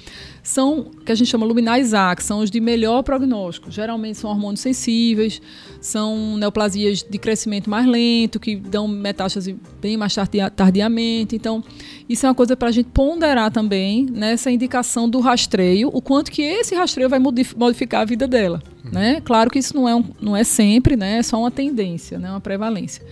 são 0.43 0.91
que 1.03 1.11
a 1.11 1.15
gente 1.15 1.27
chama 1.29 1.47
luminais 1.47 1.95
A, 1.95 2.15
que 2.15 2.23
são 2.23 2.41
os 2.41 2.51
de 2.51 2.59
melhor 2.59 3.01
prognóstico. 3.01 3.71
Geralmente 3.71 4.19
são 4.19 4.29
hormônios 4.29 4.59
sensíveis, 4.59 5.41
são 5.81 6.37
neoplasias 6.37 7.01
de 7.01 7.17
crescimento 7.17 7.69
mais 7.71 7.87
lento, 7.87 8.39
que 8.39 8.55
dão 8.55 8.87
metástase 8.87 9.57
bem 9.81 9.97
mais 9.97 10.13
tardia- 10.13 10.51
tardiamente. 10.51 11.35
Então, 11.35 11.63
isso 12.07 12.23
é 12.23 12.29
uma 12.29 12.35
coisa 12.35 12.55
para 12.55 12.69
a 12.69 12.71
gente 12.71 12.89
ponderar 12.93 13.51
também 13.51 14.05
nessa 14.11 14.51
indicação 14.51 15.09
do 15.09 15.19
rastreio, 15.21 15.89
o 15.91 16.03
quanto 16.03 16.29
que 16.31 16.43
esse 16.43 16.75
rastreio 16.75 17.09
vai 17.09 17.17
modif- 17.17 17.55
modificar 17.57 18.01
a 18.01 18.05
vida 18.05 18.27
dela. 18.27 18.61
Né? 18.91 19.21
Claro 19.21 19.49
que 19.49 19.59
isso 19.59 19.75
não 19.75 19.87
é, 19.87 19.95
um- 19.95 20.05
não 20.21 20.35
é 20.35 20.43
sempre, 20.43 20.95
né? 20.95 21.17
é 21.17 21.23
só 21.23 21.39
uma 21.39 21.51
tendência, 21.51 22.17
né? 22.17 22.29
uma 22.29 22.41
prevalência. 22.41 23.03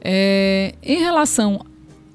É, 0.00 0.74
em 0.82 0.98
relação 0.98 1.64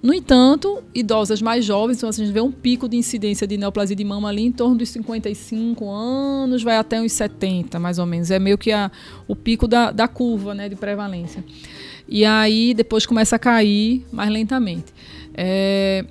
no 0.01 0.13
entanto, 0.13 0.83
idosas 0.93 1.41
mais 1.41 1.65
jovens, 1.65 1.97
então 1.97 2.07
assim, 2.07 2.21
a 2.21 2.25
gente 2.25 2.33
vê 2.33 2.39
um 2.39 2.51
pico 2.51 2.87
de 2.87 2.95
incidência 2.95 3.47
de 3.47 3.57
neoplasia 3.57 3.95
de 3.95 4.03
mama 4.03 4.29
ali 4.29 4.45
em 4.45 4.51
torno 4.51 4.75
dos 4.75 4.89
55 4.89 5.89
anos, 5.89 6.61
vai 6.61 6.77
até 6.77 7.01
uns 7.01 7.11
70, 7.13 7.79
mais 7.79 7.97
ou 7.97 8.05
menos. 8.05 8.29
É 8.29 8.37
meio 8.37 8.57
que 8.57 8.71
a, 8.71 8.91
o 9.27 9.35
pico 9.35 9.67
da, 9.67 9.91
da 9.91 10.07
curva 10.07 10.53
né, 10.53 10.69
de 10.69 10.75
prevalência. 10.75 11.43
E 12.07 12.23
aí 12.23 12.73
depois 12.73 13.05
começa 13.05 13.35
a 13.35 13.39
cair 13.39 14.05
mais 14.11 14.29
lentamente. 14.31 14.93
É, 15.33 16.05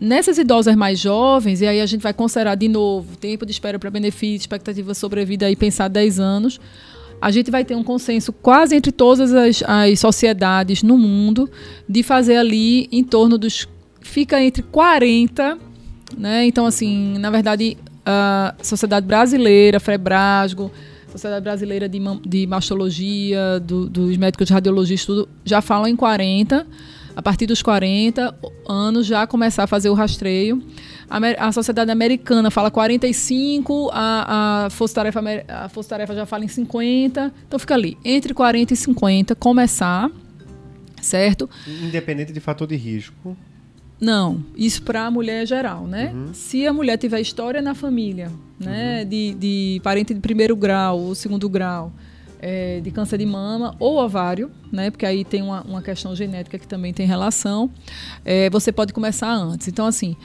nessas 0.00 0.38
idosas 0.38 0.74
mais 0.74 0.98
jovens, 0.98 1.60
e 1.60 1.66
aí 1.66 1.80
a 1.80 1.86
gente 1.86 2.00
vai 2.00 2.12
considerar 2.14 2.54
de 2.54 2.68
novo 2.68 3.16
tempo 3.16 3.44
de 3.44 3.52
espera 3.52 3.78
para 3.78 3.90
benefício, 3.90 4.38
expectativa 4.44 4.92
de 4.92 4.98
sobrevida 4.98 5.50
e 5.50 5.54
pensar 5.54 5.88
10 5.88 6.18
anos, 6.18 6.58
a 7.20 7.30
gente 7.30 7.50
vai 7.50 7.64
ter 7.66 7.74
um 7.76 7.84
consenso 7.84 8.32
quase 8.32 8.74
entre 8.74 8.90
todas 8.90 9.34
as, 9.34 9.62
as 9.66 10.00
sociedades 10.00 10.82
no 10.82 10.96
mundo 10.96 11.50
de 11.86 12.02
fazer 12.02 12.36
ali 12.36 12.88
em 12.90 13.04
torno 13.04 13.36
dos. 13.36 13.68
fica 14.00 14.42
entre 14.42 14.62
40, 14.62 15.58
né? 16.16 16.46
Então, 16.46 16.64
assim, 16.64 17.18
na 17.18 17.28
verdade, 17.30 17.76
a 18.06 18.54
Sociedade 18.62 19.06
Brasileira, 19.06 19.78
Frebrasgo, 19.78 20.72
Sociedade 21.12 21.42
Brasileira 21.42 21.86
de, 21.88 22.00
de 22.26 22.46
Mastologia, 22.46 23.60
do- 23.60 23.86
dos 23.88 24.16
médicos 24.16 24.48
radiologistas, 24.48 25.04
tudo, 25.06 25.28
já 25.44 25.60
falam 25.60 25.86
em 25.88 25.96
40. 25.96 26.66
A 27.14 27.22
partir 27.22 27.46
dos 27.46 27.62
40 27.62 28.34
anos 28.68 29.06
já 29.06 29.26
começar 29.26 29.64
a 29.64 29.66
fazer 29.66 29.90
o 29.90 29.94
rastreio. 29.94 30.62
A, 31.08 31.48
a 31.48 31.52
Sociedade 31.52 31.90
Americana 31.90 32.50
fala 32.50 32.70
45, 32.70 33.90
a, 33.92 34.66
a 34.66 34.70
Força 34.70 34.94
Tarefa, 34.94 35.20
a 35.48 35.68
Força 35.68 35.90
Tarefa 35.90 36.14
já 36.14 36.24
fala 36.24 36.44
em 36.44 36.48
50. 36.48 37.32
Então 37.46 37.58
fica 37.58 37.74
ali, 37.74 37.98
entre 38.04 38.32
40 38.32 38.72
e 38.72 38.76
50, 38.76 39.34
começar, 39.34 40.10
certo? 41.02 41.50
Independente 41.66 42.32
de 42.32 42.40
fator 42.40 42.66
de 42.66 42.76
risco. 42.76 43.36
Não, 44.00 44.42
isso 44.56 44.82
para 44.82 45.04
a 45.04 45.10
mulher 45.10 45.46
geral, 45.46 45.86
né? 45.86 46.14
Se 46.32 46.66
a 46.66 46.72
mulher 46.72 46.96
tiver 46.96 47.20
história 47.20 47.60
na 47.60 47.74
família, 47.74 48.30
né, 48.58 49.04
de, 49.04 49.34
de 49.34 49.80
parente 49.84 50.14
de 50.14 50.20
primeiro 50.20 50.56
grau 50.56 50.98
ou 50.98 51.14
segundo 51.14 51.48
grau, 51.50 51.92
é, 52.40 52.80
de 52.80 52.90
câncer 52.90 53.18
de 53.18 53.26
mama 53.26 53.76
ou 53.78 53.98
ovário, 53.98 54.50
né? 54.72 54.90
Porque 54.90 55.04
aí 55.04 55.24
tem 55.24 55.42
uma, 55.42 55.60
uma 55.62 55.82
questão 55.82 56.16
genética 56.16 56.58
que 56.58 56.66
também 56.66 56.92
tem 56.92 57.06
relação. 57.06 57.70
é, 58.24 58.48
você 58.48 58.72
pode 58.72 58.92
começar 58.94 59.30
antes. 59.30 59.68
Então, 59.68 59.86
assim, 59.86 60.16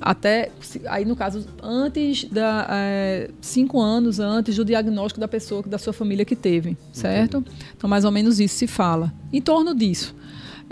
até 0.00 0.50
aí 0.88 1.04
no 1.04 1.14
caso 1.14 1.46
antes 1.62 2.24
da 2.24 2.66
é, 2.70 3.30
cinco 3.42 3.80
anos 3.80 4.18
antes 4.18 4.56
do 4.56 4.64
diagnóstico 4.64 5.20
da 5.20 5.28
pessoa 5.28 5.62
da 5.62 5.76
sua 5.76 5.92
família 5.92 6.24
que 6.24 6.34
teve, 6.34 6.76
certo? 6.92 7.44
Então, 7.76 7.88
mais 7.88 8.06
ou 8.06 8.10
menos 8.10 8.40
isso 8.40 8.56
se 8.56 8.66
fala. 8.66 9.12
Em 9.30 9.42
torno 9.42 9.74
disso. 9.74 10.14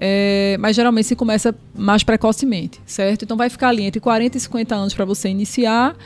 É, 0.00 0.56
mas 0.60 0.76
geralmente 0.76 1.06
se 1.06 1.16
começa 1.16 1.52
mais 1.76 2.04
precocemente, 2.04 2.80
certo? 2.86 3.24
Então 3.24 3.36
vai 3.36 3.50
ficar 3.50 3.68
ali 3.68 3.82
entre 3.82 4.00
40 4.00 4.36
e 4.36 4.40
50 4.40 4.74
anos 4.74 4.94
para 4.94 5.04
você 5.04 5.28
iniciar. 5.28 5.96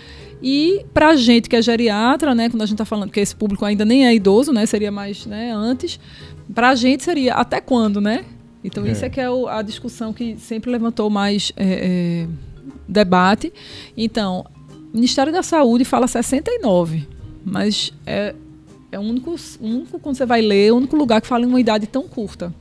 E 0.43 0.85
para 0.93 1.09
a 1.11 1.17
gente 1.17 1.49
que 1.49 1.55
é 1.57 1.63
geriatra, 1.63 2.35
né, 2.35 2.49
quando 2.51 2.63
a 2.63 2.67
gente 2.67 2.75
está 2.75 2.85
falando 2.85 3.11
que 3.11 3.21
esse 3.21 3.35
público 3.35 3.65
ainda 3.65 3.85
nem 3.85 4.07
é 4.07 4.15
idoso, 4.15 4.53
né, 4.53 4.67
seria 4.67 4.91
mais 4.91 5.25
né, 5.25 5.53
antes, 5.55 6.01
para 6.55 6.71
a 6.71 6.75
gente 6.75 7.05
seria 7.05 7.35
até 7.35 7.61
quando, 7.61 8.01
né? 8.01 8.25
Então 8.65 8.85
É. 8.87 8.91
isso 8.93 9.05
é 9.05 9.09
que 9.09 9.21
é 9.21 9.31
o- 9.31 9.47
a 9.49 9.63
discussão 9.63 10.13
que 10.13 10.37
sempre 10.37 10.71
levantou 10.71 11.09
mais 11.09 11.53
é, 11.57 12.25
é, 12.25 12.29
debate. 12.89 13.53
Então, 13.97 14.45
o 14.93 14.97
Ministério 14.97 15.33
da 15.33 15.43
Saúde 15.43 15.85
fala 15.85 16.07
69, 16.09 17.07
mas 17.45 17.93
é, 18.07 18.35
é 18.91 18.99
o 18.99 19.03
único, 19.03 19.35
o 19.61 19.65
único, 19.67 19.99
quando 20.01 20.17
você 20.17 20.27
vai 20.27 20.41
ler, 20.43 20.69
é 20.69 20.73
o 20.73 20.77
único 20.77 20.97
lugar 20.97 21.21
que 21.21 21.27
fala 21.27 21.45
em 21.45 21.49
uma 21.49 21.61
idade 21.61 21.87
tão 21.87 22.03
curta. 22.09 22.53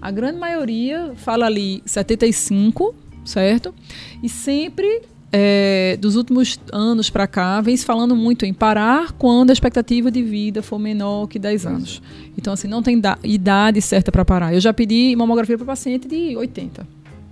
A 0.00 0.10
grande 0.10 0.38
maioria 0.38 1.12
fala 1.16 1.46
ali 1.46 1.82
75, 1.86 2.94
certo? 3.24 3.74
E 4.22 4.28
sempre 4.28 5.02
é, 5.32 5.96
dos 5.98 6.14
últimos 6.14 6.60
anos 6.70 7.08
para 7.08 7.26
cá, 7.26 7.60
vem 7.62 7.74
se 7.74 7.86
falando 7.86 8.14
muito 8.14 8.44
em 8.44 8.52
parar 8.52 9.12
quando 9.12 9.48
a 9.48 9.52
expectativa 9.54 10.10
de 10.10 10.22
vida 10.22 10.62
for 10.62 10.78
menor 10.78 11.26
que 11.26 11.38
10 11.38 11.66
anos. 11.66 12.02
Então, 12.36 12.52
assim, 12.52 12.68
não 12.68 12.82
tem 12.82 13.00
idade 13.24 13.80
certa 13.80 14.12
para 14.12 14.26
parar. 14.26 14.52
Eu 14.52 14.60
já 14.60 14.74
pedi 14.74 15.16
mamografia 15.16 15.56
para 15.56 15.66
paciente 15.66 16.06
de 16.06 16.36
80. 16.36 16.86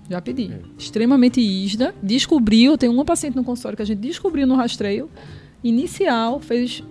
Já 0.09 0.21
pedi. 0.21 0.51
É. 0.51 0.61
Extremamente 0.79 1.41
ígida. 1.41 1.95
Descobriu, 2.03 2.79
tem 2.79 2.89
uma 2.89 3.05
paciente 3.05 3.37
no 3.37 3.45
consultório 3.45 3.77
que 3.77 3.83
a 3.83 3.87
gente 3.87 3.99
descobriu 3.99 4.47
no 4.47 4.55
rastreio 4.55 5.11
inicial, 5.63 6.41
fez 6.41 6.83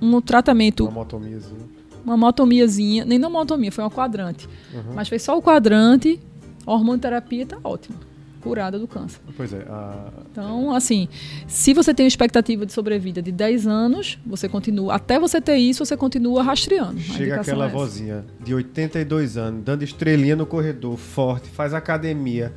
um 0.00 0.18
tratamento. 0.22 0.84
Uma 0.84 0.92
motomiazinha. 0.92 1.74
Uma 2.02 2.16
motomiazinha, 2.16 3.04
nem 3.04 3.18
não 3.18 3.30
motomia, 3.30 3.70
foi 3.70 3.84
uma 3.84 3.90
quadrante. 3.90 4.48
Uhum. 4.72 4.94
Mas 4.94 5.08
fez 5.08 5.22
só 5.22 5.38
o 5.38 5.42
quadrante, 5.42 6.18
hormonoterapia 6.66 7.42
está 7.42 7.58
ótimo 7.62 8.13
curada 8.44 8.78
do 8.78 8.86
câncer. 8.86 9.18
Pois 9.36 9.52
é. 9.52 9.64
A... 9.68 10.08
Então, 10.30 10.74
assim, 10.74 11.08
se 11.48 11.72
você 11.72 11.94
tem 11.94 12.04
uma 12.04 12.08
expectativa 12.08 12.66
de 12.66 12.72
sobrevida 12.72 13.22
de 13.22 13.32
10 13.32 13.66
anos, 13.66 14.18
você 14.24 14.48
continua. 14.48 14.94
Até 14.94 15.18
você 15.18 15.40
ter 15.40 15.56
isso, 15.56 15.84
você 15.84 15.96
continua 15.96 16.42
rastreando. 16.42 17.00
Chega 17.00 17.40
aquela 17.40 17.66
é 17.66 17.68
vozinha 17.68 18.24
de 18.44 18.54
82 18.54 19.38
anos, 19.38 19.64
dando 19.64 19.82
estrelinha 19.82 20.36
no 20.36 20.44
corredor, 20.44 20.98
forte, 20.98 21.48
faz 21.48 21.72
academia 21.72 22.52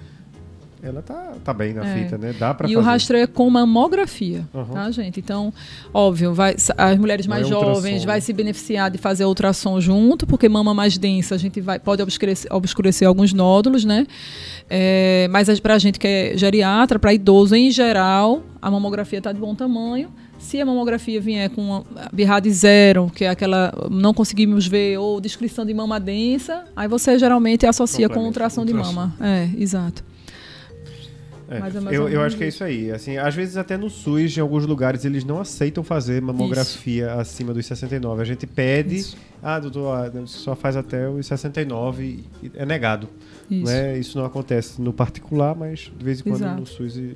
ela 0.81 1.01
tá, 1.01 1.33
tá 1.43 1.53
bem 1.53 1.73
na 1.73 1.85
é. 1.85 1.93
fita, 2.03 2.17
né? 2.17 2.33
Dá 2.37 2.53
para 2.53 2.67
E 2.67 2.73
fazer. 2.73 2.77
o 2.77 2.81
rastreio 2.81 3.23
é 3.23 3.27
com 3.27 3.49
mamografia, 3.49 4.47
uhum. 4.53 4.65
tá, 4.65 4.91
gente? 4.91 5.19
Então, 5.19 5.51
óbvio, 5.93 6.33
vai, 6.33 6.55
as 6.77 6.97
mulheres 6.97 7.25
mais 7.25 7.45
é 7.45 7.49
jovens 7.49 8.05
vai 8.05 8.21
se 8.21 8.31
beneficiar 8.31 8.91
de 8.91 8.97
fazer 8.97 9.25
ultrassom 9.25 9.81
junto, 9.81 10.27
porque 10.27 10.47
mama 10.47 10.73
mais 10.73 10.97
densa 10.97 11.35
a 11.35 11.37
gente 11.37 11.59
vai, 11.59 11.79
pode 11.79 12.01
obscurecer, 12.01 12.51
obscurecer 12.53 13.07
alguns 13.07 13.33
nódulos, 13.33 13.83
né? 13.83 14.05
É, 14.69 15.27
mas 15.31 15.59
para 15.59 15.73
a 15.73 15.79
gente 15.79 15.97
que 15.97 16.07
é 16.07 16.37
geriatra, 16.37 16.99
para 16.99 17.13
idoso 17.13 17.55
em 17.55 17.71
geral, 17.71 18.43
a 18.61 18.69
mamografia 18.69 19.17
está 19.17 19.31
de 19.31 19.39
bom 19.39 19.55
tamanho. 19.55 20.11
Se 20.37 20.61
a 20.61 20.65
mamografia 20.65 21.19
vier 21.19 21.49
com 21.49 21.83
birrade 22.13 22.51
zero, 22.51 23.11
que 23.13 23.25
é 23.25 23.29
aquela 23.29 23.73
não 23.89 24.13
conseguimos 24.13 24.67
ver, 24.67 24.99
ou 24.99 25.19
descrição 25.19 25.65
de 25.65 25.73
mama 25.73 25.99
densa, 25.99 26.65
aí 26.75 26.87
você 26.87 27.17
geralmente 27.17 27.65
associa 27.65 28.07
com 28.07 28.19
ultrassom 28.23 28.63
de 28.63 28.73
mama. 28.73 29.15
É, 29.19 29.49
exato. 29.57 30.06
É, 31.49 31.95
eu, 31.95 32.09
eu 32.09 32.21
acho 32.21 32.35
que 32.35 32.43
é 32.43 32.47
isso 32.47 32.63
aí. 32.63 32.91
Assim, 32.91 33.17
às 33.17 33.33
vezes 33.33 33.55
até 33.55 33.77
no 33.77 33.89
SUS, 33.89 34.37
em 34.37 34.41
alguns 34.41 34.65
lugares, 34.65 35.05
eles 35.05 35.23
não 35.23 35.39
aceitam 35.39 35.83
fazer 35.83 36.21
mamografia 36.21 37.05
isso. 37.05 37.19
acima 37.19 37.53
dos 37.53 37.65
69. 37.65 38.21
A 38.21 38.25
gente 38.25 38.45
pede, 38.45 38.97
isso. 38.97 39.17
ah, 39.41 39.59
doutor, 39.59 39.95
ah, 39.95 40.11
só 40.25 40.55
faz 40.55 40.75
até 40.75 41.07
os 41.07 41.25
69 41.25 42.25
e 42.43 42.51
é 42.53 42.65
negado. 42.65 43.07
Isso. 43.49 43.71
Né? 43.71 43.97
isso 43.97 44.17
não 44.17 44.25
acontece 44.25 44.81
no 44.81 44.91
particular, 44.91 45.55
mas 45.55 45.91
de 45.97 46.03
vez 46.03 46.19
em 46.19 46.23
quando 46.23 46.35
Exato. 46.35 46.59
no 46.59 46.65
SUS, 46.65 46.97
eh, 46.97 47.13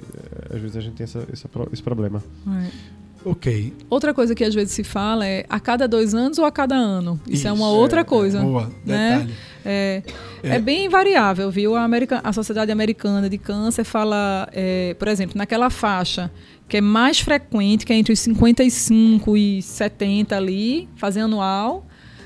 às 0.49 0.61
vezes 0.61 0.77
a 0.77 0.81
gente 0.81 0.93
tem 0.95 1.03
essa, 1.03 1.19
essa 1.31 1.49
esse 1.73 1.83
problema. 1.83 2.23
É. 2.47 3.00
Ok. 3.23 3.73
Outra 3.89 4.13
coisa 4.13 4.33
que 4.33 4.43
às 4.43 4.53
vezes 4.53 4.73
se 4.73 4.83
fala 4.83 5.25
é 5.27 5.45
a 5.49 5.59
cada 5.59 5.87
dois 5.87 6.13
anos 6.13 6.39
ou 6.39 6.45
a 6.45 6.51
cada 6.51 6.75
ano. 6.75 7.19
Isso, 7.25 7.33
Isso 7.33 7.47
é 7.47 7.51
uma 7.51 7.69
outra 7.69 8.01
é, 8.01 8.03
coisa. 8.03 8.39
É, 8.39 8.41
boa, 8.41 8.71
né? 8.85 9.19
detalhe. 9.19 9.35
É, 9.63 10.03
é, 10.43 10.55
é. 10.55 10.59
bem 10.59 10.89
variável, 10.89 11.51
viu? 11.51 11.75
A, 11.75 11.83
America, 11.83 12.19
a 12.23 12.33
Sociedade 12.33 12.71
Americana 12.71 13.29
de 13.29 13.37
Câncer 13.37 13.83
fala, 13.83 14.49
é, 14.51 14.95
por 14.95 15.07
exemplo, 15.07 15.37
naquela 15.37 15.69
faixa 15.69 16.31
que 16.67 16.77
é 16.77 16.81
mais 16.81 17.19
frequente, 17.19 17.85
que 17.85 17.91
é 17.91 17.97
entre 17.97 18.13
os 18.13 18.19
55 18.19 19.35
e 19.35 19.61
70 19.61 20.37
ali, 20.37 20.87
fazer 20.95 21.19
anual, 21.19 21.85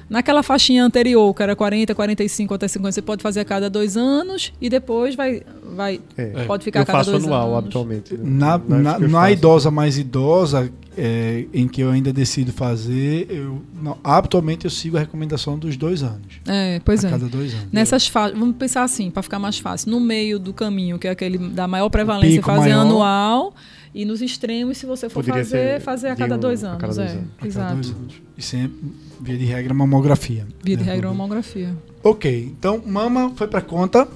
Naquela 0.09 0.43
faixinha 0.43 0.83
anterior, 0.83 1.33
que 1.33 1.41
era 1.41 1.55
40, 1.55 1.95
45 1.95 2.53
até 2.53 2.67
50, 2.67 2.91
você 2.91 3.01
pode 3.01 3.23
fazer 3.23 3.39
a 3.39 3.45
cada 3.45 3.69
dois 3.69 3.97
anos 3.97 4.53
e 4.61 4.69
depois 4.69 5.15
vai. 5.15 5.41
vai 5.75 5.99
é. 6.15 6.43
Pode 6.45 6.63
ficar 6.63 6.79
eu 6.79 6.83
a 6.83 6.85
cada 6.85 7.03
dois 7.03 7.23
anual, 7.23 7.47
anos. 7.49 7.57
habitualmente. 7.57 8.13
Né? 8.13 8.23
Na, 8.23 8.57
na, 8.57 8.99
na 8.99 9.31
idosa 9.31 9.71
mais 9.71 9.97
idosa, 9.97 10.71
é, 10.97 11.45
em 11.53 11.67
que 11.67 11.81
eu 11.81 11.89
ainda 11.89 12.13
decido 12.13 12.53
fazer, 12.53 13.27
eu 13.29 13.61
não, 13.81 13.97
habitualmente 14.03 14.65
eu 14.65 14.71
sigo 14.71 14.95
a 14.95 14.99
recomendação 14.99 15.57
dos 15.57 15.75
dois 15.75 16.03
anos. 16.03 16.39
É, 16.45 16.79
pois 16.85 17.03
a 17.03 17.07
é. 17.07 17.11
Cada 17.11 17.27
dois 17.27 17.53
anos. 17.53 17.67
Nessas 17.71 18.07
faixas, 18.07 18.37
vamos 18.37 18.55
pensar 18.57 18.83
assim, 18.83 19.09
para 19.09 19.23
ficar 19.23 19.39
mais 19.39 19.57
fácil. 19.57 19.89
No 19.89 19.99
meio 19.99 20.37
do 20.37 20.53
caminho, 20.53 20.99
que 20.99 21.07
é 21.07 21.11
aquele 21.11 21.37
da 21.37 21.67
maior 21.67 21.89
prevalência, 21.89 22.41
fazer 22.43 22.69
maior. 22.69 22.81
anual. 22.81 23.53
E 23.93 24.03
nos 24.03 24.21
extremos, 24.21 24.77
se 24.77 24.85
você 24.85 25.07
for 25.07 25.23
Poderia 25.23 25.45
fazer, 25.45 25.79
fazer 25.79 26.07
a 26.09 26.17
cada 26.17 26.37
dois 26.37 26.65
anos. 26.65 26.81
Cada 26.81 26.93
dois 26.93 27.11
é, 27.11 27.13
anos. 27.13 27.29
Exato. 27.45 27.75
Dois 27.75 27.89
anos. 27.91 28.21
E 28.37 28.41
sempre, 28.41 28.91
via 29.19 29.37
de 29.37 29.45
regra, 29.45 29.73
mamografia. 29.73 30.47
Via 30.63 30.77
de 30.77 30.83
né? 30.83 30.91
regra, 30.91 31.09
mamografia. 31.09 31.75
Ok, 32.03 32.53
então 32.57 32.81
mama 32.85 33.31
foi 33.35 33.47
para 33.47 33.61
conta, 33.61 34.07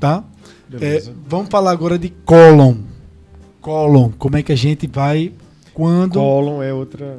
tá? 0.00 0.24
É, 0.80 1.02
vamos 1.26 1.48
falar 1.48 1.70
agora 1.70 1.98
de 1.98 2.08
cólon. 2.08 2.76
Cólon, 3.60 4.10
como 4.18 4.36
é 4.36 4.42
que 4.42 4.52
a 4.52 4.56
gente 4.56 4.86
vai 4.86 5.32
quando. 5.74 6.14
Cólon 6.14 6.62
é 6.62 6.72
outra. 6.72 7.18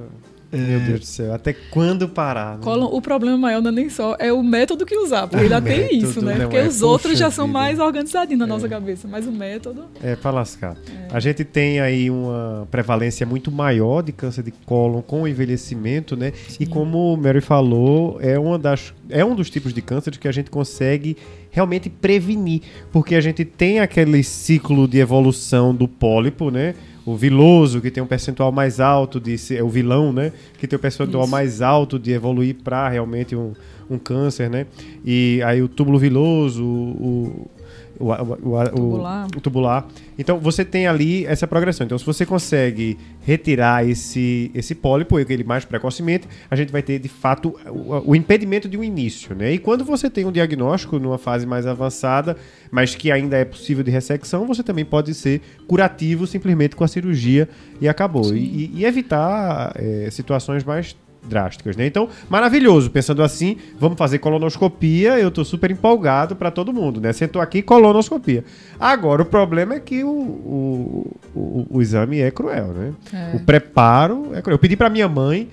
É... 0.57 0.67
Meu 0.67 0.79
Deus 0.79 0.99
do 1.01 1.05
céu, 1.05 1.33
até 1.33 1.53
quando 1.53 2.07
parar? 2.07 2.57
Né? 2.57 2.63
O 2.65 3.01
problema 3.01 3.37
maior 3.37 3.61
não 3.61 3.69
é 3.69 3.73
nem 3.73 3.89
só, 3.89 4.15
é 4.19 4.31
o 4.31 4.43
método 4.43 4.85
que 4.85 4.95
usar, 4.97 5.27
porque 5.27 5.43
ainda 5.43 5.61
tem 5.61 5.97
isso, 5.97 6.21
né? 6.21 6.39
Porque 6.39 6.57
é, 6.57 6.67
os 6.67 6.81
outros 6.81 7.17
já 7.17 7.29
são 7.31 7.47
mais 7.47 7.79
organizadinhos 7.79 8.39
na 8.39 8.45
é. 8.45 8.47
nossa 8.47 8.67
cabeça, 8.67 9.07
mas 9.07 9.27
o 9.27 9.31
método. 9.31 9.85
É 10.01 10.15
para 10.15 10.31
lascar. 10.31 10.75
É. 10.89 11.15
A 11.15 11.19
gente 11.19 11.43
tem 11.43 11.79
aí 11.79 12.09
uma 12.09 12.67
prevalência 12.69 13.25
muito 13.25 13.51
maior 13.51 14.01
de 14.01 14.11
câncer 14.11 14.43
de 14.43 14.51
cólon 14.51 15.01
com 15.01 15.23
o 15.23 15.27
envelhecimento, 15.27 16.15
né? 16.15 16.33
Sim. 16.47 16.63
E 16.63 16.65
como 16.65 17.13
o 17.13 17.17
Mary 17.17 17.41
falou, 17.41 18.17
é, 18.21 18.37
uma 18.37 18.57
das, 18.57 18.93
é 19.09 19.23
um 19.23 19.35
dos 19.35 19.49
tipos 19.49 19.73
de 19.73 19.81
câncer 19.81 20.17
que 20.17 20.27
a 20.27 20.31
gente 20.31 20.49
consegue 20.49 21.17
realmente 21.51 21.89
prevenir, 21.89 22.61
porque 22.91 23.15
a 23.15 23.21
gente 23.21 23.43
tem 23.43 23.79
aquele 23.79 24.21
ciclo 24.23 24.87
de 24.87 24.99
evolução 24.99 25.73
do 25.73 25.87
pólipo, 25.87 26.51
né? 26.51 26.75
O 27.07 27.15
viloso, 27.15 27.79
que 27.79 27.89
tem 27.89 28.03
um 28.03 28.07
percentual 28.07 28.51
mais 28.51 28.81
alto 28.81 29.17
de 29.17 29.37
ser, 29.37 29.55
é 29.59 29.63
o 29.63 29.69
vilão, 29.69 30.11
né? 30.11 30.33
Que 30.59 30.67
tem 30.67 30.75
um 30.75 30.81
percentual 30.81 31.23
Isso. 31.23 31.31
mais 31.31 31.61
alto 31.61 31.97
de 31.97 32.11
evoluir 32.11 32.57
para 32.61 32.89
realmente 32.89 33.33
um, 33.33 33.53
um 33.89 33.97
câncer, 33.97 34.49
né? 34.49 34.65
E 35.05 35.41
aí 35.45 35.61
o 35.61 35.69
túbulo 35.69 35.97
viloso, 35.97 36.65
o, 36.65 37.49
o, 37.97 38.07
o, 38.07 38.11
o, 38.11 38.69
tubular. 38.69 39.27
o, 39.27 39.39
tubular. 39.39 39.87
Então 40.17 40.39
você 40.39 40.65
tem 40.65 40.87
ali 40.87 41.25
essa 41.25 41.47
progressão. 41.47 41.85
Então, 41.85 41.97
se 41.97 42.05
você 42.05 42.25
consegue 42.25 42.97
retirar 43.21 43.87
esse, 43.87 44.51
esse 44.53 44.73
pólipo, 44.73 45.19
ele 45.19 45.43
mais 45.43 45.65
precocemente, 45.65 46.27
a 46.49 46.55
gente 46.55 46.71
vai 46.71 46.81
ter 46.81 46.99
de 46.99 47.09
fato 47.09 47.55
o, 47.67 48.11
o, 48.11 48.15
impedimento 48.15 48.67
de 48.67 48.77
um 48.77 48.83
início. 48.83 49.35
Né? 49.35 49.53
E 49.53 49.57
quando 49.57 49.83
você 49.83 50.09
tem 50.09 50.25
um 50.25 50.31
diagnóstico 50.31 50.97
numa 50.97 51.17
fase 51.17 51.45
mais 51.45 51.67
avançada, 51.67 52.35
mas 52.71 52.95
que 52.95 53.11
ainda 53.11 53.37
é 53.37 53.45
possível 53.45 53.83
de 53.83 53.91
ressecção, 53.91 54.45
você 54.45 54.63
também 54.63 54.85
pode 54.85 55.13
ser 55.13 55.41
curativo 55.67 56.25
simplesmente 56.25 56.75
com 56.75 56.83
a 56.83 56.87
cirurgia 56.87 57.47
e 57.79 57.87
acabou. 57.87 58.33
E, 58.35 58.71
e, 58.73 58.85
evitar 58.85 59.73
é, 59.75 60.09
situações 60.09 60.63
mais 60.63 60.95
drásticas, 61.27 61.75
né? 61.75 61.85
Então, 61.85 62.09
maravilhoso. 62.29 62.89
Pensando 62.89 63.21
assim, 63.21 63.57
vamos 63.79 63.97
fazer 63.97 64.19
colonoscopia. 64.19 65.19
Eu 65.19 65.29
tô 65.29 65.43
super 65.45 65.69
empolgado 65.69 66.35
para 66.35 66.49
todo 66.49 66.73
mundo, 66.73 66.99
né? 66.99 67.13
Sentou 67.13 67.41
aqui, 67.41 67.61
colonoscopia. 67.61 68.43
Agora, 68.79 69.21
o 69.21 69.25
problema 69.25 69.75
é 69.75 69.79
que 69.79 70.03
o, 70.03 70.09
o, 70.09 71.17
o, 71.35 71.67
o 71.69 71.81
exame 71.81 72.19
é 72.19 72.31
cruel, 72.31 72.67
né? 72.67 72.93
É. 73.13 73.35
O 73.35 73.39
preparo 73.41 74.31
é 74.33 74.41
cruel. 74.41 74.55
Eu 74.55 74.59
pedi 74.59 74.75
para 74.75 74.89
minha 74.89 75.07
mãe. 75.07 75.49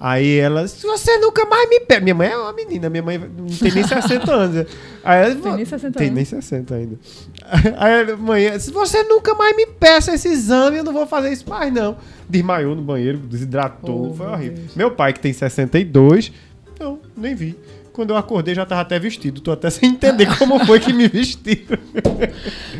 Aí 0.00 0.38
ela, 0.38 0.66
se 0.66 0.86
você 0.86 1.18
nunca 1.18 1.44
mais 1.44 1.68
me 1.68 1.80
pega. 1.80 2.00
Minha 2.00 2.14
mãe 2.14 2.28
é 2.28 2.36
uma 2.36 2.52
menina, 2.54 2.88
minha 2.88 3.02
mãe 3.02 3.18
não 3.18 3.46
tem 3.46 3.70
nem 3.70 3.86
60 3.86 4.32
anos. 4.32 4.66
Aí 5.04 5.24
ela, 5.24 5.34
tem 5.34 5.54
nem 5.56 5.64
60 5.64 5.98
tem 5.98 6.10
nem 6.10 6.24
60 6.24 6.74
ainda. 6.74 6.98
Aí 7.76 8.10
a 8.10 8.16
mãe, 8.16 8.58
se 8.58 8.70
você 8.70 9.02
nunca 9.02 9.34
mais 9.34 9.54
me 9.54 9.66
peça 9.66 10.14
esse 10.14 10.28
exame, 10.28 10.78
eu 10.78 10.84
não 10.84 10.92
vou 10.92 11.06
fazer 11.06 11.30
isso 11.30 11.48
mais, 11.48 11.70
não 11.70 11.98
desmaiou 12.30 12.74
no 12.74 12.82
banheiro, 12.82 13.18
desidratou, 13.18 14.10
oh, 14.10 14.14
foi 14.14 14.26
horrível. 14.26 14.56
Deus. 14.56 14.74
Meu 14.76 14.90
pai, 14.92 15.12
que 15.12 15.20
tem 15.20 15.32
62, 15.32 16.32
não, 16.78 16.98
nem 17.16 17.34
vi. 17.34 17.56
Quando 17.92 18.10
eu 18.10 18.16
acordei 18.16 18.54
já 18.54 18.64
tava 18.64 18.80
até 18.82 18.98
vestido. 18.98 19.40
Tô 19.40 19.50
até 19.50 19.68
sem 19.68 19.90
entender 19.90 20.26
como 20.38 20.64
foi 20.64 20.78
que 20.78 20.92
me 20.92 21.08
vestiram. 21.08 21.78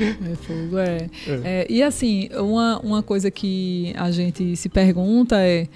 É 0.01 0.35
fogo, 0.37 0.79
é. 0.79 1.11
é. 1.27 1.41
é. 1.45 1.67
E 1.69 1.83
assim, 1.83 2.31
uma, 2.35 2.79
uma 2.79 3.03
coisa 3.03 3.31
que 3.31 3.93
a 3.99 4.11
gente 4.11 4.57
se 4.57 4.69
pergunta 4.69 5.37
é, 5.39 5.67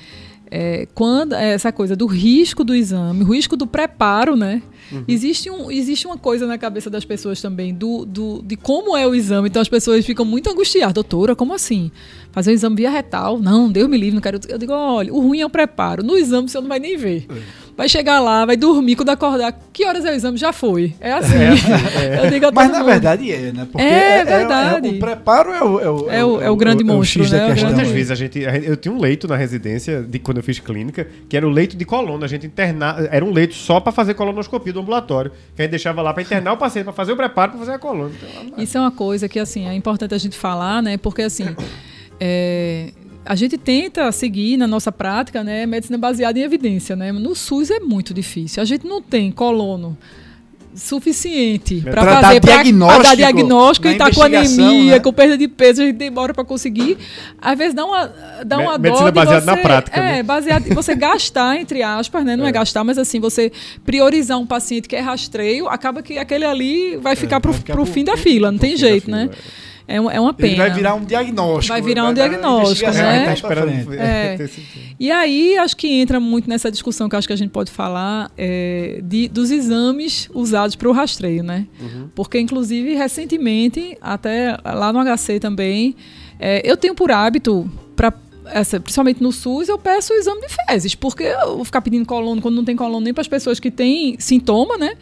é 0.57 0.87
quando 0.95 1.35
é 1.35 1.53
essa 1.53 1.73
coisa 1.73 1.97
do 1.97 2.07
risco 2.07 2.63
do 2.63 2.77
exame, 2.77 3.25
o 3.25 3.35
risco 3.35 3.57
do 3.57 3.67
preparo, 3.67 4.37
né? 4.37 4.63
Uhum. 4.93 5.03
Existe, 5.09 5.51
um, 5.51 5.69
existe 5.69 6.07
uma 6.07 6.17
coisa 6.17 6.47
na 6.47 6.57
cabeça 6.57 6.89
das 6.89 7.05
pessoas 7.05 7.43
também 7.43 7.75
do, 7.75 8.05
do, 8.05 8.41
de 8.41 8.57
como 8.57 8.97
é 8.97 9.05
o 9.05 9.17
exame. 9.17 9.49
Então 9.49 9.61
as 9.61 9.69
pessoas 9.69 10.07
ficam 10.07 10.25
muito 10.25 10.49
angustiadas. 10.49 10.95
Doutora, 10.95 11.35
como 11.35 11.53
assim? 11.53 11.91
Fazer 12.31 12.53
um 12.53 12.55
exame 12.55 12.77
via 12.77 12.91
retal? 12.91 13.41
Não, 13.41 13.69
Deus 13.69 13.89
me 13.89 13.99
livre, 13.99 14.15
não 14.15 14.21
quero. 14.21 14.39
Eu 14.49 14.57
digo, 14.57 14.73
olha, 14.73 15.13
o 15.13 15.19
ruim 15.19 15.41
é 15.41 15.47
o 15.47 15.51
preparo. 15.51 16.05
No 16.05 16.17
exame 16.17 16.49
você 16.49 16.61
não 16.61 16.69
vai 16.69 16.79
nem 16.79 16.97
ver. 16.97 17.27
É 17.29 17.64
vai 17.77 17.89
chegar 17.89 18.21
lá, 18.21 18.45
vai 18.45 18.57
dormir, 18.57 18.97
quando 18.97 19.11
acordar, 19.11 19.53
que 19.73 19.85
horas 19.85 20.05
é 20.05 20.13
o 20.13 20.15
exame? 20.15 20.37
Já 20.37 20.53
foi. 20.53 20.95
É 21.01 21.13
assim. 21.13 21.35
É, 21.35 22.37
é. 22.37 22.51
Mas 22.53 22.71
na 22.71 22.83
verdade 22.83 23.31
é, 23.31 23.53
né? 23.53 23.67
Porque 23.71 23.85
é, 23.85 24.19
é 24.19 24.25
verdade. 24.25 24.89
o 24.89 24.99
preparo 24.99 25.53
é 25.53 25.63
o, 25.63 25.81
é 25.81 25.91
o, 25.91 26.11
é 26.11 26.25
o, 26.25 26.43
é 26.43 26.51
o 26.51 26.57
grande 26.57 26.85
monstro, 26.85 27.29
né? 27.29 27.55
Muitas 27.55 27.89
vezes 27.89 28.11
a 28.11 28.15
gente, 28.15 28.39
eu 28.41 28.77
tinha 28.77 28.95
um 28.95 29.01
leito 29.01 29.27
na 29.27 29.37
residência, 29.37 30.03
de 30.03 30.19
quando 30.19 30.39
eu 30.39 30.43
fiz 30.43 30.59
clínica, 30.59 31.07
que 31.29 31.37
era 31.37 31.47
o 31.47 31.51
leito 31.51 31.77
de 31.77 31.85
coluna. 31.85 32.25
A 32.25 32.29
gente 32.29 32.47
internar, 32.47 33.07
era 33.11 33.25
um 33.25 33.33
leito 33.33 33.55
só 33.55 33.81
para 33.81 33.93
fazer 33.93 34.15
colonoscopia 34.15 34.73
do 34.73 34.81
ambulatório, 34.81 35.31
que 35.55 35.63
a 35.63 35.65
gente 35.65 35.71
deixava 35.71 36.03
lá 36.03 36.13
para 36.13 36.23
internar 36.23 36.53
o 36.53 36.57
paciente, 36.57 36.85
para 36.85 36.93
fazer 36.93 37.13
o 37.13 37.17
preparo, 37.17 37.53
para 37.53 37.61
fazer 37.61 37.73
a 37.73 37.79
coluna. 37.79 38.13
Então, 38.47 38.63
Isso 38.63 38.77
é 38.79 38.81
uma 38.81 38.91
coisa 38.91 39.29
que, 39.29 39.39
assim, 39.39 39.67
é 39.67 39.75
importante 39.75 40.15
a 40.15 40.19
gente 40.19 40.37
falar, 40.37 40.83
né? 40.83 40.97
Porque, 40.97 41.23
assim... 41.23 41.55
é, 42.21 42.93
a 43.25 43.35
gente 43.35 43.57
tenta 43.59 44.11
seguir 44.13 44.57
na 44.57 44.67
nossa 44.67 44.93
prática, 44.93 45.43
né, 45.43 45.67
medicina 45.67 45.97
baseada 45.99 46.39
em 46.39 46.43
evidência, 46.43 46.95
né? 46.95 47.11
No 47.13 47.35
SUS 47.35 47.71
é 47.71 47.81
muito 47.81 48.13
difícil. 48.13 48.63
A 48.63 48.67
gente 48.67 48.87
não 48.87 49.01
tem 49.01 49.31
colono 49.33 49.97
suficiente 50.75 51.81
para 51.83 52.21
fazer 52.21 52.41
diagnóstico 52.41 53.03
dar 53.05 53.15
diagnóstico 53.15 53.89
e 53.89 53.95
tá 53.97 54.11
com 54.13 54.23
anemia, 54.23 54.95
né? 54.95 54.99
com 55.01 55.13
perda 55.13 55.39
de 55.39 55.47
peso, 55.47 55.83
a 55.83 55.87
gente 55.87 55.97
demora 55.97 56.35
para 56.35 56.45
conseguir. 56.45 56.99
Às 57.41 57.57
vezes 57.57 57.75
dá 57.75 57.85
uma 57.85 58.13
dá 58.45 58.59
uma 58.59 58.77
medicina 58.77 59.11
baseada 59.13 59.41
você, 59.41 59.47
na 59.47 59.57
prática, 59.57 60.01
É, 60.01 60.13
né? 60.17 60.23
baseado 60.23 60.67
em 60.67 60.75
você 60.75 60.95
gastar 60.97 61.57
entre 61.61 61.83
aspas, 61.83 62.25
né? 62.25 62.35
Não 62.37 62.45
é. 62.47 62.53
gastar, 62.53 62.83
mas 62.83 62.99
assim, 62.99 63.21
você 63.21 63.53
priorizar 63.85 64.39
um 64.39 64.47
paciente 64.47 64.89
que 64.89 64.97
é 64.97 65.01
rastreio, 65.01 65.69
acaba 65.69 66.03
que 66.03 66.19
aquele 66.19 66.45
ali 66.45 66.97
vai 66.97 67.15
ficar 67.15 67.41
pro, 67.41 67.53
vai 67.53 67.61
ficar 67.61 67.75
pro 67.75 67.85
pro- 67.85 67.93
fim 67.93 68.05
da 68.05 68.17
fila, 68.17 68.51
não 68.51 68.59
tem 68.59 68.77
jeito, 68.77 69.05
fila, 69.07 69.17
né? 69.27 69.31
É, 69.87 70.01
um- 70.01 70.11
é 70.11 70.19
uma 70.19 70.33
pena. 70.33 70.49
Ele 70.53 70.57
vai 70.57 70.71
virar 70.73 70.95
um 70.95 71.05
diagnóstico. 71.05 71.73
Vai 71.73 71.83
virar 71.83 72.05
um 72.05 72.15
dar 72.15 72.29
diagnóstico, 72.29 72.67
investigação 72.91 73.03
né? 73.03 73.19
lá 73.21 73.25
tá 73.27 73.35
esperando. 73.35 73.95
É. 73.95 74.49
E 74.99 75.11
aí, 75.11 75.59
acho 75.59 75.77
que 75.77 75.89
entra 75.89 76.21
muito 76.21 76.49
nessa 76.49 76.71
discussão 76.71 77.09
que 77.09 77.17
acho 77.17 77.27
que 77.27 77.33
a 77.33 77.37
gente 77.37 77.51
pode 77.51 77.71
falar 77.71 78.31
é, 78.39 79.01
de, 79.03 79.27
dos 79.29 79.51
exames 79.51 80.31
usados 80.33 80.77
para 80.77 80.89
o 80.89 80.93
rastreio, 80.93 81.43
né? 81.43 81.67
Porque, 82.15 82.39
inclusive, 82.39 82.95
recentemente, 82.95 83.99
até 84.01 84.57
lá 84.65 84.93
no 84.93 85.01
HC 85.01 85.41
também, 85.41 85.97
é, 86.39 86.63
eu 86.65 86.77
tenho 86.77 86.95
por 86.95 87.11
hábito, 87.11 87.69
pra, 87.97 88.13
essa, 88.47 88.79
principalmente 88.79 89.21
no 89.21 89.33
SUS, 89.33 89.69
eu 89.69 89.79
peço 89.79 90.13
o 90.13 90.17
exame 90.17 90.41
de 90.43 90.49
fezes, 90.69 90.95
porque 90.95 91.25
eu 91.25 91.57
vou 91.57 91.65
ficar 91.65 91.81
pedindo 91.83 92.07
colono 92.07 92.41
quando 92.41 92.55
não 92.55 92.65
tem 92.65 92.77
colono 92.77 93.01
nem 93.01 93.13
para 93.13 93.23
as 93.23 93.29
pessoas 93.29 93.59
que 93.59 93.71
têm 93.71 94.17
sintoma, 94.21 94.79
né? 94.79 94.95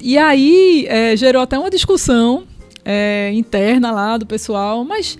E 0.00 0.18
aí 0.18 0.84
é, 0.88 1.16
gerou 1.16 1.40
até 1.40 1.58
uma 1.58 1.70
discussão 1.70 2.44
é, 2.84 3.30
interna 3.32 3.90
lá 3.90 4.16
do 4.16 4.26
pessoal, 4.26 4.84
mas 4.84 5.18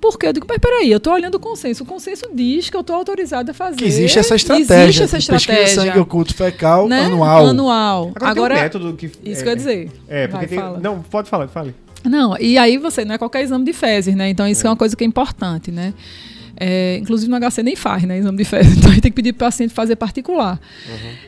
por 0.00 0.18
quê? 0.18 0.26
Eu 0.26 0.32
digo, 0.32 0.46
mas 0.48 0.58
peraí, 0.58 0.90
eu 0.90 0.96
estou 0.96 1.12
olhando 1.12 1.36
o 1.36 1.38
consenso. 1.38 1.84
O 1.84 1.86
consenso 1.86 2.28
diz 2.34 2.68
que 2.68 2.76
eu 2.76 2.80
estou 2.80 2.96
autorizada 2.96 3.52
a 3.52 3.54
fazer. 3.54 3.76
Que 3.76 3.84
existe 3.84 4.18
essa 4.18 4.34
estratégia. 4.34 4.84
Existe 4.84 5.02
essa 5.04 5.18
de 5.18 5.26
pesquisa 5.28 5.54
de 5.54 5.62
estratégia. 5.62 5.92
sangue 5.92 5.98
oculto 6.00 6.34
fecal 6.34 6.88
né? 6.88 7.04
anual. 7.04 7.46
Anual. 7.46 8.12
Agora, 8.16 8.30
Agora, 8.30 8.54
tem 8.54 8.62
um 8.62 8.64
método 8.64 8.92
que... 8.94 9.06
isso 9.06 9.40
é, 9.40 9.42
que 9.42 9.42
eu 9.42 9.52
ia 9.52 9.56
dizer. 9.56 9.90
É, 10.08 10.26
porque 10.26 10.46
Vai, 10.46 10.48
tem... 10.48 10.58
fala. 10.58 10.80
Não, 10.80 11.02
pode 11.02 11.30
falar, 11.30 11.46
fale. 11.46 11.72
Não, 12.04 12.36
e 12.40 12.58
aí 12.58 12.78
você, 12.78 13.04
não 13.04 13.14
é 13.14 13.18
qualquer 13.18 13.42
exame 13.42 13.64
de 13.64 13.72
fezes, 13.72 14.14
né? 14.16 14.28
Então 14.28 14.48
isso 14.48 14.66
é, 14.66 14.70
uma 14.70 14.76
coisa 14.76 14.96
que 14.96 15.04
é 15.04 15.06
importante, 15.06 15.70
né? 15.70 15.94
É, 16.56 16.98
inclusive 17.00 17.30
no 17.30 17.38
HC 17.38 17.62
nem 17.62 17.76
faz, 17.76 18.02
né? 18.04 18.18
Exame 18.18 18.36
de 18.38 18.44
fezes. 18.44 18.76
Então 18.82 18.90
a 18.90 18.94
gente 18.94 19.02
tem 19.02 19.12
que 19.12 19.16
pedir 19.16 19.32
para 19.32 19.46
o 19.46 19.48
paciente 19.48 19.72
fazer 19.72 19.96
particular. 19.96 20.60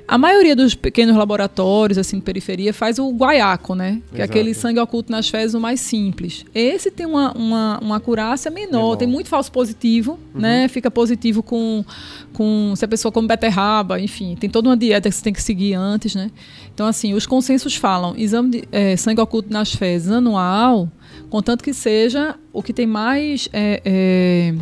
A 0.07 0.18
maioria 0.18 0.57
dos 0.57 0.75
pequenos 0.75 1.16
laboratórios, 1.16 1.99
assim, 1.99 2.16
de 2.18 2.22
periferia, 2.22 2.72
faz 2.72 2.99
o 2.99 3.11
guaiaco, 3.11 3.75
né? 3.75 4.01
Que 4.11 4.20
é 4.20 4.25
Exato. 4.25 4.31
aquele 4.31 4.55
sangue 4.55 4.81
oculto 4.81 5.11
nas 5.11 5.29
fezes 5.29 5.55
o 5.55 5.61
mais 5.61 5.81
simples. 5.81 6.45
Esse 6.55 6.91
tem 6.91 7.07
uma, 7.07 7.33
uma, 7.33 7.79
uma 7.81 7.97
acurácia 7.97 8.51
menor, 8.51 8.70
Menor. 8.70 8.97
tem 8.97 9.09
muito 9.09 9.29
falso 9.29 9.51
positivo, 9.53 10.18
né? 10.35 10.68
Fica 10.68 10.91
positivo 10.91 11.43
com, 11.43 11.85
com 12.33 12.75
se 12.77 12.85
a 12.85 12.89
pessoa 12.89 13.11
come 13.12 13.29
beterraba, 13.29 14.01
enfim. 14.01 14.37
Tem 14.39 14.51
toda 14.51 14.68
uma 14.68 14.77
dieta 14.77 15.09
que 15.09 15.14
você 15.14 15.22
tem 15.22 15.33
que 15.33 15.43
seguir 15.43 15.75
antes, 15.75 16.14
né? 16.14 16.31
Então, 16.75 16.87
assim, 16.87 17.14
os 17.14 17.27
consensos 17.27 17.77
falam 17.77 18.14
exame 18.16 18.51
de 18.51 18.64
eh, 18.72 18.97
sangue 18.97 19.20
oculto 19.20 19.53
nas 19.53 19.72
fezes 19.72 20.11
anual, 20.11 20.91
contanto 21.31 21.62
que 21.62 21.72
seja 21.72 22.35
o 22.53 22.62
que 22.62 22.72
tem 22.72 22.87
mais 22.87 23.49
eh, 23.53 23.81
eh, 23.85 24.55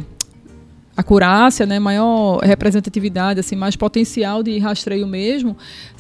acurácia, 0.97 1.65
né, 1.65 1.79
maior 1.79 2.39
representatividade, 2.41 3.41
assim, 3.41 3.57
mais 3.57 3.77
potencial 3.77 4.43
de 4.43 4.59
rastreio 4.59 5.07
mesmo, 5.07 5.57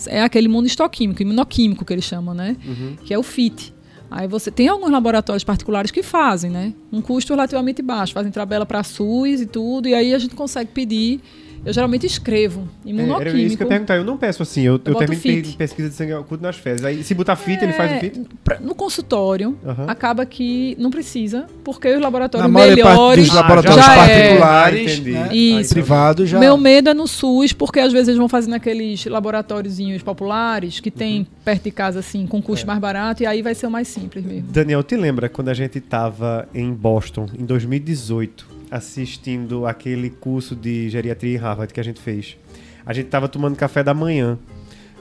é 0.06 0.22
aquele 0.22 0.46
imunistoquímico, 0.46 1.22
imunoquímico 1.22 1.84
que 1.84 1.92
eles 1.92 2.04
chamam, 2.04 2.34
né? 2.34 2.56
Que 3.04 3.14
é 3.14 3.18
o 3.18 3.22
FIT. 3.22 3.72
Aí 4.10 4.28
você 4.28 4.50
tem 4.50 4.68
alguns 4.68 4.90
laboratórios 4.90 5.42
particulares 5.42 5.90
que 5.90 6.02
fazem, 6.02 6.50
né? 6.50 6.74
Um 6.92 7.00
custo 7.00 7.32
relativamente 7.32 7.80
baixo, 7.80 8.12
fazem 8.12 8.30
tabela 8.30 8.66
para 8.66 8.82
SUS 8.82 9.40
e 9.40 9.46
tudo, 9.46 9.88
e 9.88 9.94
aí 9.94 10.12
a 10.12 10.18
gente 10.18 10.34
consegue 10.34 10.70
pedir. 10.70 11.20
Eu 11.64 11.72
geralmente 11.72 12.04
escrevo 12.06 12.68
É, 12.84 12.90
imunoquímico. 12.90 13.28
era 13.28 13.38
isso 13.38 13.56
que 13.56 13.62
eu 13.62 13.66
ia 13.66 13.68
perguntar. 13.70 13.96
Eu 13.96 14.04
não 14.04 14.16
peço 14.16 14.42
assim. 14.42 14.62
Eu, 14.62 14.74
eu 14.84 14.92
boto 14.94 15.06
termino 15.06 15.52
pesquisa 15.54 15.88
de 15.88 15.94
sangue 15.94 16.12
oculto 16.14 16.42
nas 16.42 16.56
fezes. 16.56 16.84
Aí, 16.84 17.04
se 17.04 17.14
botar 17.14 17.36
fit, 17.36 17.62
ele 17.62 17.72
faz 17.72 17.96
o 17.96 18.00
fit? 18.00 18.18
É, 18.18 18.22
pra- 18.42 18.58
no 18.60 18.74
consultório, 18.74 19.56
acaba 19.86 20.26
que 20.26 20.76
não 20.78 20.90
precisa, 20.90 21.46
porque 21.62 21.88
os 21.88 21.94
Na 21.96 22.00
laboratórios 22.02 22.52
parte 22.52 22.68
melhores. 22.74 23.26
dos 23.28 23.36
Ah, 23.36 23.40
laboratórios 23.42 23.84
já 23.86 23.92
é. 23.92 23.96
particulares, 24.28 24.92
entendi. 24.98 25.10
né, 25.12 25.28
Isso. 25.34 25.74
privados 25.74 26.28
já. 26.28 26.38
Meu 26.38 26.56
medo 26.56 26.90
é 26.90 26.94
no 26.94 27.06
SUS, 27.06 27.52
porque 27.52 27.78
às 27.80 27.92
vezes 27.92 28.08
eles 28.08 28.18
vão 28.18 28.28
fazer 28.28 28.50
naqueles 28.50 29.04
laboratóriozinhos 29.06 30.02
populares 30.02 30.80
que 30.80 30.90
tem 30.90 31.20
Uhum. 31.20 31.26
perto 31.44 31.64
de 31.64 31.70
casa, 31.70 31.98
assim, 32.00 32.26
com 32.26 32.38
É. 32.38 32.42
custo 32.42 32.66
mais 32.66 32.78
barato, 32.80 33.22
e 33.22 33.26
aí 33.26 33.40
vai 33.42 33.54
ser 33.54 33.66
o 33.66 33.70
mais 33.70 33.88
simples 33.88 34.24
mesmo. 34.24 34.48
Daniel, 34.50 34.82
te 34.82 34.96
lembra 34.96 35.28
quando 35.28 35.48
a 35.48 35.54
gente 35.54 35.78
estava 35.78 36.48
em 36.54 36.72
Boston, 36.72 37.28
em 37.38 37.44
2018, 37.44 38.46
assistindo 38.72 39.66
aquele 39.66 40.08
curso 40.08 40.56
de 40.56 40.88
geriatria 40.88 41.34
em 41.34 41.36
Harvard 41.36 41.72
que 41.72 41.78
a 41.78 41.84
gente 41.84 42.00
fez? 42.00 42.36
A 42.84 42.92
gente 42.92 43.06
estava 43.06 43.28
tomando 43.28 43.54
café 43.54 43.82
da 43.82 43.92
manhã 43.92 44.38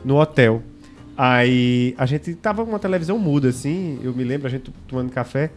no 0.04 0.20
hotel. 0.20 0.62
Aí 1.18 1.96
a 1.98 2.06
gente 2.06 2.36
tava 2.36 2.64
com 2.64 2.72
uma 2.72 2.80
televisão 2.80 3.18
muda, 3.18 3.50
assim, 3.50 4.00
eu 4.04 4.14
me 4.14 4.24
lembro, 4.24 4.48
a 4.48 4.50
gente 4.50 4.72
tomando 4.88 5.12
café. 5.12 5.52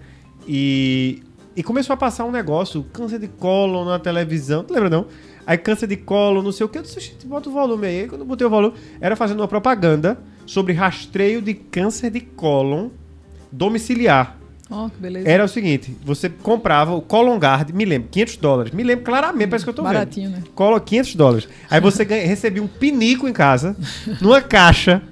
E, 0.46 1.22
e 1.56 1.62
começou 1.62 1.94
a 1.94 1.96
passar 1.96 2.24
um 2.24 2.30
negócio, 2.30 2.84
câncer 2.92 3.18
de 3.18 3.28
cólon 3.28 3.84
na 3.84 3.98
televisão, 3.98 4.62
tu 4.62 4.72
lembra 4.72 4.90
não? 4.90 5.06
Aí 5.46 5.58
câncer 5.58 5.86
de 5.86 5.96
cólon, 5.96 6.42
não 6.42 6.52
sei 6.52 6.64
o 6.64 6.68
que, 6.68 6.78
eu 6.78 6.82
disse, 6.82 6.98
"Gente, 7.00 7.26
bota 7.26 7.48
o 7.48 7.52
volume 7.52 7.86
aí. 7.86 8.00
Aí 8.00 8.08
Quando 8.08 8.22
eu 8.22 8.26
botei 8.26 8.46
o 8.46 8.50
volume, 8.50 8.74
era 9.00 9.16
fazendo 9.16 9.40
uma 9.40 9.48
propaganda 9.48 10.18
sobre 10.46 10.72
rastreio 10.72 11.42
de 11.42 11.54
câncer 11.54 12.10
de 12.10 12.20
cólon 12.20 12.90
domiciliar. 13.50 14.38
Ó, 14.70 14.88
que 14.88 14.96
beleza. 14.98 15.28
Era 15.28 15.44
o 15.44 15.48
seguinte, 15.48 15.94
você 16.04 16.28
comprava 16.28 16.94
o 16.94 17.02
Colongard, 17.02 17.72
me 17.72 17.84
lembro, 17.84 18.08
500 18.10 18.36
dólares. 18.38 18.72
Me 18.72 18.82
lembro 18.82 19.04
claramente, 19.04 19.48
parece 19.50 19.64
que 19.64 19.70
eu 19.70 19.74
tô 19.74 19.82
Baratinho, 19.82 20.30
vendo. 20.30 20.38
né? 20.40 20.44
Colo 20.54 20.80
500 20.80 21.14
dólares. 21.16 21.48
Aí 21.70 21.80
você 21.80 22.02
ganha, 22.06 22.26
recebia 22.26 22.62
um 22.62 22.66
pinico 22.66 23.28
em 23.28 23.32
casa, 23.32 23.76
numa 24.20 24.40
caixa. 24.40 25.02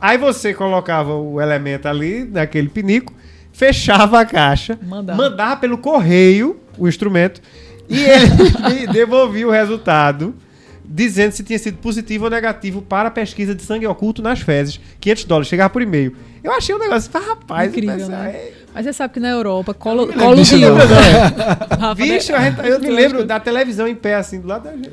Aí 0.00 0.18
você 0.18 0.52
colocava 0.52 1.14
o 1.14 1.40
elemento 1.40 1.86
ali, 1.88 2.24
naquele 2.24 2.68
pinico, 2.68 3.14
fechava 3.52 4.20
a 4.20 4.26
caixa, 4.26 4.78
Mandava. 4.82 5.16
mandava 5.22 5.56
pelo 5.60 5.78
correio 5.78 6.60
o 6.76 6.88
instrumento 6.88 7.40
e 7.88 7.98
ele 8.02 8.86
devolvia 8.92 9.46
o 9.46 9.50
resultado 9.50 10.34
dizendo 10.94 11.32
se 11.32 11.42
tinha 11.42 11.58
sido 11.58 11.78
positivo 11.78 12.24
ou 12.24 12.30
negativo 12.30 12.82
para 12.82 13.08
a 13.08 13.10
pesquisa 13.10 13.54
de 13.54 13.62
sangue 13.62 13.86
oculto 13.86 14.20
nas 14.20 14.40
fezes. 14.40 14.78
500 15.00 15.24
dólares, 15.24 15.48
chegava 15.48 15.70
por 15.70 15.80
e-mail. 15.80 16.14
Eu 16.44 16.52
achei 16.52 16.74
um 16.74 16.78
negócio, 16.78 17.10
ah, 17.14 17.18
rapaz, 17.18 17.70
Incrível, 17.70 17.96
mas, 17.96 18.08
né? 18.08 18.30
é- 18.30 18.52
Mas 18.74 18.84
você 18.84 18.92
sabe 18.92 19.14
que 19.14 19.20
na 19.20 19.30
Europa, 19.30 19.72
colo, 19.72 20.12
colo 20.12 20.42
de 20.42 20.56
não. 20.58 20.76
Rafa, 21.80 22.04
né? 22.04 22.54
eu 22.64 22.80
me 22.80 22.90
lembro 22.90 23.24
da 23.24 23.40
televisão 23.40 23.88
em 23.88 23.94
pé, 23.94 24.16
assim, 24.16 24.40
do 24.40 24.46
lado 24.48 24.64
da 24.64 24.72
gente. 24.72 24.92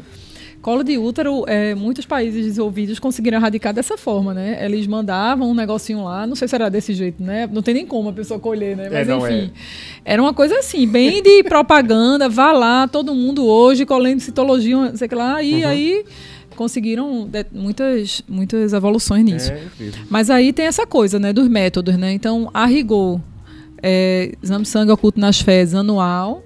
Colo 0.69 0.83
de 0.83 0.99
útero, 0.99 1.45
é, 1.47 1.73
muitos 1.73 2.05
países 2.05 2.45
desenvolvidos 2.45 2.99
conseguiram 2.99 3.39
erradicar 3.39 3.73
dessa 3.73 3.97
forma, 3.97 4.35
né? 4.35 4.63
Eles 4.63 4.85
mandavam 4.85 5.49
um 5.49 5.55
negocinho 5.55 6.03
lá, 6.03 6.27
não 6.27 6.35
sei 6.35 6.47
se 6.47 6.53
era 6.53 6.69
desse 6.69 6.93
jeito, 6.93 7.23
né? 7.23 7.49
Não 7.51 7.63
tem 7.63 7.73
nem 7.73 7.87
como 7.87 8.09
a 8.09 8.13
pessoa 8.13 8.39
colher, 8.39 8.77
né? 8.77 8.87
Mas 8.87 9.09
É, 9.09 9.17
enfim. 9.17 9.51
Era 10.05 10.21
uma 10.21 10.31
coisa 10.31 10.59
assim, 10.59 10.87
bem 10.87 11.23
de 11.23 11.41
propaganda, 11.49 12.29
vá 12.29 12.51
lá, 12.51 12.87
todo 12.87 13.15
mundo 13.15 13.47
hoje 13.47 13.83
colhendo 13.83 14.21
citologia, 14.21 14.77
não 14.77 14.95
sei 14.95 15.07
o 15.07 15.09
que 15.09 15.15
lá, 15.15 15.37
Uhum. 15.37 15.41
e 15.41 15.65
aí 15.65 16.05
conseguiram 16.55 17.27
muitas, 17.51 18.21
muitas 18.29 18.71
evoluções 18.71 19.25
nisso. 19.25 19.51
É, 19.51 19.63
incrível. 19.63 20.01
Mas 20.07 20.29
aí 20.29 20.53
tem 20.53 20.67
essa 20.67 20.85
coisa, 20.85 21.17
né, 21.17 21.33
dos 21.33 21.47
métodos, 21.47 21.97
né? 21.97 22.13
Então, 22.13 22.47
a 22.53 22.67
rigor, 22.67 23.19
é, 23.81 24.33
exame 24.43 24.61
de 24.65 24.69
sangue 24.69 24.91
oculto 24.91 25.19
nas 25.19 25.41
fezes 25.41 25.73
anual, 25.73 26.43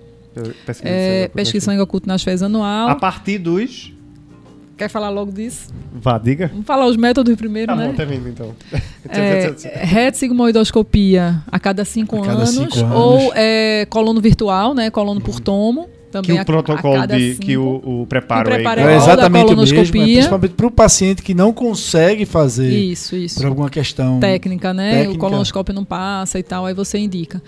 Pesquisa, 0.65 0.89
é, 0.89 1.27
de 1.27 1.33
pesquisa 1.33 1.65
sangue 1.65 1.75
sangue 1.75 1.81
oculto 1.81 2.07
nas 2.07 2.23
fezes 2.23 2.41
anual. 2.41 2.87
A 2.87 2.95
partir 2.95 3.37
dos... 3.37 3.92
Quer 4.77 4.89
falar 4.89 5.09
logo 5.09 5.31
disso? 5.31 5.69
Vá, 5.93 6.17
diga. 6.17 6.47
Vamos 6.47 6.65
falar 6.65 6.87
os 6.87 6.97
métodos 6.97 7.35
primeiro, 7.35 7.67
Tá 7.71 7.75
né? 7.75 7.87
bom, 7.87 7.93
termina 7.93 8.27
então. 8.29 8.55
É, 9.09 9.53
retsigmoidoscopia 9.85 11.41
a 11.51 11.59
cada 11.59 11.85
cinco, 11.85 12.17
A 12.17 12.25
cada 12.25 12.37
anos, 12.39 12.49
cinco 12.49 12.79
anos. 12.79 12.91
ou 12.95 13.31
é, 13.35 13.85
colono 13.89 14.19
virtual, 14.19 14.73
né? 14.73 14.89
Colono 14.89 15.21
por 15.21 15.39
tomo. 15.39 15.85
que 15.87 16.11
Também 16.21 16.37
o 16.37 16.41
a- 16.41 16.45
protocolo 16.45 16.93
a 16.95 16.99
cada 17.01 17.17
de, 17.17 17.33
cinco. 17.33 17.45
que 17.45 17.57
o, 17.57 18.01
o 18.01 18.05
preparo 18.07 18.47
O 18.49 18.53
aí. 18.53 18.57
preparo 18.57 18.81
É 18.81 18.85
da 18.85 18.95
exatamente 18.95 19.53
o 19.53 19.57
mesmo, 19.57 19.79
é 19.79 19.85
principalmente 19.85 20.53
para 20.53 20.67
o 20.67 20.71
paciente 20.71 21.23
que 21.23 21.33
não 21.33 21.51
consegue 21.51 22.23
fazer 22.25 22.69
Isso, 22.71 23.15
isso. 23.15 23.35
por 23.39 23.45
alguma 23.47 23.69
questão. 23.69 24.19
Técnica, 24.19 24.73
né? 24.75 24.91
técnica. 24.91 25.15
O 25.15 25.19
colonoscópio 25.19 25.73
não 25.73 25.83
passa 25.85 26.37
e 26.37 26.43
tal, 26.43 26.65
aí 26.67 26.73
você 26.75 26.97
indica. 26.99 27.41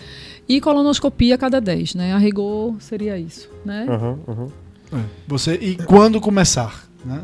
E 0.49 0.59
colonoscopia 0.61 1.36
a 1.36 1.38
cada 1.38 1.59
10, 1.61 1.93
né? 1.95 2.13
A 2.13 2.17
rigor 2.17 2.76
seria 2.80 3.17
isso, 3.19 3.49
né? 3.63 3.86
Aham, 3.88 4.17
aham. 4.28 4.47
É, 4.93 4.97
Você, 5.28 5.55
e 5.55 5.76
quando 5.76 6.19
começar? 6.21 6.84
Né? 7.05 7.23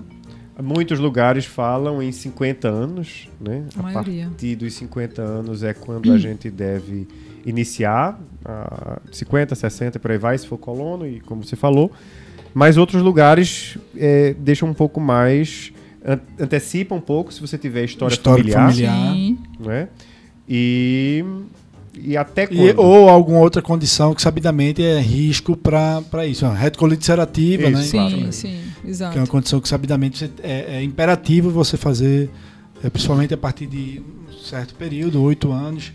Muitos 0.62 1.00
lugares 1.00 1.46
falam 1.46 2.02
em 2.04 2.12
50 2.12 2.68
anos, 2.68 3.28
né? 3.40 3.66
A 3.78 3.82
maioria. 3.82 4.26
partir 4.28 4.56
dos 4.56 4.74
50 4.76 5.22
anos 5.22 5.64
é 5.64 5.74
quando 5.74 6.12
a 6.14 6.18
gente 6.18 6.50
deve 6.52 7.08
iniciar, 7.46 8.20
a 8.46 9.00
50, 9.12 9.56
60, 9.56 9.98
por 10.00 10.12
aí 10.12 10.18
vai, 10.18 10.38
se 10.38 10.46
for 10.46 10.58
colono, 10.58 11.08
e 11.08 11.20
como 11.22 11.44
você 11.44 11.56
falou. 11.56 11.92
Mas 12.54 12.78
outros 12.78 13.02
lugares 13.02 13.78
é, 13.98 14.36
deixam 14.38 14.70
um 14.70 14.74
pouco 14.74 15.00
mais. 15.00 15.72
an- 16.06 16.20
antecipa 16.40 16.94
um 16.94 17.02
pouco 17.02 17.34
se 17.34 17.40
você 17.42 17.58
tiver 17.58 17.84
história 17.86 18.14
Histórico 18.14 18.52
familiar, 18.52 18.70
familiar. 18.72 19.14
Sim. 19.14 19.40
né? 19.60 19.88
E, 20.48 21.24
E 21.94 22.16
até 22.16 22.48
quando? 22.48 22.60
E, 22.60 22.74
ou 22.78 23.10
alguma 23.10 23.40
outra 23.40 23.62
condição 23.62 24.14
que 24.14 24.22
sabidamente 24.22 24.82
é 24.84 25.00
risco 25.00 25.58
para 25.58 26.26
isso. 26.26 26.46
Uma 26.46 26.56
retocolite 26.56 27.02
ulcerativa, 27.02 27.64
Isso, 27.64 27.72
né? 27.72 27.84
Sim, 27.84 27.98
Exatamente. 27.98 28.36
sim, 28.36 28.60
Que 28.82 28.90
exato. 28.90 29.18
é 29.18 29.22
uma 29.22 29.28
condição 29.28 29.60
que 29.60 29.68
sabidamente 29.68 30.32
é, 30.42 30.78
é 30.78 30.84
imperativo 30.84 31.50
você 31.50 31.76
fazer, 31.78 32.30
é, 32.84 32.90
principalmente 32.90 33.34
a 33.34 33.38
partir 33.38 33.68
de 33.68 34.02
um 34.30 34.32
certo 34.44 34.74
período, 34.76 35.22
oito 35.22 35.52
anos 35.52 35.92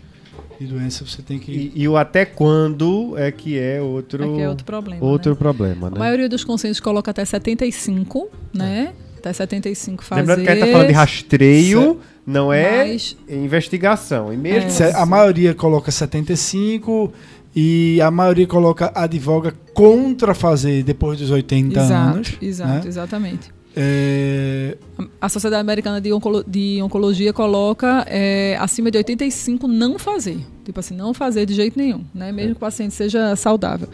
de 0.59 0.65
doença, 0.67 1.05
você 1.05 1.21
tem 1.21 1.37
que. 1.39 1.51
E, 1.51 1.71
e 1.75 1.87
o 1.87 1.97
até 1.97 2.25
quando 2.25 3.15
é 3.17 3.31
que 3.31 3.57
é 3.57 3.81
outro, 3.81 4.23
Aqui 4.23 4.41
é 4.41 4.49
outro 4.49 4.65
problema. 4.65 5.03
outro 5.05 5.31
né? 5.31 5.37
problema, 5.37 5.87
A 5.87 5.91
né? 5.91 5.99
maioria 5.99 6.27
dos 6.29 6.43
consensos 6.43 6.79
coloca 6.79 7.11
até 7.11 7.23
75, 7.23 8.29
né? 8.53 8.93
Até 9.29 9.33
75 9.33 10.03
fazer. 10.03 10.21
Lembrando 10.21 10.43
que 10.43 10.49
a 10.49 10.55
gente 10.55 10.65
tá 10.65 10.71
falando 10.71 10.87
de 10.87 10.93
rastreio, 10.93 11.99
não 12.25 12.51
é 12.53 12.87
Mas- 12.87 13.15
investigação. 13.29 14.33
E 14.33 14.37
mesmo 14.37 14.67
É. 14.67 14.69
Se- 14.69 14.83
A 14.95 15.05
maioria 15.05 15.53
coloca 15.53 15.91
75 15.91 17.11
e 17.55 17.99
a 18.01 18.09
maioria 18.11 18.47
coloca 18.47 18.91
advoga 18.95 19.53
contra 19.73 20.33
fazer 20.33 20.83
depois 20.83 21.19
dos 21.19 21.29
80 21.31 21.79
anos. 21.81 22.29
Exato, 22.29 22.45
exato, 22.45 22.69
né? 22.71 22.81
exatamente. 22.87 23.57
É, 23.79 24.75
A 25.21 25.29
Sociedade 25.29 25.61
Americana 25.61 26.01
de, 26.01 26.11
Oncolo- 26.11 26.43
de 26.47 26.79
Oncologia 26.81 27.31
coloca 27.31 28.03
é, 28.09 28.57
acima 28.59 28.89
de 28.89 28.97
85 28.97 29.67
não 29.67 29.99
fazer. 29.99 30.39
Tipo 30.67 30.81
assim, 30.81 30.97
não 30.97 31.13
fazer 31.13 31.45
de 31.45 31.53
jeito 31.53 31.79
nenhum, 31.79 32.03
né? 32.13 32.29
Mesmo 32.29 32.51
que 32.51 32.57
o 32.57 32.59
paciente 32.59 32.93
seja 32.93 33.33
saudável. 33.37 33.87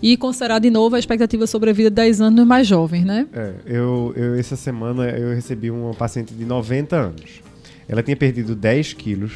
E 0.00 0.16
considerar 0.16 0.60
de 0.60 0.70
novo 0.70 0.94
a 0.94 0.98
expectativa 1.00 1.42
de 1.42 1.50
sobrevida 1.50 1.90
de 1.90 1.96
10 1.96 2.20
anos 2.20 2.36
nos 2.38 2.46
mais 2.46 2.68
jovens, 2.68 3.04
né? 3.04 3.26
É, 3.32 3.52
eu, 3.66 4.12
eu, 4.14 4.36
essa 4.36 4.54
semana 4.54 5.08
eu 5.08 5.34
recebi 5.34 5.72
uma 5.72 5.92
paciente 5.92 6.32
de 6.32 6.44
90 6.44 6.94
anos. 6.94 7.42
Ela 7.88 8.00
tinha 8.00 8.16
perdido 8.16 8.54
10 8.54 8.92
quilos, 8.92 9.32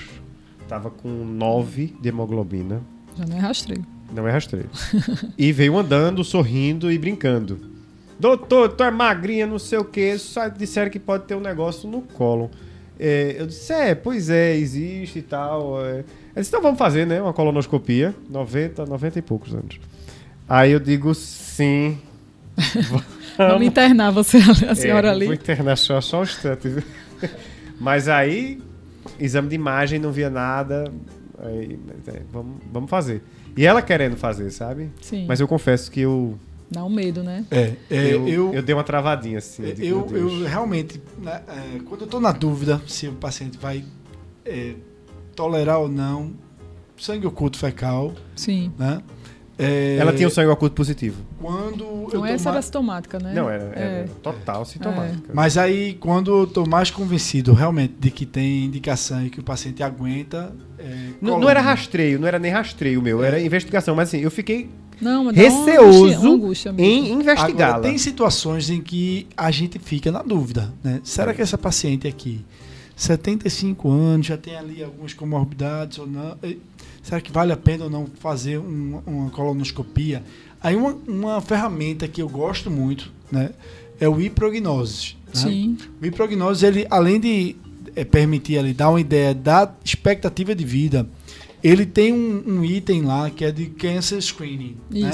estava 0.62 0.88
com 0.88 1.09
9 1.09 1.97
de 2.01 2.11
hemoglobina, 2.11 2.80
Já 3.18 3.26
não 3.26 3.38
é 3.38 3.40
rastreio. 3.40 3.84
não 4.14 4.28
é 4.28 4.30
rastreio. 4.30 4.70
e 5.36 5.51
veio 5.51 5.76
andando, 5.76 6.22
sorrindo 6.22 6.92
e 6.92 6.97
brincando. 6.97 7.59
Doutor, 8.20 8.68
tu 8.68 8.84
é 8.84 8.90
magrinha, 8.92 9.49
não 9.49 9.59
sei 9.59 9.78
o 9.78 9.84
que, 9.84 10.16
só 10.16 10.47
disseram 10.47 10.92
que 10.92 11.01
pode 11.01 11.24
ter 11.24 11.34
um 11.34 11.40
negócio 11.40 11.90
no 11.90 12.03
cólon. 12.03 12.47
É, 13.01 13.34
eu 13.36 13.49
disse, 13.49 13.72
é, 13.72 13.97
pois 13.97 14.30
é, 14.30 14.55
existe 14.57 15.18
e 15.18 15.22
tal. 15.22 15.84
É. 15.84 16.05
Ela 16.35 16.43
disse, 16.43 16.51
então 16.51 16.61
vamos 16.61 16.78
fazer, 16.78 17.07
né, 17.07 17.22
uma 17.22 17.32
colonoscopia, 17.32 18.14
90, 18.28 18.87
90 18.87 19.18
e 19.18 19.22
poucos 19.22 19.55
anos. 19.55 19.78
Aí 20.49 20.72
eu 20.72 20.80
digo, 20.80 21.14
sim. 21.14 21.99
Vamos 23.37 23.66
internar 23.66 24.12
você, 24.12 24.39
a 24.68 24.74
senhora 24.76 25.09
É, 25.09 25.11
ali. 25.11 25.26
Vou 25.26 25.35
internar 25.35 25.76
só, 25.76 26.01
só 26.01 26.20
um 26.20 26.22
instante. 26.22 26.68
Mas 27.80 28.09
aí, 28.09 28.61
exame 29.18 29.49
de 29.49 29.57
imagem, 29.57 29.99
não 29.99 30.12
via 30.12 30.30
nada. 30.30 30.85
Aí, 31.39 31.78
é, 32.07 32.22
vamos, 32.32 32.59
vamos 32.72 32.89
fazer. 32.89 33.22
E 33.57 33.66
ela 33.66 33.82
querendo 33.82 34.16
fazer, 34.16 34.51
sabe? 34.51 34.91
Sim. 35.01 35.26
Mas 35.26 35.41
eu 35.41 35.49
confesso 35.49 35.91
que 35.91 36.01
eu, 36.01 36.39
Dá 36.70 36.85
um 36.85 36.91
medo, 36.91 37.22
né? 37.22 37.45
é, 37.51 37.72
é, 37.91 38.14
eu, 38.14 38.28
eu, 38.28 38.55
eu 38.55 38.62
dei 38.62 38.74
uma 38.74 38.85
travadinha 38.85 39.39
assim. 39.39 39.62
eu 39.62 39.68
eu, 39.78 40.03
Deus. 40.03 40.32
eu 40.32 40.47
realmente, 40.47 41.01
né, 41.18 41.43
é, 41.49 41.78
quando 41.85 42.03
eu 42.03 42.07
estou 42.07 42.20
na 42.20 42.32
dúvida 42.32 42.80
se 42.87 43.07
o 43.09 43.12
paciente 43.12 43.59
vai 43.59 43.85
é, 44.45 44.74
tolerar 45.35 45.78
ou 45.80 45.89
não 45.89 46.32
sangue 46.97 47.26
oculto 47.26 47.59
fecal, 47.59 48.12
Sim. 48.37 48.72
né? 48.78 49.03
É, 49.57 49.97
Ela 50.01 50.12
tinha 50.12 50.26
o 50.26 50.30
sangue 50.30 50.49
oculto 50.51 50.74
positivo. 50.74 51.16
quando 51.41 51.85
eu 51.85 52.01
Não 52.14 52.20
tô 52.22 52.26
é 52.26 52.32
essa 52.32 52.49
ma- 52.51 52.57
era 52.57 52.62
sintomática, 52.62 53.18
né? 53.20 53.32
Não, 53.35 53.49
era, 53.49 53.64
era 53.74 53.85
É. 54.01 54.07
total 54.20 54.64
sintomática. 54.64 55.30
Mas 55.32 55.57
aí, 55.57 55.95
quando 55.95 56.41
eu 56.41 56.47
tô 56.47 56.66
mais 56.66 56.91
convencido 56.91 57.53
realmente 57.53 57.95
de 58.01 58.11
que 58.11 58.26
tem 58.26 58.64
indicação 58.64 59.24
e 59.24 59.30
que 59.30 59.39
o 59.39 59.45
paciente 59.45 59.80
aguenta. 59.82 60.53
é, 60.78 61.11
Não, 61.20 61.39
não 61.39 61.49
era 61.49 61.61
rastreio, 61.61 62.18
não 62.18 62.26
era 62.26 62.39
nem 62.39 62.51
rastreio 62.51 63.01
meu, 63.01 63.22
era 63.22 63.41
investigação. 63.41 63.95
Mas 63.95 64.09
assim, 64.09 64.18
eu 64.18 64.30
fiquei 64.30 64.68
Não, 65.01 65.24
mas 65.24 65.37
dá 65.37 65.43
uma 65.43 65.51
angústia- 65.51 65.72
receoso 65.72 66.20
uma 66.26 66.35
angústia 66.35 66.72
mesmo. 66.72 66.93
em 66.93 67.12
investigá-la. 67.12 67.80
Tem 67.80 67.97
situações 67.99 68.68
em 68.70 68.80
que 68.82 69.28
a 69.37 69.51
gente 69.53 69.78
fica 69.78 70.11
na 70.11 70.22
dúvida, 70.22 70.72
né? 70.82 71.01
Será 71.05 71.32
que 71.32 71.41
essa 71.41 71.57
paciente 71.57 72.09
aqui, 72.09 72.45
75 72.97 73.90
anos, 73.90 74.26
já 74.26 74.36
tem 74.36 74.57
ali 74.57 74.82
algumas 74.82 75.12
comorbidades 75.12 75.99
ou 75.99 76.07
não? 76.07 76.36
Será 77.03 77.20
que 77.20 77.30
vale 77.32 77.53
a 77.53 77.57
pena 77.57 77.84
ou 77.84 77.90
não 77.90 78.07
fazer 78.20 78.59
um- 78.59 79.01
uma 79.07 79.30
colonoscopia? 79.30 80.22
Aí 80.62 80.74
uma, 80.76 80.97
uma 81.07 81.40
ferramenta 81.40 82.09
que 82.09 82.22
eu 82.22 82.28
gosto 82.28 82.70
muito, 82.70 83.12
né? 83.30 83.51
É 84.01 84.09
o 84.09 84.20
iprognosis. 84.20 85.16
né? 85.26 85.32
Sim. 85.34 85.76
O 86.01 86.07
iprognosis, 86.07 86.62
ele, 86.62 86.86
além 86.90 87.20
de 87.20 87.57
eh, 87.97 88.05
permitir 88.05 88.59
ali, 88.59 88.72
dar 88.72 88.88
uma 88.90 89.01
ideia 89.01 89.34
da 89.34 89.72
expectativa 89.84 90.55
de 90.55 90.64
vida, 90.64 91.07
ele 91.62 91.84
tem 91.86 92.12
um, 92.12 92.42
um 92.47 92.64
item 92.64 93.03
lá 93.03 93.30
que 93.30 93.45
é 93.45 93.53
de 93.53 93.66
cancer 93.66 94.20
screening. 94.20 94.76
né? 94.90 95.11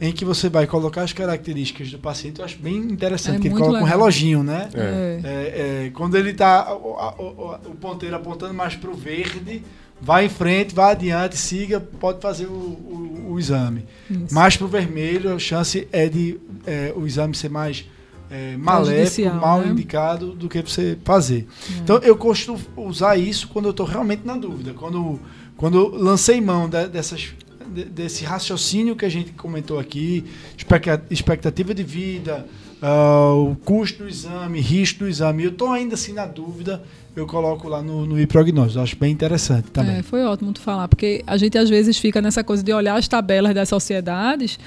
Em 0.00 0.12
que 0.12 0.24
você 0.24 0.48
vai 0.48 0.66
colocar 0.66 1.02
as 1.02 1.12
características 1.12 1.90
do 1.90 1.98
paciente. 1.98 2.38
Eu 2.38 2.44
acho 2.46 2.56
bem 2.58 2.76
interessante, 2.76 3.36
É 3.36 3.38
que 3.40 3.48
ele 3.48 3.54
muito 3.54 3.64
coloca 3.64 3.80
um 3.82 3.84
legal. 3.84 3.98
reloginho, 3.98 4.42
né? 4.42 4.68
É. 4.72 4.80
É. 4.80 5.20
É, 5.24 5.86
é, 5.86 5.90
quando 5.90 6.16
ele 6.16 6.30
está 6.30 6.74
o, 6.74 6.94
a- 6.96 7.14
o- 7.18 7.70
o 7.70 7.74
ponteiro 7.76 8.16
apontando 8.16 8.54
mais 8.54 8.74
para 8.74 8.90
o 8.90 8.94
verde, 8.94 9.62
vai 10.00 10.24
em 10.24 10.28
frente, 10.30 10.74
vai 10.74 10.92
adiante, 10.92 11.36
siga, 11.36 11.78
pode 11.78 12.18
fazer 12.22 12.46
o, 12.46 12.50
o- 12.50 13.26
o 13.32 13.38
exame. 13.38 13.84
Isso. 14.10 14.34
Mais 14.34 14.56
para 14.56 14.64
o 14.64 14.68
vermelho, 14.68 15.34
a 15.34 15.38
chance 15.38 15.86
é 15.92 16.08
de 16.08 16.40
é, 16.66 16.92
o 16.96 17.06
exame 17.06 17.34
ser 17.34 17.50
mais 17.50 17.84
é, 18.30 18.56
maléfico, 18.56 19.34
mal 19.36 19.60
né? 19.60 19.68
indicado 19.68 20.32
do 20.32 20.48
que 20.48 20.62
você 20.62 20.96
fazer. 21.04 21.46
É. 21.68 21.78
Então 21.82 21.96
eu 21.98 22.16
costumo 22.16 22.58
usar 22.76 23.16
isso 23.18 23.48
quando 23.48 23.66
eu 23.66 23.70
estou 23.72 23.84
realmente 23.84 24.22
na 24.24 24.36
dúvida. 24.36 24.72
Quando, 24.72 25.20
quando 25.58 25.88
lancei 25.94 26.40
mão 26.40 26.68
de- 26.70 26.86
dessas, 26.88 27.20
de- 27.20 27.36
desse 27.70 28.24
raciocínio 28.24 28.96
que 28.96 29.04
a 29.04 29.08
gente 29.08 29.32
comentou 29.32 29.78
aqui, 29.78 30.24
expecta- 30.56 31.02
expectativa 31.10 31.72
de 31.74 31.82
vida, 31.82 32.46
ah, 32.82 33.32
o 33.34 33.56
custo 33.64 34.02
do 34.04 34.08
exame, 34.08 34.60
risco 34.60 35.00
do 35.00 35.08
exame, 35.08 35.44
eu 35.44 35.50
estou 35.50 35.70
ainda 35.70 35.94
assim 35.94 36.12
na 36.12 36.26
dúvida, 36.26 36.82
eu 37.14 37.26
coloco 37.26 37.68
lá 37.68 37.82
no, 37.82 38.06
no 38.06 38.20
iprognóstico. 38.20 38.78
Eu 38.78 38.82
Acho 38.82 38.96
bem 38.96 39.12
interessante 39.12 39.70
também. 39.70 39.96
É, 39.96 40.02
foi 40.02 40.22
ótimo 40.24 40.52
tu 40.52 40.60
falar, 40.60 40.88
porque 40.88 41.22
a 41.26 41.36
gente 41.36 41.58
às 41.58 41.68
vezes 41.68 41.98
fica 41.98 42.22
nessa 42.22 42.42
coisa 42.42 42.62
de 42.62 42.72
olhar 42.72 42.94
as 42.96 43.06
tabelas 43.08 43.54
das 43.54 43.68
sociedades, 43.68 44.58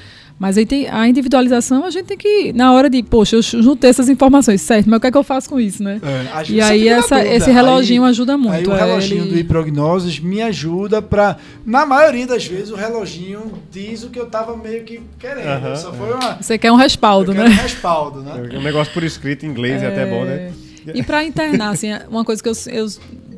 mas 0.43 0.57
aí 0.57 0.65
tem 0.65 0.89
a 0.89 1.07
individualização, 1.07 1.85
a 1.85 1.89
gente 1.89 2.03
tem 2.05 2.17
que, 2.17 2.51
na 2.51 2.73
hora 2.73 2.89
de, 2.89 3.01
poxa, 3.01 3.37
eu 3.37 3.41
juntei 3.41 3.89
essas 3.89 4.09
informações, 4.09 4.59
certo, 4.59 4.89
mas 4.89 4.97
o 4.97 4.99
que 4.99 5.07
é 5.07 5.11
que 5.11 5.17
eu 5.17 5.23
faço 5.23 5.49
com 5.49 5.57
isso, 5.57 5.81
né? 5.81 6.01
É, 6.03 6.51
E 6.51 6.59
aí 6.59 6.89
essa, 6.89 7.15
dúvida. 7.15 7.33
esse 7.33 7.49
reloginho 7.49 8.03
Aí- 8.03 8.09
ajuda 8.09 8.37
muito. 8.37 8.53
Aí 8.53 8.67
o 8.67 8.73
é, 8.73 8.85
reloginho 8.85 9.23
ele- 9.23 9.31
do 9.31 9.39
Iprognosis 9.39 10.19
me 10.19 10.41
ajuda 10.41 11.01
para, 11.01 11.37
na 11.65 11.85
maioria 11.85 12.27
das 12.27 12.45
vezes, 12.45 12.71
o 12.71 12.75
reloginho 12.75 13.53
diz 13.71 14.03
o 14.03 14.09
que 14.09 14.19
eu 14.19 14.25
tava 14.25 14.57
meio 14.57 14.83
que 14.83 14.99
querendo. 15.17 15.47
Aham, 15.47 15.75
Só 15.77 15.91
é. 15.91 15.93
foi 15.93 16.11
uma, 16.13 16.37
Você 16.41 16.57
quer 16.57 16.73
um 16.73 16.75
respaldo, 16.75 17.31
eu 17.31 17.35
né? 17.35 17.43
quero 17.43 17.53
um 17.53 17.61
respaldo, 17.63 18.21
né? 18.21 18.49
É 18.53 18.57
um 18.57 18.61
negócio 18.63 18.91
por 18.93 19.03
escrito 19.03 19.45
em 19.45 19.49
inglês 19.49 19.81
é, 19.81 19.87
até 19.87 20.05
bom, 20.05 20.25
né? 20.25 20.51
E 20.93 21.01
para 21.01 21.23
internar, 21.23 21.69
assim, 21.69 21.87
uma 22.09 22.25
coisa 22.25 22.43
que 22.43 22.49
eu, 22.49 22.53
eu 22.69 22.85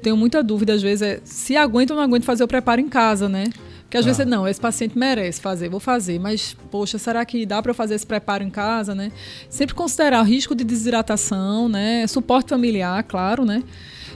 tenho 0.02 0.18
muita 0.18 0.42
dúvida 0.42 0.74
às 0.74 0.82
vezes 0.82 1.04
é 1.04 1.20
se 1.24 1.56
aguenta 1.56 1.94
ou 1.94 1.98
não 1.98 2.04
aguenta 2.04 2.26
fazer 2.26 2.44
o 2.44 2.48
preparo 2.48 2.82
em 2.82 2.90
casa, 2.90 3.30
né? 3.30 3.44
Porque 3.96 4.00
às 4.00 4.06
Ah. 4.06 4.08
vezes, 4.08 4.18
você, 4.18 4.26
não, 4.26 4.48
esse 4.48 4.60
paciente 4.60 4.98
merece 4.98 5.40
fazer, 5.40 5.70
vou 5.70 5.80
fazer, 5.80 6.20
mas, 6.20 6.56
poxa, 6.70 6.98
será 6.98 7.24
que 7.24 7.46
dá 7.46 7.62
para 7.62 7.72
eu 7.72 7.76
fazer 7.76 7.96
esse 7.96 8.06
preparo 8.06 8.44
em 8.44 8.50
casa, 8.50 8.94
né? 8.94 9.12
Sempre 9.50 9.74
considerar 9.74 10.22
o 10.22 10.26
risco 10.26 10.54
de 10.54 10.64
desidratação, 10.64 11.70
né? 11.70 12.06
Suporte 12.08 12.50
familiar, 12.50 13.02
claro, 13.04 13.46
né? 13.46 13.64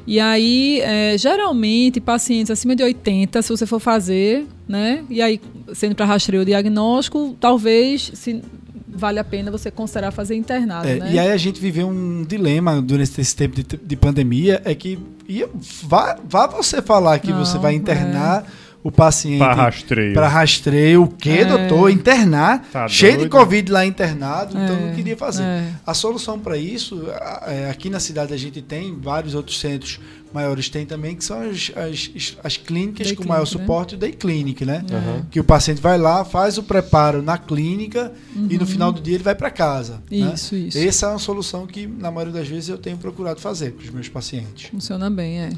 E 0.05 0.19
aí, 0.19 0.81
é, 0.81 1.17
geralmente, 1.17 1.99
pacientes 2.01 2.51
acima 2.51 2.75
de 2.75 2.83
80, 2.83 3.41
se 3.41 3.49
você 3.49 3.65
for 3.65 3.79
fazer, 3.79 4.45
né? 4.67 5.03
E 5.09 5.21
aí, 5.21 5.39
sendo 5.73 5.95
para 5.95 6.05
rastreio 6.05 6.43
diagnóstico, 6.43 7.35
talvez, 7.39 8.11
se 8.15 8.41
vale 8.87 9.19
a 9.19 9.23
pena 9.23 9.49
você 9.49 9.71
considerar 9.71 10.11
fazer 10.11 10.35
internado, 10.35 10.87
É, 10.87 10.95
né? 10.95 11.13
E 11.13 11.19
aí 11.19 11.31
a 11.31 11.37
gente 11.37 11.61
viveu 11.61 11.87
um 11.87 12.23
dilema 12.27 12.81
durante 12.81 13.21
esse 13.21 13.35
tempo 13.35 13.55
de, 13.55 13.63
de 13.63 13.95
pandemia, 13.95 14.61
é 14.65 14.75
que 14.75 14.99
ia, 15.27 15.47
vá, 15.83 16.17
vá 16.27 16.47
você 16.47 16.81
falar 16.81 17.19
que 17.19 17.31
Não, 17.31 17.45
você 17.45 17.57
vai 17.57 17.73
internar 17.75 18.45
o 18.81 18.91
paciente 18.91 19.39
Para 19.39 19.53
rastreio. 19.53 20.13
para 20.13 20.27
rastreio, 20.27 21.03
o 21.03 21.07
que, 21.07 21.29
É. 21.39 21.45
doutor? 21.45 21.89
Internar, 21.89 22.65
Tá 22.71 22.87
cheio 22.87 23.11
de 23.13 23.17
doido? 23.19 23.31
Covid 23.31 23.71
lá 23.71 23.85
internado, 23.85 24.51
então 24.57 24.75
É, 24.75 24.87
não 24.87 24.95
queria 24.95 25.17
fazer. 25.17 25.43
é. 25.43 25.67
A 25.85 25.93
solução 25.93 26.39
para 26.39 26.57
isso, 26.57 27.03
é, 27.45 27.69
aqui 27.69 27.89
na 27.89 27.99
cidade 27.99 28.33
a 28.33 28.37
gente 28.37 28.61
tem, 28.61 28.97
vários 28.99 29.35
outros 29.35 29.59
centros 29.59 29.99
maiores 30.33 30.69
tem 30.69 30.85
também, 30.85 31.15
que 31.15 31.25
são 31.25 31.41
as, 31.41 31.71
as, 31.75 32.37
as 32.43 32.55
clínicas 32.55 33.07
Day 33.07 33.15
com 33.15 33.25
maior 33.27 33.41
clinic, 33.45 33.57
né? 33.57 33.61
suporte, 33.65 33.95
o 33.95 33.97
Day 33.97 34.11
Clinic, 34.13 34.63
né? 34.65 34.85
Aham. 34.91 35.25
Que 35.31 35.39
o 35.39 35.43
paciente 35.43 35.81
vai 35.81 35.97
lá, 35.97 36.23
faz 36.23 36.57
o 36.57 36.63
preparo 36.63 37.21
na 37.21 37.37
clínica 37.37 38.13
e 38.49 38.57
no 38.57 38.65
final 38.65 38.91
do 38.91 39.01
dia 39.01 39.15
ele 39.15 39.23
vai 39.23 39.33
para 39.35 39.49
casa. 39.49 40.01
né? 40.09 40.17
Uhum. 40.27 40.33
Isso, 40.33 40.55
isso. 40.55 40.77
Essa 40.77 41.07
é 41.07 41.09
uma 41.09 41.19
solução 41.19 41.65
que, 41.67 41.85
na 41.87 42.11
maioria 42.11 42.33
das 42.39 42.47
vezes, 42.47 42.69
eu 42.69 42.77
tenho 42.77 42.97
procurado 42.97 43.41
fazer 43.41 43.71
para 43.71 43.83
os 43.83 43.89
meus 43.89 44.07
pacientes. 44.07 44.69
Funciona 44.69 45.09
bem, 45.09 45.39
é. 45.41 45.49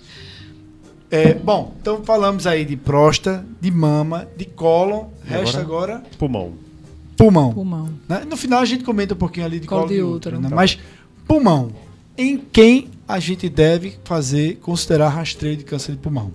É, 1.12 1.34
bom, 1.34 1.74
então 1.82 2.02
falamos 2.06 2.48
aí 2.48 2.64
de 2.64 2.78
próstata, 2.78 3.46
de 3.60 3.70
mama, 3.70 4.26
de 4.38 4.46
cólon, 4.46 5.08
E 5.26 5.30
resta 5.30 5.60
agora 5.60 6.02
Pulmão. 6.18 6.54
pulmão. 7.18 7.54
Pulmão. 7.54 7.90
né? 8.08 8.24
No 8.26 8.38
final 8.38 8.62
a 8.62 8.66
gente 8.66 8.86
comenta 8.86 9.14
um 9.14 9.18
pouquinho 9.18 9.46
ali 9.46 9.60
de 9.60 9.68
Colo 9.68 9.82
colo, 9.82 9.94
de 9.94 10.02
útero, 10.02 10.40
né? 10.40 10.48
Tá. 10.50 10.56
mas 10.56 10.80
pulmão. 11.28 11.72
Em 12.18 12.38
quem 12.38 12.88
a 13.08 13.20
gente 13.20 13.50
deve 13.50 13.96
fazer, 14.06 14.58
considerar 14.62 15.10
rastreio 15.10 15.58
de 15.58 15.66
câncer 15.66 15.92
de 15.92 15.98
pulmão? 15.98 16.32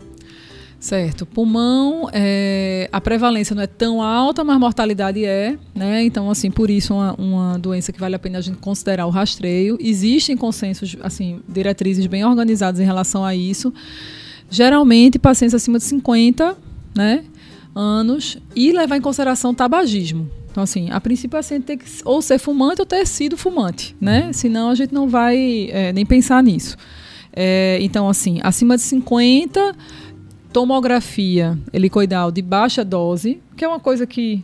Certo. 0.79 1.25
Pulmão, 1.25 2.09
é, 2.13 2.89
a 2.93 3.01
prevalência 3.01 3.55
não 3.57 3.63
é 3.63 3.67
tão 3.67 4.03
alta, 4.03 4.45
mas 4.45 4.57
a 4.57 4.59
mortalidade 4.59 5.25
é, 5.25 5.57
né? 5.75 6.05
Então, 6.05 6.31
assim, 6.31 6.51
por 6.51 6.69
isso 6.69 6.95
uma, 6.95 7.15
uma 7.15 7.59
doença 7.59 7.93
que 7.93 7.99
vale 7.99 8.15
a 8.15 8.19
pena 8.19 8.39
a 8.39 8.41
gente 8.43 8.59
considerar 8.59 9.07
o 9.07 9.11
rastreio. 9.11 9.79
Existem 9.81 10.37
consensos, 10.37 10.97
assim, 11.03 11.41
diretrizes 11.49 12.07
bem 12.07 12.25
organizadas 12.25 12.79
em 12.79 12.85
relação 12.85 13.25
a 13.25 13.35
isso. 13.35 13.73
Geralmente, 14.51 15.19
pacientes 15.19 15.55
acima 15.55 15.79
de 15.79 15.85
50, 15.85 16.57
né? 16.95 17.25
Anos 17.75 18.39
e 18.55 18.73
levar 18.73 18.97
em 18.97 19.01
consideração 19.01 19.53
tabagismo. 19.53 20.31
Então, 20.51 20.63
assim, 20.63 20.89
a 20.91 20.99
princípio 20.99 21.37
o 21.37 21.39
paciente 21.39 21.65
tem 21.65 21.77
que 21.77 21.85
ou 22.05 22.23
ser 22.23 22.39
fumante 22.39 22.81
ou 22.81 22.87
ter 22.87 23.07
sido 23.07 23.37
fumante, 23.37 23.95
né? 24.01 24.33
Senão 24.33 24.71
a 24.71 24.75
gente 24.75 24.95
não 24.95 25.07
vai 25.07 25.69
é, 25.71 25.93
nem 25.93 26.07
pensar 26.07 26.43
nisso. 26.43 26.77
É, 27.33 27.79
então, 27.83 28.09
assim, 28.09 28.41
acima 28.43 28.77
de 28.77 28.83
50 28.83 29.77
tomografia 30.51 31.59
helicoidal 31.71 32.33
de 32.33 32.41
baixa 32.41 32.83
dose, 32.83 33.43
que 33.55 33.63
é 33.63 33.69
uma 33.69 33.79
coisa 33.79 34.07
que 34.07 34.43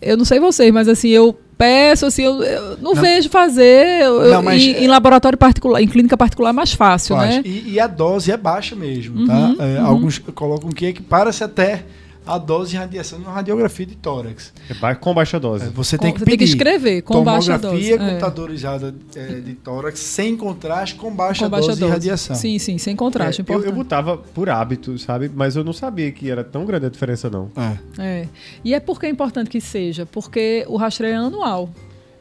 eu 0.00 0.16
não 0.16 0.24
sei 0.24 0.40
vocês, 0.40 0.72
mas 0.72 0.88
assim, 0.88 1.10
eu 1.10 1.38
peço, 1.56 2.06
assim, 2.06 2.22
eu, 2.22 2.42
eu 2.42 2.76
não, 2.78 2.94
não, 2.94 2.94
vejo 2.94 3.28
fazer 3.28 4.02
eu, 4.02 4.42
não, 4.42 4.52
em, 4.52 4.84
em, 4.84 4.86
laboratório 4.86 5.38
particular, 5.38 5.82
em 5.82 5.86
clínica 5.86 6.16
particular 6.16 6.50
é 6.50 6.52
mais 6.52 6.72
fácil, 6.72 7.16
né? 7.16 7.42
E, 7.44 7.74
e, 7.74 7.80
a 7.80 7.86
dose 7.86 8.30
é 8.30 8.36
baixa 8.36 8.74
mesmo, 8.74 9.26
tá? 9.26 9.34
uhum, 9.34 9.56
tá? 9.56 9.64
É, 9.64 9.80
uhum. 9.80 9.86
Alguns 9.86 10.18
colocam 10.18 10.70
que 10.70 10.86
equipara-se 10.86 11.44
até 11.44 11.84
a 12.26 12.38
dose 12.38 12.70
de 12.70 12.76
radiação 12.76 13.18
de 13.18 13.24
uma 13.24 13.32
radiografia 13.32 13.86
de 13.86 13.96
tórax. 13.96 14.52
É 14.70 14.94
com 14.94 15.14
baixa 15.14 15.40
dose. 15.40 15.68
Você 15.70 15.98
tem 15.98 16.12
que 16.12 16.20
você 16.20 16.24
pedir. 16.24 16.38
tem 16.38 16.46
que 16.46 16.52
escrever 16.52 17.02
com 17.02 17.22
baixa 17.24 17.58
dose. 17.58 17.62
Tomografia 17.62 17.94
é. 17.94 17.98
computadorizada 17.98 18.94
é, 19.16 19.26
de 19.40 19.54
tórax 19.54 19.98
sem 19.98 20.36
contraste 20.36 20.94
com 20.94 21.10
baixa, 21.12 21.44
com 21.44 21.50
baixa 21.50 21.68
dose, 21.68 21.80
dose, 21.80 21.90
de 21.90 21.92
radiação. 21.92 22.36
Sim, 22.36 22.58
sim, 22.58 22.78
sem 22.78 22.94
contraste. 22.94 23.42
É, 23.46 23.54
eu, 23.54 23.64
eu 23.64 23.72
botava 23.72 24.16
por 24.16 24.48
hábito, 24.48 24.98
sabe? 24.98 25.30
Mas 25.34 25.56
eu 25.56 25.64
não 25.64 25.72
sabia 25.72 26.10
que 26.12 26.30
era 26.30 26.44
tão 26.44 26.64
grande 26.64 26.86
a 26.86 26.90
diferença, 26.90 27.28
não. 27.28 27.50
É. 27.56 28.02
é. 28.02 28.28
E 28.64 28.74
é 28.74 28.80
porque 28.80 29.06
é 29.06 29.08
importante 29.08 29.50
que 29.50 29.60
seja, 29.60 30.06
porque 30.06 30.64
o 30.68 30.76
rastreio 30.76 31.14
é 31.14 31.16
anual. 31.16 31.68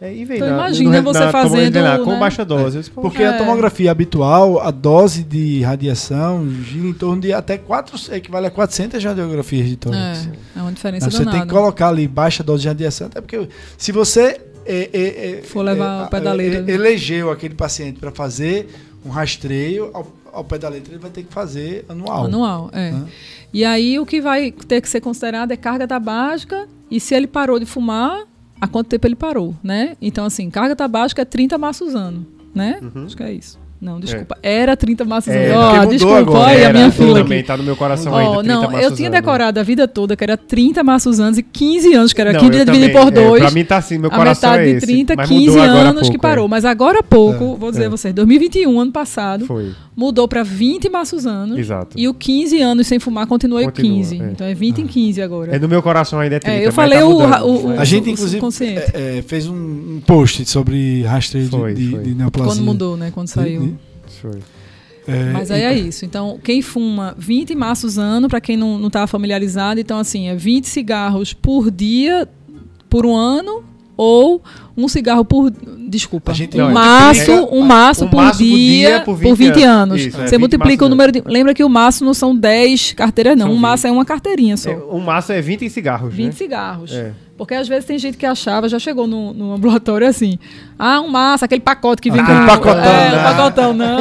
É, 0.02 0.12
e 0.12 0.26
vem 0.26 0.38
então 0.38 0.50
na, 0.50 0.56
imagina 0.56 0.98
no, 1.00 1.04
você 1.04 1.20
na, 1.20 1.32
fazendo 1.32 1.80
lá, 1.80 2.00
com 2.00 2.14
né? 2.14 2.20
baixa 2.20 2.44
dose. 2.44 2.80
É, 2.80 2.82
porque 2.96 3.22
é. 3.22 3.28
a 3.28 3.38
tomografia 3.38 3.92
habitual, 3.92 4.60
a 4.60 4.72
dose 4.72 5.24
de 5.24 5.62
radiação 5.62 6.50
gira 6.50 6.88
em 6.88 6.94
torno 6.94 7.22
de 7.22 7.32
até 7.32 7.56
4, 7.56 8.16
equivale 8.16 8.48
a 8.48 8.52
400 8.52 9.04
radiografias 9.04 9.68
de 9.68 9.76
tórax. 9.76 10.28
É, 10.56 10.60
é 10.60 10.62
uma 10.64 10.72
diferença 10.72 11.12
Você 11.12 11.24
tem 11.24 11.42
que 11.42 11.48
colocar 11.48 11.90
ali 11.90 12.08
baixa 12.08 12.44
dose 12.44 12.64
de 12.64 12.68
radiação, 12.68 13.06
até 13.06 13.22
porque 13.22 13.48
se 13.78 13.92
você 13.92 14.42
é, 14.66 14.90
é, 14.92 15.40
é 15.40 15.44
for 15.44 15.62
levar 15.62 16.02
é, 16.02 16.06
o 16.06 16.10
pé 16.10 16.20
da 16.20 16.34
letra, 16.34 16.72
elegeu 16.72 17.30
aquele 17.30 17.54
paciente 17.54 18.00
para 18.00 18.10
fazer 18.10 18.70
um 19.06 19.10
rastreio 19.10 19.92
ao, 19.94 20.08
ao, 20.34 20.44
pé 20.44 20.58
da 20.58 20.68
letra, 20.68 20.94
ele 20.94 21.02
vai 21.02 21.12
ter 21.12 21.22
que 21.22 21.32
fazer 21.32 21.86
anual. 21.88 22.26
Anual, 22.26 22.70
é. 22.74 22.90
Né? 22.90 23.06
E 23.54 23.64
aí 23.64 24.00
o 24.00 24.06
que 24.08 24.20
vai 24.20 24.52
ter 24.52 24.82
que 24.82 24.90
ser 24.90 25.00
considerado 25.00 25.52
é 25.52 25.58
carga 25.58 25.88
tabágica 25.88 26.68
e 26.90 27.00
se 27.00 27.14
ele 27.14 27.28
parou 27.28 27.60
de 27.60 27.68
fumar, 27.68 28.24
há 28.62 28.68
quanto 28.68 28.88
tempo 28.88 29.08
ele 29.08 29.16
parou, 29.16 29.56
né? 29.64 29.98
Então, 30.00 30.24
assim, 30.24 30.50
carga 30.50 30.76
tabágica 30.76 31.24
é 31.24 31.26
30 31.26 31.58
maços 31.58 31.96
ano, 31.96 32.26
né? 32.54 32.80
Uhum. 32.82 33.06
Acho 33.06 33.18
que 33.18 33.24
é 33.24 33.34
isso. 33.34 33.60
Não, 33.82 34.00
desculpa. 34.00 34.38
É. 34.44 34.60
Era 34.62 34.78
30 34.78 35.04
maços 35.06 35.34
é, 35.34 35.52
oh, 35.58 35.86
desculpa, 35.88 36.20
agora. 36.20 36.52
olha 36.52 36.70
a 36.70 36.74
minha 36.74 36.92
fila 36.92 37.24
também, 37.24 37.44
tá 37.44 37.58
no 37.58 37.64
meu 37.64 37.76
coração 37.76 38.14
oh, 38.14 38.16
ainda, 38.16 38.44
Não, 38.44 38.80
eu 38.80 38.94
tinha 38.94 39.10
decorado 39.10 39.60
a 39.60 39.64
vida 39.64 39.88
toda 39.88 40.16
que 40.16 40.24
era 40.24 40.38
30 40.38 40.84
maços 40.84 41.20
anos 41.20 41.40
e 41.40 41.42
15 41.44 41.94
anos, 41.96 42.14
que 42.14 42.22
era 42.22 42.32
não, 42.32 42.42
15 42.42 42.66
dividido 42.66 42.94
por 42.94 43.10
2. 43.10 43.42
É, 43.42 43.46
pra 43.46 43.52
mim 43.52 43.66
tá 43.66 43.78
assim, 43.78 43.98
meu 43.98 44.12
coração 44.12 44.52
A 44.52 44.58
metade 44.58 44.70
é 44.70 44.80
de 44.80 44.86
30, 44.86 45.18
15 45.18 45.60
anos 45.60 45.94
pouco, 45.94 46.12
que 46.12 46.18
parou. 46.20 46.46
É. 46.46 46.48
Mas 46.48 46.64
agora 46.64 47.00
há 47.00 47.04
pouco, 47.04 47.56
é, 47.56 47.58
vou 47.58 47.72
dizer 47.72 47.86
a 47.86 47.90
vocês, 47.90 48.14
2021, 48.14 48.80
ano 48.80 48.92
passado, 48.92 49.48
Foi. 49.48 49.72
mudou 49.96 50.28
pra 50.28 50.44
20 50.44 50.88
maços 50.88 51.26
anos. 51.26 51.58
Exato. 51.58 51.98
E 51.98 52.08
o 52.08 52.14
15 52.14 52.62
anos 52.62 52.86
sem 52.86 53.00
fumar 53.00 53.26
continua, 53.26 53.64
continua 53.64 53.98
15. 53.98 54.16
Então 54.16 54.46
é 54.46 54.54
20 54.54 54.82
em 54.82 54.86
15 54.86 55.24
agora. 55.24 55.56
É 55.56 55.58
no 55.58 55.68
meu 55.68 55.82
coração 55.82 56.20
ainda 56.20 56.36
é 56.36 56.40
30. 56.40 56.58
eu 56.60 56.72
falei 56.72 57.00
tá 57.00 57.06
o, 57.08 57.70
o, 57.70 57.80
A 57.80 57.84
gente, 57.84 58.12
inclusive, 58.12 58.40
fez 59.26 59.48
um 59.48 60.00
post 60.06 60.46
sobre 60.46 61.02
rastreio 61.02 61.50
de 61.74 62.14
neoplasia. 62.14 62.54
Quando 62.54 62.64
mudou, 62.64 62.96
né? 62.96 63.10
Quando 63.12 63.28
saiu. 63.28 63.71
Foi. 64.22 64.40
É, 65.08 65.32
Mas 65.32 65.50
aí 65.50 65.64
é 65.64 65.74
isso. 65.74 66.06
Então, 66.06 66.40
quem 66.44 66.62
fuma 66.62 67.16
20 67.18 67.56
maços 67.56 67.98
ano, 67.98 68.28
para 68.30 68.40
quem 68.40 68.56
não 68.56 68.86
está 68.88 69.08
familiarizado, 69.08 69.80
então 69.80 69.98
assim, 69.98 70.28
é 70.28 70.36
20 70.36 70.66
cigarros 70.66 71.34
por 71.34 71.72
dia 71.72 72.28
por 72.88 73.06
um 73.06 73.16
ano 73.16 73.64
ou 73.98 74.42
um 74.76 74.88
cigarro 74.88 75.24
por. 75.24 75.52
Desculpa. 75.88 76.32
um, 76.32 76.58
não, 76.58 76.72
maço, 76.72 77.32
um 77.52 77.62
maço, 77.62 78.06
um 78.06 78.10
por, 78.10 78.16
maço 78.16 78.40
dia, 78.40 79.02
por 79.02 79.16
dia 79.16 79.30
por 79.30 79.36
20, 79.36 79.54
20 79.54 79.64
anos. 79.64 80.02
Isso, 80.02 80.22
é, 80.22 80.28
Você 80.28 80.38
20 80.38 80.40
multiplica 80.40 80.86
o 80.86 80.90
número 80.90 81.12
de. 81.12 81.22
Lembra 81.26 81.54
que 81.54 81.64
o 81.64 81.70
maço 81.70 82.04
não 82.04 82.14
são 82.14 82.36
10 82.36 82.94
carteiras, 82.94 83.38
não. 83.38 83.48
São 83.48 83.52
um 83.52 83.58
20. 83.58 83.62
maço 83.62 83.88
é 83.88 83.92
uma 83.92 84.06
carteirinha 84.06 84.58
só. 84.58 84.72
É, 84.72 84.76
um 84.76 85.00
maço 85.00 85.32
é 85.32 85.42
20 85.42 85.70
cigarros. 85.70 86.14
20 86.14 86.26
né? 86.26 86.32
cigarros. 86.32 86.92
É. 86.94 87.12
Porque 87.42 87.56
às 87.56 87.68
vezes 87.68 87.86
tem 87.86 87.98
gente 87.98 88.20
que 88.20 88.26
achava, 88.28 88.70
já 88.70 88.78
chegou 88.78 89.08
no, 89.08 89.34
no 89.34 89.54
ambulatório 89.54 90.08
assim. 90.08 90.38
Ah, 90.78 91.02
um 91.02 91.08
maço, 91.08 91.44
aquele 91.44 91.60
pacote 91.60 92.00
que 92.00 92.12
vem 92.12 92.22
ah, 92.22 92.26
com. 92.26 92.34
Um 92.34 92.46
pacotão, 92.46 92.84
é, 92.84 93.10
um 93.10 93.24
pacotão, 93.24 93.74
não. 93.74 93.98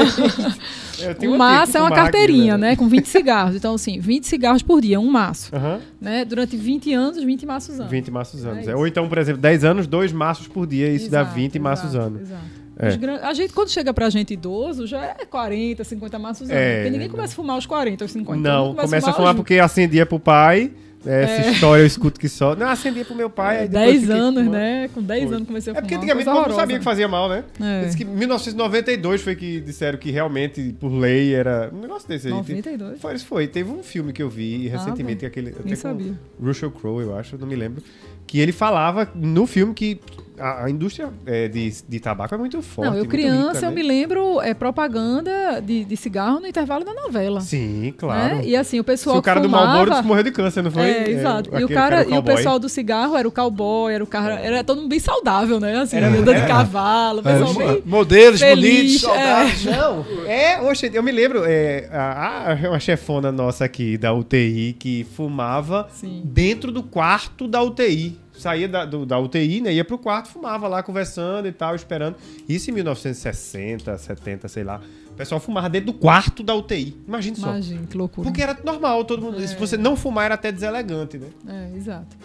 o 1.34 1.38
maço 1.38 1.78
é 1.78 1.80
uma 1.80 1.90
carteirinha, 1.90 2.58
né? 2.58 2.76
Com 2.76 2.86
20 2.86 3.06
cigarros. 3.06 3.56
Então, 3.56 3.72
assim, 3.76 3.98
20 3.98 4.24
cigarros 4.26 4.62
por 4.62 4.82
dia, 4.82 5.00
um 5.00 5.10
maço. 5.10 5.56
Uhum. 5.56 5.80
Né? 5.98 6.22
Durante 6.26 6.54
20 6.54 6.92
anos, 6.92 7.24
20 7.24 7.46
maços 7.46 7.80
anos. 7.80 7.90
20 7.90 8.10
maços 8.10 8.44
anos. 8.44 8.68
É, 8.68 8.72
é 8.72 8.76
Ou 8.76 8.86
então, 8.86 9.08
por 9.08 9.16
exemplo, 9.16 9.40
10 9.40 9.64
anos, 9.64 9.86
dois 9.86 10.12
maços 10.12 10.46
por 10.46 10.66
dia. 10.66 10.92
Isso 10.92 11.06
exato, 11.06 11.30
dá 11.30 11.34
20 11.34 11.46
exato, 11.46 11.62
maços 11.62 11.94
anos. 11.94 12.20
Exato. 12.20 12.42
É. 12.76 13.26
A 13.26 13.32
gente, 13.32 13.54
quando 13.54 13.70
chega 13.70 13.94
pra 13.94 14.10
gente 14.10 14.34
idoso, 14.34 14.86
já 14.86 15.02
é 15.02 15.24
40, 15.24 15.82
50 15.82 16.18
maços 16.18 16.50
anos. 16.50 16.62
É, 16.62 16.76
porque 16.76 16.90
ninguém 16.90 17.08
começa 17.08 17.32
a 17.32 17.36
fumar 17.36 17.56
aos 17.56 17.64
40, 17.64 18.04
aos 18.04 18.10
50. 18.10 18.38
Não, 18.38 18.68
começa, 18.68 18.86
começa 18.86 19.10
a 19.10 19.12
fumar, 19.14 19.34
porque 19.34 19.58
acendia 19.58 20.04
pro 20.04 20.20
pai. 20.20 20.70
É, 21.06 21.22
essa 21.22 21.48
é. 21.48 21.52
história 21.52 21.82
eu 21.82 21.86
escuto 21.86 22.20
que 22.20 22.28
só. 22.28 22.54
Não, 22.54 22.68
acendia 22.68 23.04
pro 23.04 23.14
meu 23.14 23.30
pai. 23.30 23.64
É, 23.64 23.68
10 23.68 24.10
anos, 24.10 24.46
né? 24.46 24.88
Com 24.92 25.02
10 25.02 25.32
anos 25.32 25.46
comecei 25.46 25.72
a 25.72 25.74
fumar. 25.74 25.78
É 25.78 25.82
porque 25.82 25.94
antigamente 25.94 26.28
eu 26.28 26.34
não 26.34 26.54
sabia 26.54 26.78
que 26.78 26.84
fazia 26.84 27.08
mal, 27.08 27.28
né? 27.28 27.44
É. 27.60 27.84
Diz 27.84 27.94
que 27.94 28.04
1992 28.04 29.22
foi 29.22 29.34
que 29.34 29.60
disseram 29.60 29.98
que 29.98 30.10
realmente, 30.10 30.74
por 30.78 30.92
lei, 30.92 31.34
era. 31.34 31.70
Um 31.72 31.80
negócio 31.80 32.08
desse 32.08 32.26
aí. 32.26 32.32
92? 32.32 33.00
Foi, 33.00 33.18
foi. 33.18 33.46
Teve 33.46 33.70
um 33.70 33.82
filme 33.82 34.12
que 34.12 34.22
eu 34.22 34.28
vi 34.28 34.68
recentemente, 34.68 35.24
ah, 35.24 35.28
aquele. 35.28 35.54
Nem 35.64 35.74
sabia. 35.74 36.14
Russell 36.42 36.70
Crowe, 36.70 37.02
eu 37.02 37.16
acho, 37.16 37.38
não 37.38 37.46
me 37.46 37.56
lembro. 37.56 37.82
Que 38.26 38.38
ele 38.38 38.52
falava 38.52 39.10
no 39.14 39.46
filme 39.46 39.74
que 39.74 40.00
a, 40.40 40.64
a 40.64 40.70
indústria 40.70 41.10
é, 41.26 41.48
de, 41.48 41.70
de 41.88 42.00
tabaco 42.00 42.34
é 42.34 42.38
muito 42.38 42.60
forte. 42.62 42.90
Não, 42.90 42.96
eu 42.96 43.06
criança, 43.06 43.52
rica, 43.52 43.66
eu 43.66 43.70
né? 43.70 43.76
me 43.76 43.82
lembro 43.82 44.40
é, 44.40 44.54
propaganda 44.54 45.60
de, 45.60 45.84
de 45.84 45.96
cigarro 45.96 46.40
no 46.40 46.46
intervalo 46.46 46.84
da 46.84 46.94
novela. 46.94 47.40
Sim, 47.40 47.94
claro. 47.96 48.36
Né? 48.36 48.42
E 48.44 48.56
assim, 48.56 48.80
o 48.80 48.84
pessoal. 48.84 49.16
Se 49.16 49.20
o 49.20 49.22
cara 49.22 49.40
fumava, 49.40 49.84
do 49.84 49.90
Malboro 49.90 50.06
morreu 50.06 50.24
de 50.24 50.30
câncer, 50.30 50.62
não 50.62 50.70
foi? 50.70 50.82
É, 50.82 51.10
exato. 51.10 51.54
É, 51.54 51.60
e, 51.60 51.64
o 51.64 51.68
cara, 51.68 52.04
e 52.08 52.16
o 52.16 52.22
pessoal 52.22 52.58
do 52.58 52.68
cigarro 52.68 53.16
era 53.16 53.28
o 53.28 53.32
cowboy, 53.32 53.92
era 53.92 54.02
o 54.02 54.06
cara. 54.06 54.40
Era 54.40 54.64
todo 54.64 54.78
mundo 54.78 54.88
bem 54.88 55.00
saudável, 55.00 55.60
né? 55.60 55.76
Assim, 55.80 55.98
andando 55.98 56.34
de 56.34 56.46
cavalo, 56.46 57.22
pessoal 57.22 57.50
é, 57.50 57.72
bem 57.74 57.82
Modelos 57.84 58.40
feliz, 58.40 58.76
bonitos, 58.76 59.00
saudáveis. 59.00 59.66
É. 59.66 59.76
Não, 59.76 60.04
é, 60.26 60.60
oxe, 60.62 60.90
eu 60.92 61.02
me 61.02 61.12
lembro, 61.12 61.42
é, 61.44 61.88
a, 61.92 62.52
a, 62.52 62.68
uma 62.68 62.80
chefona 62.80 63.30
nossa 63.30 63.64
aqui 63.64 63.96
da 63.96 64.12
UTI 64.12 64.76
que 64.78 65.06
fumava 65.16 65.88
Sim. 65.92 66.22
dentro 66.24 66.72
do 66.72 66.82
quarto 66.82 67.46
da 67.46 67.62
UTI 67.62 68.18
saía 68.40 68.68
da, 68.68 68.84
do, 68.84 69.04
da 69.04 69.18
UTI, 69.18 69.60
né? 69.60 69.72
Ia 69.72 69.84
pro 69.84 69.98
quarto, 69.98 70.28
fumava 70.28 70.66
lá, 70.68 70.82
conversando 70.82 71.46
e 71.46 71.52
tal, 71.52 71.74
esperando. 71.74 72.16
Isso 72.48 72.70
em 72.70 72.74
1960, 72.74 73.96
70, 73.98 74.48
sei 74.48 74.64
lá. 74.64 74.80
O 75.10 75.14
pessoal 75.14 75.40
fumava 75.40 75.68
dentro 75.68 75.92
do 75.92 75.98
quarto 75.98 76.42
da 76.42 76.54
UTI. 76.54 76.96
Imagina 77.06 77.36
só. 77.36 77.48
Imagina, 77.48 77.86
que 77.86 77.96
loucura. 77.96 78.24
Porque 78.26 78.42
era 78.42 78.58
normal, 78.64 79.04
todo 79.04 79.22
mundo. 79.22 79.42
É. 79.42 79.46
Se 79.46 79.54
você 79.56 79.76
não 79.76 79.96
fumar, 79.96 80.26
era 80.26 80.34
até 80.34 80.50
deselegante, 80.50 81.18
né? 81.18 81.28
É, 81.46 81.76
exato. 81.76 82.16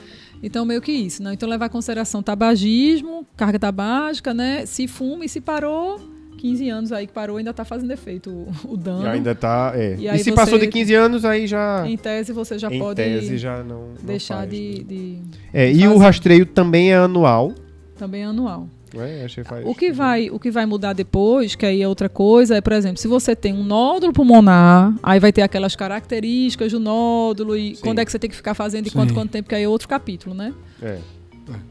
Então, 0.41 0.65
meio 0.65 0.81
que 0.81 0.91
isso, 0.91 1.23
né? 1.23 1.33
Então, 1.33 1.49
levar 1.49 1.65
em 1.65 1.69
consideração 1.69 2.21
tabagismo, 2.21 3.25
carga 3.35 3.59
tabágica, 3.59 4.33
né? 4.33 4.65
Se 4.65 4.87
fuma 4.87 5.25
e 5.25 5.29
se 5.29 5.41
parou, 5.41 5.99
15 6.45 6.69
anos 6.69 6.91
aí 6.91 7.07
que 7.07 7.13
parou, 7.13 7.37
ainda 7.37 7.49
está 7.49 7.65
fazendo 7.65 7.91
efeito 7.91 8.29
o, 8.29 8.73
o 8.73 8.77
dano. 8.77 9.03
E 9.03 9.07
ainda 9.07 9.31
está, 9.31 9.73
é. 9.75 9.95
E, 9.97 10.07
e 10.07 10.19
se 10.19 10.31
passou 10.31 10.59
de 10.59 10.67
15 10.67 10.93
anos, 10.93 11.25
aí 11.25 11.47
já... 11.47 11.83
Em 11.87 11.97
tese, 11.97 12.31
você 12.31 12.59
já 12.59 12.71
em 12.71 12.77
pode 12.77 12.97
tese, 12.97 13.37
já 13.37 13.63
não, 13.63 13.89
deixar 14.03 14.37
faz, 14.37 14.49
de, 14.51 14.77
né? 14.77 14.83
de, 14.87 15.19
É, 15.51 15.71
de 15.71 15.81
e 15.81 15.87
o 15.87 15.97
rastreio 15.97 16.45
também 16.45 16.91
é 16.91 16.97
anual. 16.97 17.53
Também 17.97 18.21
é 18.21 18.25
anual. 18.25 18.69
É, 18.95 19.25
que 19.27 19.43
faz... 19.43 19.65
o, 19.65 19.73
que 19.73 19.91
vai, 19.91 20.29
o 20.29 20.39
que 20.39 20.51
vai 20.51 20.65
mudar 20.65 20.93
depois, 20.93 21.55
que 21.55 21.65
aí 21.65 21.81
é 21.81 21.87
outra 21.87 22.07
coisa, 22.07 22.55
é, 22.55 22.61
por 22.61 22.73
exemplo, 22.73 22.97
se 22.97 23.07
você 23.07 23.35
tem 23.35 23.51
um 23.51 23.63
nódulo 23.63 24.13
pulmonar, 24.13 24.93
aí 25.01 25.19
vai 25.19 25.33
ter 25.33 25.41
aquelas 25.41 25.75
características 25.75 26.71
do 26.71 26.79
nódulo 26.79 27.57
e 27.57 27.75
Sim. 27.75 27.81
quando 27.81 27.99
é 27.99 28.05
que 28.05 28.11
você 28.11 28.19
tem 28.19 28.29
que 28.29 28.35
ficar 28.35 28.53
fazendo 28.53 28.87
e 28.87 28.91
quanto, 28.91 29.13
quanto 29.13 29.31
tempo, 29.31 29.49
que 29.49 29.55
aí 29.55 29.63
é 29.63 29.67
outro 29.67 29.87
capítulo, 29.87 30.35
né? 30.35 30.53
É. 30.81 30.99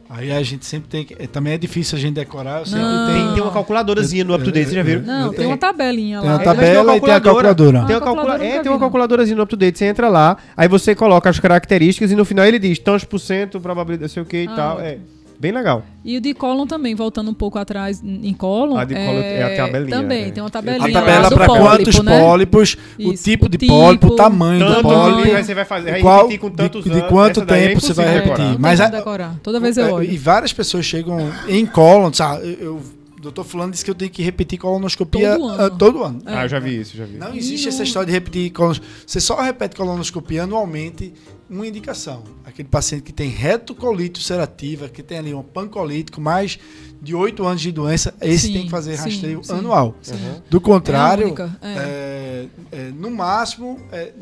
Aí 0.09 0.31
a 0.31 0.43
gente 0.43 0.65
sempre 0.65 0.89
tem 0.89 1.05
que. 1.05 1.15
Também 1.27 1.55
é 1.55 1.59
difícil 1.59 1.99
a 1.99 2.01
gente 2.01 2.15
decorar. 2.15 2.63
Eu 2.67 2.71
não. 2.71 3.07
Tem, 3.07 3.35
tem 3.35 3.43
uma 3.43 3.51
calculadorazinha 3.51 4.23
no 4.23 4.35
UpToDate, 4.35 4.67
vocês 4.67 4.75
já 4.75 4.83
viram? 4.83 5.03
Não, 5.03 5.33
tem 5.33 5.47
uma 5.47 5.57
tabelinha 5.57 6.21
lá. 6.21 6.23
Tem 6.23 6.31
uma 6.31 6.39
tabela 6.39 6.97
e 6.97 7.01
tem 7.01 7.15
a 7.15 7.21
calculadora. 7.21 7.85
Tem, 7.85 7.97
uma 7.97 8.03
calcula... 8.03 8.45
é, 8.45 8.61
tem 8.61 8.71
uma 8.71 8.79
calculadorazinha 8.79 9.37
no 9.37 9.43
UpToDate, 9.43 9.79
você 9.79 9.87
entra 9.87 10.09
lá, 10.09 10.37
aí 10.57 10.69
você 10.69 10.95
coloca 10.95 11.29
as 11.29 11.41
características 11.41 12.13
e 12.13 12.15
no 12.15 12.25
final 12.25 12.45
ele 12.45 12.59
diz 12.59 12.79
tantos 12.79 13.05
por 13.05 13.19
cento, 13.19 13.61
probabilidade, 13.61 14.13
sei 14.13 14.23
o 14.23 14.27
que 14.27 14.45
e 14.45 14.49
ah, 14.49 14.55
tal. 14.55 14.81
É. 14.81 14.99
Bem 15.39 15.53
legal. 15.53 15.83
E 16.05 16.17
o 16.17 16.21
de 16.21 16.33
cólon 16.33 16.67
também, 16.67 16.95
voltando 16.95 17.31
um 17.31 17.35
pouco 17.35 17.59
atrás 17.59 18.03
em 18.05 18.33
cólon. 18.33 18.77
A 18.77 18.85
de 18.85 18.95
cólon 18.95 19.19
é 19.21 19.43
a 19.43 19.57
tabelinha, 19.67 19.97
Também, 20.01 20.25
é. 20.27 20.31
tem 20.31 20.43
uma 20.43 20.49
A 20.49 20.51
tabelinha. 20.51 20.93
tabela 20.93 21.21
lá 21.23 21.29
do 21.29 21.35
para 21.37 21.47
pólipo, 21.47 21.67
quantos 21.69 22.01
né? 22.03 22.21
pólipos, 22.21 22.77
o 22.99 23.13
Isso, 23.13 23.25
tipo 23.25 23.47
o 23.47 23.49
de 23.49 23.59
tipo, 23.59 23.73
pólipo, 23.73 24.07
o 24.09 24.17
tamanho 24.17 24.65
do 24.67 24.83
pólipo. 24.83 25.35
aí 25.37 25.45
você 25.45 25.55
vai 25.55 25.65
fazer, 25.65 26.01
qual, 26.01 26.19
repetir 26.23 26.39
com 26.41 26.51
tantos 26.51 26.85
de, 26.85 26.91
de 26.91 26.97
anos, 26.99 27.09
quanto 27.09 27.41
essa 27.41 27.47
daí 27.47 27.65
é 27.65 27.69
tempo 27.69 27.81
você 27.81 27.93
vai 27.93 28.07
repetir. 28.15 28.37
decorar. 28.37 28.59
Mas 28.59 28.81
a- 28.81 28.89
decorar. 28.89 29.35
Toda 29.43 29.59
vez 29.61 29.77
eu 29.77 29.87
É, 29.87 29.93
olho. 29.93 30.11
E 30.13 30.17
várias 30.17 30.53
pessoas 30.53 30.85
chegam 30.87 31.19
em 31.49 31.67
cólon, 31.67 32.13
sabe? 32.13 32.57
Eu, 32.61 32.81
doutor 33.21 33.45
fulano 33.45 33.73
disse 33.73 33.85
que 33.85 33.91
eu 33.91 33.95
tenho 33.95 34.11
que 34.11 34.23
repetir 34.23 34.59
colonoscopia 34.59 35.33
Todo 35.37 35.49
ano. 35.49 35.63
ah, 35.65 35.71
todo 35.71 36.03
ano. 36.05 36.19
É. 36.27 36.35
Ah, 36.37 36.43
eu 36.45 36.49
já 36.49 36.59
vi 36.59 36.81
isso, 36.81 36.97
já 36.97 37.05
vi. 37.07 37.17
Não 37.17 37.35
existe 37.35 37.67
E 37.67 37.69
essa 37.71 37.83
história 37.83 38.07
de 38.07 38.13
repetir 38.13 38.51
colonoscopia. 38.51 38.91
Você 39.07 39.19
só 39.21 39.41
repete 39.41 39.75
colonoscopia 39.77 40.43
anualmente, 40.45 41.13
uma 41.49 41.67
indicação. 41.67 42.25
Aquele 42.45 42.69
paciente 42.69 43.03
que 43.03 43.13
tem 43.13 43.29
retocolite 43.29 44.21
ulcerativa, 44.21 44.89
que 44.89 45.03
tem 45.03 45.19
ali 45.19 45.33
uma 45.35 45.45
pancolite 45.45 46.11
com 46.13 46.21
mais 46.21 46.59
de 47.03 47.15
8 47.15 47.45
anos 47.45 47.61
de 47.61 47.71
doença, 47.71 48.15
esse 48.23 48.47
Sim, 48.47 48.53
tem 48.55 48.65
que 48.65 48.71
fazer 48.71 48.97
sim, 48.97 49.11
rastreio 49.11 49.45
sim. 49.45 49.53
anual. 49.53 49.95
Uhum. 50.09 50.41
Do 50.49 50.61
contrário, 50.61 51.25
É 51.25 51.27
única, 51.27 51.59
é. 51.61 51.69
é, 51.69 52.47
é, 52.73 52.91
no 52.93 53.11
máximo, 53.11 53.79
é, 53.93 54.13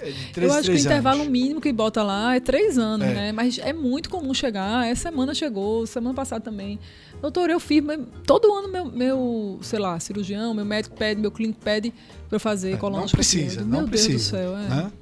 é 0.00 0.10
de 0.10 0.26
3 0.32 0.50
Eu 0.50 0.58
acho 0.58 0.70
que 0.70 0.76
o 0.76 0.80
intervalo 0.80 1.20
anos. 1.20 1.30
mínimo 1.32 1.60
que 1.60 1.70
bota 1.72 2.02
lá 2.02 2.34
é 2.34 2.40
três 2.40 2.78
anos, 2.78 3.06
É. 3.06 3.12
né? 3.14 3.32
Mas 3.32 3.58
é 3.58 3.72
muito 3.74 4.08
comum 4.08 4.32
chegar. 4.32 4.86
Essa 4.86 5.10
semana 5.10 5.34
chegou, 5.34 5.86
semana 5.86 6.14
passada 6.14 6.42
também. 6.42 6.78
Doutor, 7.20 7.50
eu 7.50 7.60
fiz, 7.60 7.82
todo 8.26 8.50
ano 8.54 8.68
meu, 8.68 8.86
meu, 8.86 9.58
sei 9.60 9.78
lá, 9.78 10.00
cirurgião, 10.00 10.54
meu 10.54 10.64
médico 10.64 10.96
pede, 10.96 11.20
meu 11.20 11.30
clínico 11.30 11.60
pede 11.62 11.92
pra 12.28 12.36
eu 12.36 12.40
fazer 12.40 12.68
É, 12.68 12.72
não 12.72 12.78
colonoscopia. 12.78 13.16
precisa, 13.18 13.60
não 13.60 13.80
Meu 13.80 13.88
precisa. 13.88 14.08
Deus 14.08 14.22
do 14.22 14.30
céu, 14.30 14.56
é. 14.56 14.68
né? 14.68 14.92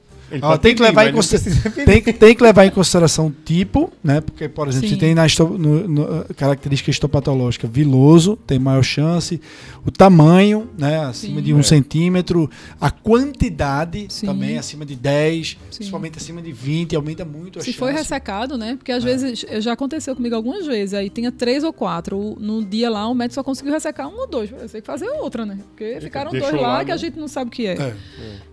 Ó, 0.43 0.57
tem 0.59 0.74
que 0.74 0.83
levar 0.83 1.09
em 1.09 1.12
consideração. 1.12 1.72
Tem 1.85 2.03
que, 2.03 2.12
tem 2.12 2.35
que 2.35 2.43
levar 2.43 2.66
em 2.66 2.70
consideração 2.70 3.35
tipo, 3.45 3.91
né? 4.05 4.20
Porque, 4.20 4.49
por 4.49 4.68
exemplo, 4.68 4.89
Sim. 4.89 4.95
se 4.95 5.01
tem 5.01 5.14
na 5.14 5.26
no- 5.59 5.89
no- 5.89 6.24
característica 6.37 6.91
histopatológica 6.91 7.66
viloso, 7.66 8.37
tem 8.47 8.59
maior 8.59 8.83
chance. 8.83 9.41
O 9.87 9.91
tamanho, 9.91 10.68
né? 10.76 11.01
Acima 11.01 11.37
Sim. 11.39 11.43
de 11.43 11.55
um 11.55 11.61
É. 11.61 11.62
centímetro. 11.62 12.51
A 12.81 12.91
quantidade 12.91 14.07
Sim. 14.11 14.26
também, 14.26 14.59
acima 14.59 14.85
de 14.85 14.95
10, 14.97 15.51
Sim. 15.51 15.57
principalmente 15.76 16.18
acima 16.18 16.43
de 16.43 16.53
20, 16.53 16.95
aumenta 16.97 17.24
muito 17.24 17.59
a 17.59 17.62
Se 17.62 17.66
chance. 17.68 17.79
foi 17.79 17.93
ressecado, 17.93 18.57
né? 18.59 18.76
Porque 18.76 18.93
às 18.93 19.03
É. 19.05 19.07
vezes 19.07 19.45
já 19.64 19.72
aconteceu 19.72 20.14
comigo 20.14 20.35
algumas 20.35 20.66
vezes. 20.66 20.95
Aí 20.95 21.09
tinha 21.09 21.31
três 21.33 21.64
ou 21.64 21.72
quatro. 21.72 22.37
No 22.41 22.64
dia 22.64 22.91
lá, 22.91 23.09
o 23.09 23.14
médico 23.14 23.35
só 23.35 23.43
conseguiu 23.43 23.72
ressecar 23.72 24.09
um 24.09 24.18
ou 24.18 24.26
dois. 24.26 24.51
Eu 24.51 24.68
sei 24.68 24.81
que 24.81 24.87
fazer 24.87 25.09
outra, 25.09 25.47
né? 25.47 25.59
Porque 25.70 25.99
ficaram 26.01 26.31
deixou 26.31 26.51
dois 26.51 26.62
lá, 26.62 26.68
lá, 26.79 26.85
que 26.85 26.91
a 26.91 26.95
né? 26.95 26.99
gente 26.99 27.18
não 27.18 27.29
sabe 27.29 27.49
o 27.49 27.51
que 27.53 27.66
é. 27.66 27.72
É. 27.74 27.95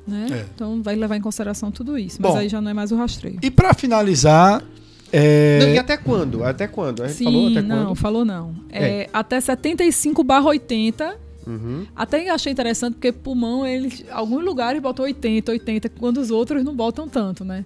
né? 0.07 0.27
É. 0.31 0.45
Então 0.53 0.81
vai 0.83 0.95
levar 0.95 1.15
em 1.17 1.21
consideração 1.21 1.64
tudo 1.71 1.97
isso. 1.97 2.21
Mas 2.21 2.31
Bom. 2.31 2.37
aí 2.37 2.49
já 2.49 2.61
não 2.61 2.71
é 2.71 2.73
mais 2.73 2.91
o 2.91 2.95
rastreio. 2.95 3.39
E 3.41 3.51
para 3.51 3.73
finalizar, 3.73 4.63
é, 5.11 5.59
Não, 5.61 5.69
e 5.69 5.77
até 5.77 5.97
quando? 5.97 6.43
Até 6.43 6.67
quando? 6.67 7.03
A 7.03 7.07
gente 7.07 7.17
Sim, 7.17 7.23
falou 7.25 7.47
até 7.47 7.61
não, 7.61 7.85
quando? 7.85 7.95
falou 7.95 8.25
não. 8.25 8.55
É, 8.69 9.09
Até 9.13 9.39
75 9.39 10.23
barra 10.23 10.47
80. 10.47 11.15
Uhum. 11.47 11.85
Até 11.95 12.27
achei 12.29 12.51
interessante, 12.51 12.95
porque 12.95 13.11
pulmão, 13.11 13.65
eles, 13.65 14.03
alguns 14.11 14.43
lugares 14.43 14.81
botam 14.81 15.05
80, 15.05 15.51
80, 15.51 15.89
quando 15.89 16.17
os 16.17 16.31
outros 16.31 16.63
não 16.63 16.75
botam 16.75 17.07
tanto, 17.07 17.45
né? 17.45 17.63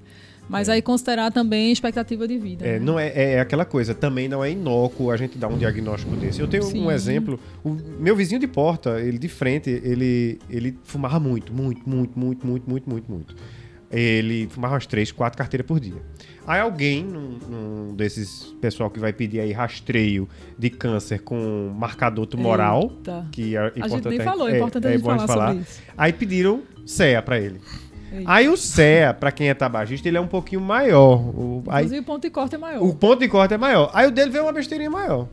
Mas 0.50 0.68
aí 0.68 0.82
considerar 0.82 1.32
também 1.32 1.72
expectativa 1.72 2.28
de 2.28 2.38
vida. 2.38 2.66
É, 2.66 2.74
né? 2.74 2.80
não 2.80 3.00
é, 3.00 3.14
é 3.16 3.40
aquela 3.40 3.64
coisa, 3.64 3.94
também 3.94 4.28
não 4.28 4.44
é 4.44 4.52
inócuo 4.52 5.12
a 5.12 5.16
gente 5.16 5.38
dar 5.38 5.48
um 5.48 5.58
diagnóstico 5.58 6.16
desse. 6.16 6.42
Eu 6.42 6.48
tenho 6.48 6.64
Sim. 6.64 6.86
um 6.86 6.92
exemplo, 6.92 7.40
o 7.64 7.78
meu 8.00 8.16
vizinho 8.16 8.42
de 8.42 8.48
porta, 8.48 9.00
ele 9.00 9.20
de 9.20 9.28
frente, 9.28 9.70
ele, 9.70 10.40
ele 10.50 10.76
fumava 10.84 11.20
muito, 11.20 11.54
muito, 11.54 11.88
muito, 11.88 12.20
muito, 12.20 12.48
muito, 12.48 12.70
muito, 12.70 12.90
muito, 12.90 13.12
muito. 13.12 13.36
Ele 13.92 14.48
fumava 14.50 14.76
umas 14.76 14.86
três, 14.86 15.12
quatro 15.12 15.38
carteiras 15.38 15.66
por 15.66 15.80
dia. 15.80 16.02
Aí 16.46 16.60
alguém, 16.62 17.04
num, 17.04 17.38
num 17.50 17.96
desses 17.96 18.54
pessoal 18.62 18.90
que 18.90 19.00
vai 19.00 19.12
pedir 19.14 19.40
aí 19.40 19.52
rastreio 19.52 20.28
de 20.58 20.70
câncer 20.70 21.20
com 21.22 21.72
marcador 21.78 22.26
tumoral, 22.26 22.92
Eita. 22.98 23.28
que 23.32 23.56
é 23.56 23.60
A 23.60 23.68
importante 23.68 23.92
gente 23.94 24.08
nem 24.10 24.20
a- 24.20 24.24
falou, 24.24 24.50
é 24.50 24.58
importante 24.58 24.86
a 24.88 24.90
é 24.90 24.94
gente 24.94 25.02
bom 25.04 25.20
falar 25.28 25.48
sobre 25.50 25.62
isso. 25.64 25.82
Aí 25.98 26.14
pediram 26.14 26.62
CEA 26.86 27.22
pra 27.22 27.40
ele. 27.40 27.60
Eita. 28.12 28.32
Aí 28.32 28.48
o 28.50 28.58
CEA, 28.58 29.14
pra 29.14 29.32
quem 29.32 29.50
é 29.50 29.54
tabagista, 29.54 30.08
ele 30.08 30.18
é 30.18 30.22
um 30.22 30.28
pouquinho 30.28 30.62
maior. 30.62 31.18
O, 31.20 31.64
aí, 31.68 31.86
Inclusive 31.86 32.02
o 32.02 32.06
ponto 32.06 32.22
de 32.24 32.30
corte 32.32 32.56
é 32.56 32.58
maior. 32.58 32.84
o 32.84 32.96
ponto 32.96 33.20
de 33.20 33.28
corte 33.28 33.54
é 33.54 33.58
maior. 33.58 33.92
Aí 33.94 34.08
o 34.08 34.12
dele 34.12 34.32
veio 34.32 34.46
uma 34.46 34.54
besteirinha 34.54 34.90
maior. 34.90 35.28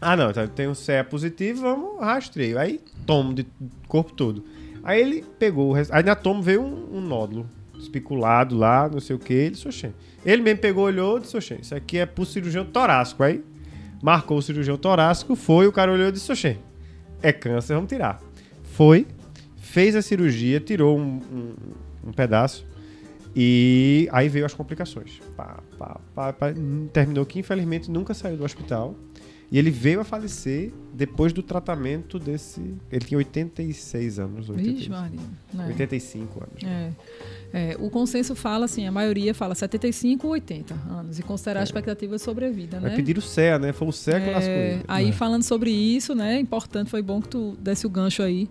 Ah, 0.00 0.16
não, 0.16 0.30
então 0.30 0.46
tem 0.48 0.66
um 0.66 0.74
CE 0.74 1.04
positivo, 1.08 1.60
vamos 1.62 2.00
rastreio. 2.00 2.58
Aí 2.58 2.80
tomo 3.06 3.34
de 3.34 3.46
corpo 3.86 4.12
todo. 4.12 4.42
Aí 4.82 5.00
ele 5.00 5.24
pegou, 5.38 5.70
o 5.70 5.72
res- 5.72 5.90
aí 5.90 6.02
na 6.02 6.14
tomo 6.14 6.42
veio 6.42 6.62
um, 6.62 6.96
um 6.98 7.00
nódulo 7.00 7.48
especulado 7.78 8.56
lá, 8.56 8.88
não 8.88 9.00
sei 9.00 9.16
o 9.16 9.18
que, 9.18 9.32
ele 9.32 9.50
disse. 9.56 9.90
Ele 10.24 10.42
mesmo 10.42 10.60
pegou, 10.60 10.84
olhou 10.84 11.18
e 11.18 11.20
disse, 11.22 11.36
"Oxê, 11.36 11.56
isso 11.60 11.74
aqui 11.74 11.98
é 11.98 12.06
pro 12.06 12.24
cirurgião 12.26 12.64
torácico. 12.64 13.22
Aí 13.22 13.42
marcou 14.02 14.38
o 14.38 14.42
cirurgião 14.42 14.76
torácico, 14.76 15.34
foi, 15.36 15.66
o 15.66 15.72
cara 15.72 15.92
olhou 15.92 16.08
e 16.08 16.12
disse, 16.12 16.30
"Oxê, 16.30 16.56
é 17.22 17.32
câncer, 17.32 17.74
vamos 17.74 17.88
tirar. 17.88 18.20
Foi, 18.64 19.06
fez 19.56 19.94
a 19.96 20.02
cirurgia, 20.02 20.60
tirou 20.60 20.98
um, 20.98 21.20
um- 21.32 22.08
um 22.08 22.12
pedaço 22.12 22.66
e 23.36 24.08
aí 24.12 24.28
veio 24.28 24.44
as 24.44 24.54
complicações. 24.54 25.20
Pá, 25.36 25.58
pá, 25.78 26.00
pá, 26.32 26.32
Terminou 26.92 27.24
que 27.24 27.38
infelizmente 27.38 27.90
nunca 27.90 28.12
saiu 28.14 28.36
do 28.36 28.44
hospital. 28.44 28.94
E 29.52 29.58
ele 29.58 29.70
veio 29.70 30.00
a 30.00 30.04
falecer 30.04 30.72
depois 30.94 31.32
do 31.32 31.42
tratamento 31.42 32.18
desse. 32.20 32.60
Ele 32.90 33.04
tinha 33.04 33.18
86 33.18 34.18
anos. 34.20 34.48
86, 34.48 34.76
Vixe, 34.78 34.88
Maria. 34.90 35.20
né? 35.52 35.66
85 35.66 36.40
anos. 36.44 36.62
É. 36.64 36.92
É, 37.52 37.76
o 37.80 37.90
consenso 37.90 38.36
fala 38.36 38.66
assim, 38.66 38.86
a 38.86 38.92
maioria 38.92 39.34
fala 39.34 39.56
75 39.56 40.24
ou 40.24 40.34
80 40.34 40.72
anos 40.88 41.18
e 41.18 41.22
considerar 41.24 41.60
a 41.60 41.62
expectativa 41.64 42.14
de 42.14 42.22
sobrevida, 42.22 42.78
Vai 42.78 42.90
né? 42.90 42.96
pedir 42.96 43.18
o 43.18 43.20
CEA, 43.22 43.58
né? 43.58 43.72
Foi 43.72 43.88
o 43.88 43.92
CEA 43.92 44.20
que 44.20 44.30
lascou 44.30 44.52
É, 44.52 44.72
ele. 44.74 44.84
aí 44.86 45.08
É. 45.08 45.12
falando 45.12 45.42
sobre 45.42 45.72
isso, 45.72 46.14
né? 46.14 46.38
Importante, 46.38 46.88
foi 46.88 47.02
bom 47.02 47.20
que 47.20 47.28
tu 47.28 47.56
desse 47.58 47.84
o 47.86 47.90
gancho 47.90 48.22
aí. 48.22 48.48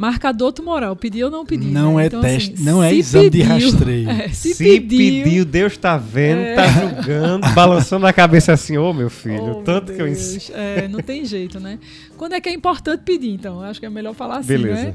Marcador 0.00 0.50
tumoral, 0.50 0.96
pedi 0.96 1.22
ou 1.22 1.30
não 1.30 1.44
pedi? 1.44 1.66
Não 1.66 1.96
né? 1.96 2.04
é 2.04 2.06
Então, 2.06 2.20
teste, 2.22 2.54
assim, 2.54 2.64
não 2.64 2.82
é 2.82 2.94
exame 2.94 3.28
de 3.28 3.38
pediu- 3.42 3.70
rastreio. 3.70 4.08
É, 4.10 4.28
se, 4.30 4.54
Se, 4.54 4.64
pediu, 4.80 5.24
pediu, 5.24 5.44
Deus 5.44 5.76
tá 5.76 5.98
vendo, 5.98 6.40
É. 6.40 6.54
tá 6.54 6.66
julgando, 6.66 7.46
balançando 7.54 8.06
a 8.06 8.12
cabeça 8.12 8.52
assim, 8.54 8.78
ô 8.78 8.94
meu 8.94 9.10
filho, 9.10 9.42
Oh, 9.42 9.46
meu 9.46 9.54
tanto 9.56 9.92
que 9.92 10.00
eu 10.00 10.08
ensino. 10.08 10.56
É, 10.56 10.88
não 10.88 11.00
tem 11.00 11.22
jeito, 11.26 11.60
né? 11.60 11.78
Quando 12.16 12.32
é 12.32 12.40
que 12.40 12.48
é 12.48 12.52
importante 12.54 13.02
pedir, 13.04 13.30
então? 13.34 13.60
Acho 13.60 13.78
que 13.78 13.84
é 13.84 13.90
melhor 13.90 14.14
falar 14.14 14.38
assim, 14.38 14.48
Beleza. 14.48 14.82
né? 14.84 14.94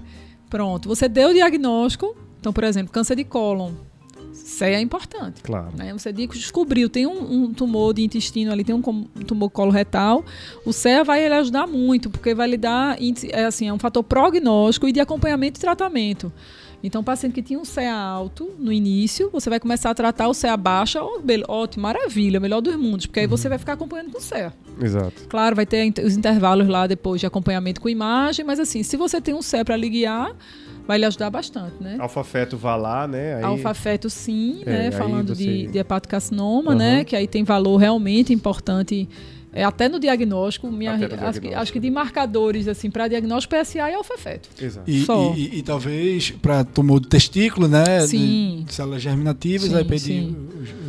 Pronto, 0.49 0.89
você 0.89 1.07
deu 1.07 1.29
o 1.29 1.33
diagnóstico, 1.33 2.15
então, 2.39 2.51
por 2.51 2.63
exemplo, 2.63 2.91
câncer 2.91 3.15
de 3.15 3.23
cólon. 3.23 3.73
CEA 4.45 4.77
é 4.77 4.81
importante. 4.81 5.41
Claro. 5.41 5.71
Né? 5.75 5.91
Você 5.91 6.13
descobriu, 6.13 6.87
tem 6.87 7.07
um, 7.07 7.45
um 7.45 7.53
tumor 7.53 7.95
de 7.95 8.03
intestino 8.03 8.51
ali, 8.51 8.63
tem 8.63 8.75
um, 8.75 8.81
um 8.87 9.23
tumor 9.23 9.49
coloretal. 9.49 10.23
O 10.63 10.71
CEA 10.71 11.03
vai 11.03 11.27
lhe 11.27 11.33
ajudar 11.33 11.65
muito, 11.65 12.11
porque 12.11 12.35
vai 12.35 12.47
lhe 12.47 12.57
dar 12.57 12.95
é, 13.31 13.45
assim, 13.45 13.67
é 13.67 13.73
um 13.73 13.79
fator 13.79 14.03
prognóstico 14.03 14.87
e 14.87 14.91
de 14.91 14.99
acompanhamento 14.99 15.59
e 15.59 15.61
tratamento. 15.61 16.31
Então, 16.83 17.03
paciente 17.03 17.33
que 17.33 17.41
tinha 17.41 17.57
um 17.57 17.65
CEA 17.65 17.95
alto 17.95 18.51
no 18.59 18.71
início, 18.71 19.31
você 19.33 19.49
vai 19.49 19.59
começar 19.59 19.89
a 19.89 19.95
tratar 19.95 20.27
o 20.27 20.33
CEA 20.35 20.55
baixa, 20.55 21.01
ó, 21.01 21.17
bel- 21.19 21.43
ótimo, 21.47 21.81
maravilha, 21.81 22.39
melhor 22.39 22.61
dos 22.61 22.75
mundos, 22.75 23.07
porque 23.07 23.21
aí 23.21 23.27
você 23.27 23.49
vai 23.49 23.57
ficar 23.57 23.73
acompanhando 23.73 24.11
com 24.11 24.19
o 24.19 24.21
CEA. 24.21 24.53
Exato. 24.79 25.27
Claro, 25.27 25.55
vai 25.55 25.65
ter 25.65 25.91
os 26.05 26.15
intervalos 26.15 26.67
lá 26.67 26.85
depois 26.85 27.19
de 27.19 27.25
acompanhamento 27.25 27.81
com 27.81 27.89
imagem, 27.89 28.45
mas 28.45 28.59
assim, 28.59 28.83
se 28.83 28.95
você 28.95 29.19
tem 29.19 29.33
um 29.33 29.41
CEA 29.41 29.65
para 29.65 29.75
lhe 29.75 29.89
guiar, 29.89 30.35
vai 30.87 30.97
lhe 30.97 31.05
ajudar 31.05 31.29
bastante, 31.29 31.75
né? 31.81 31.97
Alfa-feto 31.99 32.57
vá 32.57 32.75
lá, 32.75 33.07
né? 33.07 33.35
Aí, 33.35 33.43
Alfa-feto 33.43 34.09
sim, 34.09 34.61
É, 34.65 34.69
né? 34.71 34.85
aí 34.87 34.91
Falando 34.91 35.35
você- 35.35 35.43
de, 35.43 35.67
de 35.67 35.77
hepatocarcinoma, 35.79 36.71
Aham. 36.71 36.77
né? 36.77 37.03
Que 37.03 37.15
aí 37.15 37.27
tem 37.27 37.43
valor 37.43 37.77
realmente 37.77 38.33
importante. 38.33 39.07
É, 39.57 39.63
até 39.63 39.87
no 39.87 39.97
diagnóstico, 40.01 40.69
minha, 40.69 40.91
acho, 40.91 40.99
que, 41.01 41.07
diagnóstico. 41.07 41.55
acho 41.55 41.71
que 41.73 41.79
de 41.79 41.89
marcadores 41.89 42.67
assim 42.67 42.91
para 42.91 43.07
diagnóstico 43.07 43.55
PSA 43.55 43.89
e 43.89 43.93
alfa-feto. 43.93 44.49
Exato. 44.61 44.91
E, 44.91 45.05
e- 45.05 45.33
e- 45.55 45.59
e 45.59 45.63
talvez 45.63 46.31
para 46.31 46.65
tumor 46.65 46.99
de 46.99 47.07
testículo, 47.07 47.65
né? 47.65 48.01
Sim. 48.01 48.63
De 48.67 48.73
células 48.73 49.01
germinativas, 49.01 49.67
Sim, 49.69 49.73
vai 49.73 49.85
pedir 49.85 50.23
sim. 50.25 50.35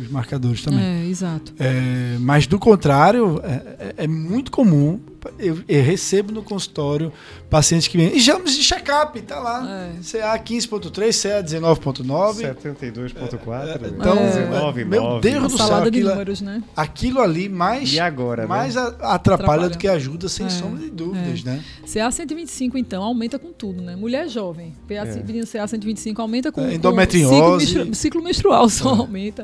Os, 0.07 0.11
marcadores 0.13 0.61
também. 0.63 0.79
É, 0.83 1.05
exato. 1.07 1.53
É, 1.59 2.17
mas 2.19 2.47
do 2.47 2.57
contrário, 2.59 3.41
é, 3.43 3.53
é- 3.53 3.93
é 4.03 4.07
muito 4.07 4.51
comum. 4.51 4.99
Eu, 5.39 5.59
eu 5.67 5.83
recebo 5.83 6.31
no 6.31 6.41
consultório 6.41 7.11
pacientes 7.49 7.87
que 7.87 7.97
vêm. 7.97 8.15
Exames 8.15 8.55
de 8.55 8.63
check-up, 8.63 9.19
tá 9.23 9.39
lá. 9.39 9.89
É. 9.99 10.01
CA 10.01 10.39
15.3, 10.39 11.21
CA 11.21 11.41
19.9. 11.43 12.55
72.4, 12.63 13.81
né? 13.81 13.89
Então, 13.97 14.17
É. 14.17 14.29
19, 14.29 14.85
meu 14.85 15.01
9. 15.03 15.21
Deus 15.29 15.43
do 15.51 15.57
céu, 15.57 15.67
salada 15.67 15.91
de 15.91 15.97
aquilo, 15.99 16.11
números, 16.11 16.41
né? 16.41 16.63
aquilo 16.75 17.19
ali 17.21 17.49
mais, 17.49 17.91
E 17.93 17.99
agora, 17.99 18.43
né? 18.43 18.47
mais 18.47 18.77
a- 18.77 18.87
atrapalha, 18.87 19.13
Atrapalha. 19.15 19.69
do 19.69 19.77
que 19.77 19.87
ajuda, 19.87 20.29
sem 20.29 20.45
É, 20.45 20.49
sombra 20.49 20.79
de 20.83 20.89
dúvidas, 20.91 21.43
né? 21.43 21.61
CA 21.85 22.09
125, 22.11 22.77
então, 22.77 23.03
aumenta 23.03 23.37
com 23.37 23.51
tudo, 23.51 23.81
né? 23.81 23.95
Mulher 23.95 24.29
jovem, 24.29 24.73
PA, 24.87 25.05
É. 25.05 25.45
CA 25.45 25.67
125 25.67 26.21
aumenta 26.21 26.51
com, 26.51 26.61
É, 26.61 26.67
com 26.67 26.71
endometriose. 26.73 27.35
ciclo, 27.35 27.57
menstru- 27.57 27.95
ciclo 27.95 28.23
menstrual 28.23 28.69
só 28.69 28.89
aumenta. 28.89 29.43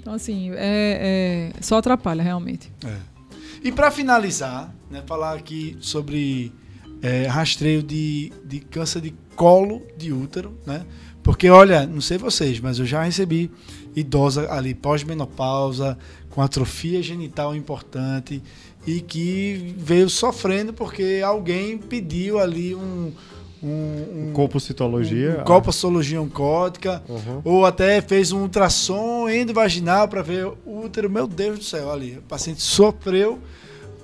É. 0.00 0.02
Então, 0.02 0.14
assim, 0.14 0.50
é, 0.52 1.52
é- 1.56 1.62
só 1.62 1.78
atrapalha 1.78 2.22
realmente. 2.22 2.70
E 3.62 3.70
para 3.70 3.90
finalizar, 3.90 4.74
né, 4.90 5.02
falar 5.06 5.34
aqui 5.34 5.76
sobre 5.80 6.52
é, 7.02 7.26
rastreio 7.26 7.82
de, 7.82 8.32
de 8.44 8.60
câncer 8.60 9.00
de 9.00 9.14
colo 9.34 9.82
de 9.96 10.12
útero, 10.12 10.58
né? 10.66 10.84
Porque, 11.22 11.48
olha, 11.48 11.86
não 11.86 12.00
sei 12.00 12.18
vocês, 12.18 12.60
mas 12.60 12.78
eu 12.78 12.86
já 12.86 13.02
recebi 13.02 13.50
idosa 13.94 14.50
ali 14.50 14.74
pós-menopausa, 14.74 15.98
com 16.30 16.40
atrofia 16.40 17.02
genital 17.02 17.54
importante 17.54 18.42
e 18.86 19.00
que 19.00 19.74
veio 19.76 20.08
sofrendo 20.08 20.72
porque 20.72 21.20
alguém 21.24 21.76
pediu 21.76 22.38
ali 22.38 22.74
um 22.74 23.12
um, 23.62 24.28
um 24.28 24.32
colpocitologia, 24.32 25.36
um, 25.38 25.40
um 25.40 25.44
colpocitologia 25.44 26.20
oncótica, 26.20 27.02
uhum. 27.08 27.40
ou 27.44 27.66
até 27.66 28.00
fez 28.00 28.32
um 28.32 28.42
ultrassom 28.42 29.28
endovaginal 29.28 30.08
para 30.08 30.22
ver 30.22 30.46
o 30.46 30.84
útero. 30.84 31.10
Meu 31.10 31.26
Deus 31.26 31.58
do 31.58 31.64
céu, 31.64 31.90
ali, 31.90 32.18
o 32.18 32.22
paciente 32.22 32.62
sofreu. 32.62 33.38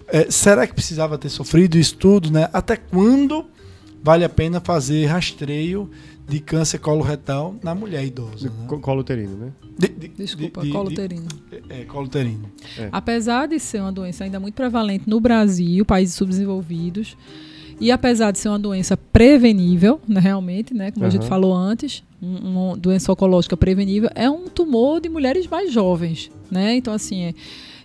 É, 0.08 0.30
será 0.30 0.66
que 0.66 0.74
precisava 0.74 1.18
ter 1.18 1.28
sofrido 1.28 1.76
isso 1.76 1.96
tudo, 1.96 2.30
né? 2.30 2.48
Até 2.52 2.76
quando 2.76 3.46
vale 4.02 4.24
a 4.24 4.28
pena 4.28 4.60
fazer 4.60 5.06
rastreio 5.06 5.90
de 6.28 6.38
câncer 6.38 6.78
coloretal 6.78 7.56
na 7.62 7.74
mulher 7.74 8.04
idosa? 8.04 8.48
Né? 8.48 8.78
Colo 8.80 9.00
uterino, 9.00 9.36
né? 9.36 9.52
De, 9.78 9.88
de, 9.88 10.08
Desculpa, 10.08 10.62
de, 10.62 10.70
colo 10.70 10.90
uterino. 10.90 11.26
É, 11.68 11.84
colo 11.84 12.06
uterino. 12.06 12.50
É. 12.78 12.88
Apesar 12.92 13.46
de 13.46 13.58
ser 13.58 13.80
uma 13.80 13.90
doença 13.90 14.22
ainda 14.22 14.38
muito 14.38 14.54
prevalente 14.54 15.08
no 15.08 15.20
Brasil, 15.20 15.84
países 15.84 16.14
subdesenvolvidos, 16.14 17.16
e 17.80 17.90
apesar 17.90 18.30
de 18.30 18.38
ser 18.38 18.48
uma 18.48 18.58
doença 18.58 18.96
prevenível, 18.96 20.00
né, 20.08 20.20
realmente, 20.20 20.72
né, 20.72 20.90
como 20.90 21.04
uhum. 21.04 21.08
a 21.08 21.10
gente 21.10 21.26
falou 21.26 21.54
antes, 21.54 22.02
um, 22.22 22.36
uma 22.36 22.76
doença 22.76 23.12
oncológica 23.12 23.56
prevenível, 23.56 24.08
é 24.14 24.30
um 24.30 24.48
tumor 24.48 25.00
de 25.00 25.08
mulheres 25.08 25.46
mais 25.46 25.72
jovens. 25.72 26.30
Né? 26.50 26.76
Então, 26.76 26.94
assim, 26.94 27.24
é, 27.24 27.34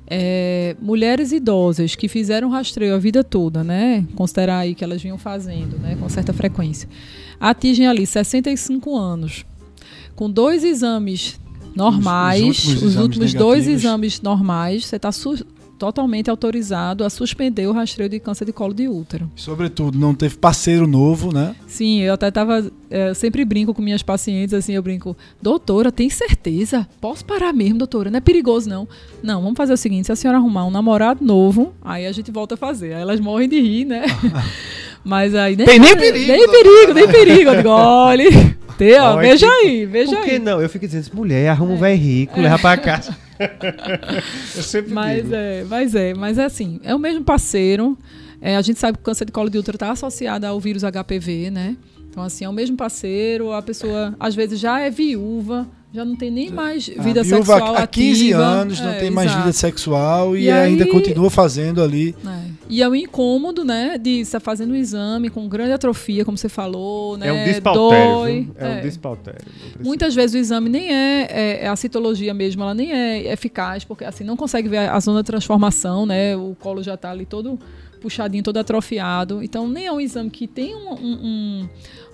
é, 0.08 0.76
mulheres 0.82 1.32
idosas 1.32 1.96
que 1.96 2.08
fizeram 2.08 2.50
rastreio 2.50 2.96
a 2.96 2.98
vida 2.98 3.24
toda, 3.24 3.64
né, 3.64 4.06
considerar 4.16 4.60
aí 4.60 4.74
que 4.74 4.84
elas 4.84 5.02
vinham 5.02 5.18
fazendo 5.18 5.78
né, 5.78 5.98
com 6.00 6.08
certa 6.08 6.32
frequência, 6.32 6.88
atingem 7.39 7.88
ali 7.88 8.06
65 8.06 8.96
anos. 8.98 9.46
Com 10.16 10.30
dois 10.30 10.64
exames 10.64 11.39
normais, 11.76 12.44
os, 12.44 12.66
os 12.66 12.68
últimos, 12.68 12.96
os 12.96 12.96
últimos 12.96 13.34
dois 13.34 13.68
exames 13.68 14.22
normais, 14.22 14.86
você 14.86 14.98
está 14.98 15.12
totalmente 15.82 16.30
autorizado 16.30 17.04
a 17.04 17.10
suspender 17.10 17.66
o 17.66 17.72
rastreio 17.72 18.08
de 18.08 18.20
câncer 18.20 18.46
de 18.46 18.54
colo 18.54 18.72
de 18.72 18.88
útero. 18.88 19.28
Sobretudo, 19.36 19.98
não 19.98 20.14
teve 20.14 20.38
parceiro 20.38 20.86
novo, 20.86 21.34
né? 21.34 21.56
Sim, 21.66 22.02
eu 22.02 22.14
até 22.14 22.30
tava. 22.30 22.72
É, 22.88 23.10
eu 23.10 23.16
sempre 23.16 23.44
brinco 23.44 23.74
com 23.74 23.82
minhas 23.82 24.04
pacientes, 24.04 24.54
assim, 24.54 24.74
eu 24.74 24.84
brinco, 24.84 25.18
doutora, 25.42 25.92
tem 25.92 26.08
certeza? 26.08 26.88
Posso 27.02 27.26
parar 27.26 27.52
mesmo, 27.52 27.80
doutora? 27.80 28.12
Não 28.12 28.18
é 28.18 28.22
perigoso, 28.22 28.70
não. 28.70 28.88
Não, 29.24 29.42
vamos 29.42 29.58
fazer 29.58 29.74
o 29.74 29.78
seguinte: 29.78 30.06
se 30.06 30.12
a 30.12 30.16
senhora 30.16 30.38
arrumar 30.38 30.68
um 30.68 30.70
namorado 30.70 31.26
novo, 31.26 31.74
aí 31.82 32.06
a 32.06 32.12
gente 32.12 32.30
volta 32.30 32.54
a 32.54 32.58
fazer. 32.58 32.94
Aí 32.94 33.02
elas 33.02 33.20
morrem 33.20 33.50
de 33.50 33.60
rir, 33.60 33.86
né? 33.86 34.04
Mas 35.04 35.34
aí. 35.34 35.56
Nem, 35.56 35.66
tem 35.66 35.80
nem 35.80 35.98
perigo! 35.98 36.28
Nem 36.28 36.48
perigo, 36.48 36.94
nem 36.94 37.08
perigo. 37.08 37.50
Eu 37.50 37.56
digo, 37.56 37.70
olha. 37.74 38.30
ó, 39.02 39.18
veja 39.18 39.48
aí, 39.48 39.84
veja 39.88 40.12
aí. 40.12 40.22
Por 40.22 40.30
que 40.30 40.38
não? 40.38 40.62
Eu 40.62 40.70
fico 40.70 40.86
dizendo, 40.86 41.10
mulher, 41.16 41.50
arruma 41.50 41.74
um 41.74 41.78
velho 41.78 42.00
rico, 42.00 42.40
é. 42.40 42.44
leva 42.44 42.60
pra 42.60 42.78
casa. 42.78 43.18
eu 44.56 44.64
sempre 44.64 44.94
mas 44.94 45.24
digo. 45.24 45.36
É, 45.36 45.64
mas 45.64 45.96
é, 45.96 46.14
mas 46.14 46.38
é 46.38 46.46
assim, 46.46 46.80
é 46.84 46.94
o 46.94 47.00
mesmo 47.00 47.24
parceiro. 47.24 47.98
É, 48.39 48.56
a 48.56 48.62
gente 48.62 48.80
sabe 48.80 48.98
que 48.98 49.02
o 49.02 49.06
câncer 49.06 49.26
de 49.26 49.32
colo 49.32 49.50
de 49.50 49.58
útero 49.58 49.76
está 49.76 49.92
associado 49.92 50.46
ao 50.46 50.60
vírus 50.60 50.84
HPV, 50.84 51.52
né? 51.52 51.78
Então, 52.10 52.24
assim, 52.24 52.44
é 52.44 52.50
o 52.50 52.54
mesmo 52.54 52.76
parceiro, 52.76 53.54
a 53.54 53.62
pessoa 53.62 54.16
às 54.20 54.36
vezes 54.36 54.60
já 54.60 54.80
é 54.80 54.89
viúva, 54.89 55.68
já 55.94 56.06
não 56.06 56.16
tem 56.16 56.32
nem 56.32 56.50
mais 56.50 56.88
vida 56.88 57.24
sexual 57.24 57.76
há 57.76 57.86
15 57.86 58.24
ativa. 58.24 58.39
anos, 58.39 58.80
não 58.80 58.92
é, 58.92 59.00
tem 59.00 59.12
mais 59.12 59.28
exato. 59.28 59.44
vida 59.44 59.54
sexual 59.54 60.38
e, 60.38 60.44
e 60.44 60.50
aí, 60.50 60.70
ainda 60.70 60.88
continua 60.88 61.30
fazendo 61.30 61.84
ali. 61.84 62.16
É. 62.26 62.52
E 62.70 62.82
é 62.82 62.88
o 62.88 62.96
incômodo, 62.96 63.66
né, 63.66 63.98
de 63.98 64.22
estar 64.22 64.39
fazendo 64.39 64.72
um 64.72 64.76
exame 64.76 65.30
com 65.30 65.46
grande 65.50 65.74
atrofia, 65.74 66.24
como 66.24 66.38
você 66.38 66.48
falou, 66.48 67.18
né? 67.18 67.28
É 67.28 67.34
um 67.34 67.44
dispautério. 67.44 68.14
Dói, 68.14 68.50
é, 68.56 68.66
um 68.66 68.72
é. 68.72 68.80
dispautério. 68.80 69.42
Muitas 69.82 70.16
vezes 70.16 70.34
o 70.34 70.38
exame 70.38 70.70
nem 70.70 70.94
é, 70.94 71.28
é, 71.30 71.66
é, 71.66 71.68
a 71.68 71.76
citologia 71.76 72.34
mesmo, 72.34 72.64
ela 72.64 72.74
nem 72.74 72.94
é 72.94 73.34
eficaz, 73.34 73.84
porque 73.84 74.06
assim 74.06 74.24
não 74.24 74.38
consegue 74.38 74.70
ver 74.70 74.78
a, 74.78 74.96
a 74.96 75.00
zona 75.02 75.22
de 75.22 75.28
transformação, 75.28 76.06
né? 76.06 76.38
O 76.38 76.56
colo 76.58 76.82
já 76.82 76.94
está 76.94 77.12
ali 77.12 77.26
todo 77.26 77.60
puxadinho, 78.02 78.44
todo 78.44 78.58
atrofiado. 78.58 79.44
Então 79.44 79.68
nem 79.68 79.86
é 79.86 79.92
um 79.92 80.02
exame 80.02 80.30
que 80.30 80.48
tem 80.48 80.74
um, 80.74 80.94
um, 80.94 81.20
um 81.24 81.70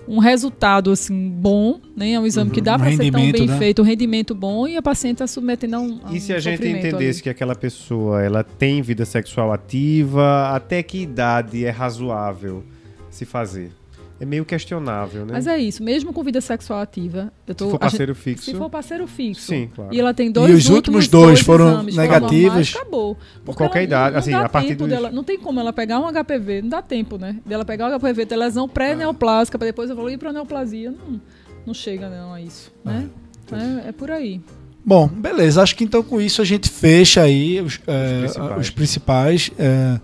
um 0.08 0.18
resultado 0.18 0.90
assim 0.90 1.28
bom, 1.28 1.80
né? 1.96 2.12
É 2.12 2.20
um 2.20 2.26
exame 2.26 2.48
uhum, 2.48 2.54
que 2.54 2.60
dá 2.60 2.76
um 2.76 2.78
para 2.78 2.90
ser 2.90 3.10
tão 3.10 3.30
bem 3.30 3.46
né? 3.46 3.58
feito, 3.58 3.82
um 3.82 3.84
rendimento 3.84 4.34
bom 4.34 4.66
e 4.66 4.76
a 4.76 4.82
paciente 4.82 5.16
está 5.16 5.26
submetendo 5.26 5.76
a 5.76 5.80
um, 5.80 6.00
a 6.04 6.14
E 6.14 6.20
se 6.20 6.32
a 6.32 6.38
gente 6.40 6.66
entendesse 6.66 7.18
ali. 7.18 7.22
que 7.22 7.30
aquela 7.30 7.54
pessoa 7.54 8.22
ela 8.22 8.42
tem 8.42 8.80
vida 8.80 9.04
sexual 9.04 9.52
ativa, 9.52 10.50
até 10.54 10.82
que 10.82 11.02
idade 11.02 11.64
é 11.64 11.70
razoável 11.70 12.64
se 13.10 13.24
fazer? 13.24 13.77
É 14.20 14.24
meio 14.24 14.44
questionável, 14.44 15.24
né? 15.24 15.32
Mas 15.32 15.46
é 15.46 15.58
isso, 15.58 15.82
mesmo 15.82 16.12
com 16.12 16.24
vida 16.24 16.40
sexual 16.40 16.80
ativa. 16.80 17.32
Eu 17.46 17.54
tô, 17.54 17.66
se 17.66 17.70
for 17.70 17.78
parceiro 17.78 18.14
gente, 18.14 18.22
fixo. 18.22 18.44
Se 18.46 18.54
for 18.54 18.68
parceiro 18.68 19.06
fixo. 19.06 19.42
Sim, 19.42 19.70
claro. 19.72 19.94
E 19.94 20.00
ela 20.00 20.12
tem 20.12 20.30
dois 20.30 20.50
E 20.50 20.54
os 20.54 20.68
últimos 20.68 21.06
dois, 21.06 21.26
dois 21.26 21.40
foram 21.40 21.84
negativos. 21.84 22.42
Normais, 22.42 22.76
acabou. 22.76 23.16
Por 23.44 23.54
qualquer 23.56 23.84
idade, 23.84 24.12
não, 24.12 24.18
assim, 24.18 24.34
a 24.34 24.48
partir 24.48 24.74
do. 24.74 24.88
Dela, 24.88 25.10
não 25.12 25.22
tem 25.22 25.38
como 25.38 25.60
ela 25.60 25.72
pegar 25.72 26.00
um 26.00 26.06
HPV, 26.10 26.62
não 26.62 26.68
dá 26.68 26.82
tempo, 26.82 27.16
né? 27.16 27.36
Dela 27.46 27.64
pegar 27.64 27.94
o 27.94 27.98
HPV, 27.98 28.26
ter 28.26 28.36
lesão 28.36 28.68
pré-neoplásica, 28.68 29.56
para 29.56 29.66
depois 29.68 29.88
evoluir 29.88 30.18
para 30.18 30.32
neoplasia. 30.32 30.90
Não, 30.90 31.20
não 31.64 31.74
chega, 31.74 32.08
não, 32.08 32.32
a 32.32 32.40
isso. 32.40 32.72
Né? 32.84 33.08
Ah, 33.52 33.82
é, 33.84 33.88
é 33.90 33.92
por 33.92 34.10
aí. 34.10 34.40
Bom, 34.84 35.06
beleza. 35.06 35.62
Acho 35.62 35.76
que 35.76 35.84
então 35.84 36.02
com 36.02 36.20
isso 36.20 36.42
a 36.42 36.44
gente 36.44 36.68
fecha 36.68 37.22
aí 37.22 37.60
os, 37.60 37.74
os 37.74 37.80
é, 37.86 38.18
principais. 38.20 38.60
Os 38.60 38.70
principais 38.70 39.50
é, 39.58 40.00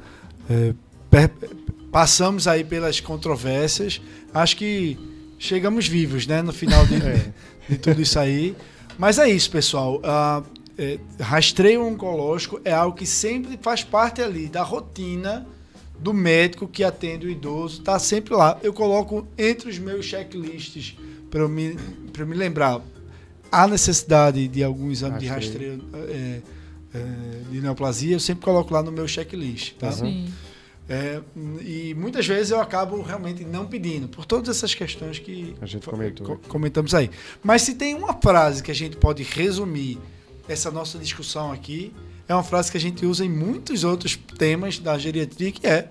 é, 0.51 0.75
passamos 1.95 2.49
aí 2.49 2.65
pelas 2.65 2.99
controvérsias. 2.99 4.03
Acho 4.35 4.57
que 4.57 4.99
chegamos 5.39 5.87
vivos, 5.87 6.27
né? 6.27 6.43
No 6.43 6.53
final 6.53 6.85
de, 6.87 6.97
é. 7.07 7.33
de 7.69 7.79
tudo 7.79 8.03
isso 8.03 8.19
aí. 8.19 8.57
Mas 8.99 9.17
é 9.17 9.31
isso, 9.31 9.49
pessoal. 9.49 9.99
Uh, 9.99 10.45
é, 10.77 10.99
rastreio 11.21 11.87
oncológico 11.87 12.61
é 12.65 12.73
algo 12.73 12.97
que 12.97 13.07
sempre 13.07 13.57
faz 13.63 13.85
parte 13.85 14.21
ali 14.21 14.49
da 14.49 14.65
rotina 14.65 15.47
do 15.97 16.13
médico 16.13 16.67
que 16.67 16.83
atende 16.83 17.29
o 17.29 17.31
idoso. 17.31 17.79
Está 17.79 17.97
sempre 18.01 18.35
lá. 18.35 18.59
Eu 18.61 18.73
coloco 18.73 19.29
entre 19.39 19.71
os 19.71 19.79
meus 19.79 20.05
checklists 20.05 20.97
para 21.31 21.43
eu 21.43 21.49
me, 21.49 21.77
me 22.27 22.35
lembrar 22.35 22.81
a 23.53 23.69
necessidade 23.69 24.49
de 24.49 24.65
algum 24.65 24.91
exame 24.91 25.21
de 25.21 25.29
rastreio 25.29 25.81
é, 25.95 26.41
é, 26.93 27.01
de 27.53 27.61
neoplasia. 27.61 28.17
Eu 28.17 28.21
sempre 28.21 28.45
coloco 28.45 28.75
lá 28.75 28.83
no 28.83 28.91
meu 28.91 29.07
checklist. 29.07 29.75
Tá? 29.75 29.93
Sim. 29.93 30.27
É, 30.87 31.23
e 31.63 31.95
muitas 31.95 32.27
vezes 32.27 32.51
eu 32.51 32.61
acabo 32.61 33.01
realmente 33.01 33.43
não 33.43 33.65
pedindo, 33.65 34.07
por 34.07 34.27
todas 34.27 34.55
essas 34.55 34.75
questões 34.75 35.19
que 35.19 35.57
a 35.61 35.67
gente 35.67 35.87
comentou. 35.87 36.37
comentamos 36.47 36.95
aí. 36.95 37.11
Mas 37.43 37.63
se 37.63 37.75
tem 37.75 37.95
uma 37.95 38.13
frase 38.13 38.63
que 38.63 38.71
a 38.71 38.75
gente 38.75 38.97
pode 38.97 39.23
resumir 39.23 39.99
essa 40.47 40.71
nossa 40.71 40.99
discussão 40.99 41.51
aqui, 41.51 41.91
é 42.29 42.35
uma 42.35 42.43
frase 42.43 42.71
que 42.71 42.77
a 42.77 42.81
gente 42.81 43.07
usa 43.07 43.25
em 43.25 43.31
muitos 43.31 43.83
outros 43.83 44.19
temas 44.37 44.79
da 44.79 44.99
geriatria, 44.99 45.51
que 45.53 45.67
é 45.67 45.89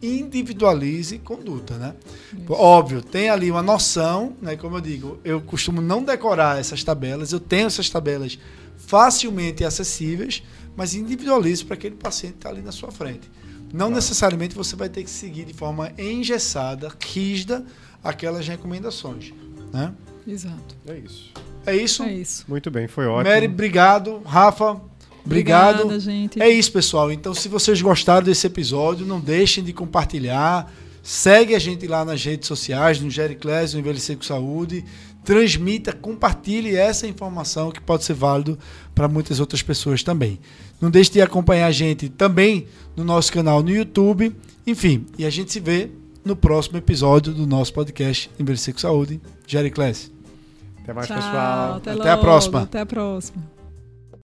individualize 0.00 1.18
conduta, 1.18 1.74
né? 1.76 1.94
Isso. 2.32 2.52
Óbvio, 2.52 3.02
tem 3.02 3.30
ali 3.30 3.50
uma 3.50 3.62
noção, 3.62 4.36
né? 4.40 4.56
Como 4.56 4.76
eu 4.76 4.80
digo, 4.80 5.18
eu 5.24 5.40
costumo 5.40 5.80
não 5.80 6.02
decorar 6.02 6.60
essas 6.60 6.84
tabelas, 6.84 7.32
eu 7.32 7.40
tenho 7.40 7.66
essas 7.66 7.88
tabelas 7.88 8.38
facilmente 8.76 9.64
acessíveis, 9.64 10.42
mas 10.76 10.94
individualize 10.94 11.64
para 11.64 11.74
aquele 11.74 11.96
paciente 11.96 12.34
que 12.34 12.38
está 12.38 12.50
ali 12.50 12.62
na 12.62 12.72
sua 12.72 12.92
frente. 12.92 13.28
Não 13.76 13.88
claro. 13.88 13.94
necessariamente 13.96 14.54
você 14.54 14.74
vai 14.74 14.88
ter 14.88 15.04
que 15.04 15.10
seguir 15.10 15.44
de 15.44 15.52
forma 15.52 15.92
engessada, 15.98 16.90
rígida, 16.98 17.62
aquelas 18.02 18.48
recomendações. 18.48 19.34
Né? 19.70 19.92
Exato. 20.26 20.74
É 20.86 20.96
isso. 20.96 21.32
É 21.66 21.76
isso? 21.76 22.02
É 22.02 22.12
isso. 22.14 22.44
Muito 22.48 22.70
bem, 22.70 22.88
foi 22.88 23.06
ótimo. 23.06 23.30
Mary, 23.30 23.46
obrigado. 23.46 24.22
Rafa, 24.24 24.80
obrigado. 25.24 25.82
Obrigada, 25.82 26.00
gente. 26.00 26.40
É 26.40 26.48
isso, 26.48 26.72
pessoal. 26.72 27.12
Então, 27.12 27.34
se 27.34 27.48
vocês 27.48 27.82
gostaram 27.82 28.24
desse 28.24 28.46
episódio, 28.46 29.04
não 29.04 29.20
deixem 29.20 29.62
de 29.62 29.74
compartilhar. 29.74 30.72
Segue 31.02 31.54
a 31.54 31.58
gente 31.58 31.86
lá 31.86 32.02
nas 32.02 32.24
redes 32.24 32.48
sociais, 32.48 32.98
no 32.98 33.10
Gericlés, 33.10 33.74
no 33.74 33.80
Envelhecer 33.80 34.16
com 34.16 34.22
Saúde. 34.22 34.84
Transmita, 35.22 35.92
compartilhe 35.92 36.74
essa 36.76 37.06
informação 37.06 37.70
que 37.70 37.80
pode 37.80 38.04
ser 38.04 38.14
válido 38.14 38.58
para 38.94 39.06
muitas 39.06 39.38
outras 39.38 39.60
pessoas 39.60 40.02
também. 40.02 40.40
Não 40.80 40.90
deixe 40.90 41.10
de 41.10 41.20
acompanhar 41.20 41.66
a 41.66 41.72
gente 41.72 42.08
também 42.08 42.66
no 42.96 43.04
nosso 43.04 43.32
canal 43.32 43.62
no 43.62 43.70
YouTube. 43.70 44.34
Enfim, 44.66 45.06
e 45.18 45.24
a 45.24 45.30
gente 45.30 45.52
se 45.52 45.60
vê 45.60 45.90
no 46.24 46.34
próximo 46.34 46.76
episódio 46.76 47.32
do 47.32 47.46
nosso 47.46 47.72
podcast 47.72 48.30
Envelhecer 48.38 48.74
com 48.74 48.80
Saúde. 48.80 49.20
Jerry 49.46 49.70
Class. 49.70 50.10
Até 50.82 50.92
mais, 50.92 51.06
Tchau, 51.06 51.16
pessoal. 51.16 51.74
Até, 51.76 51.90
até 51.92 52.10
a 52.10 52.16
próxima. 52.16 52.62
Até 52.62 52.80
a 52.80 52.86
próxima. 52.86 53.55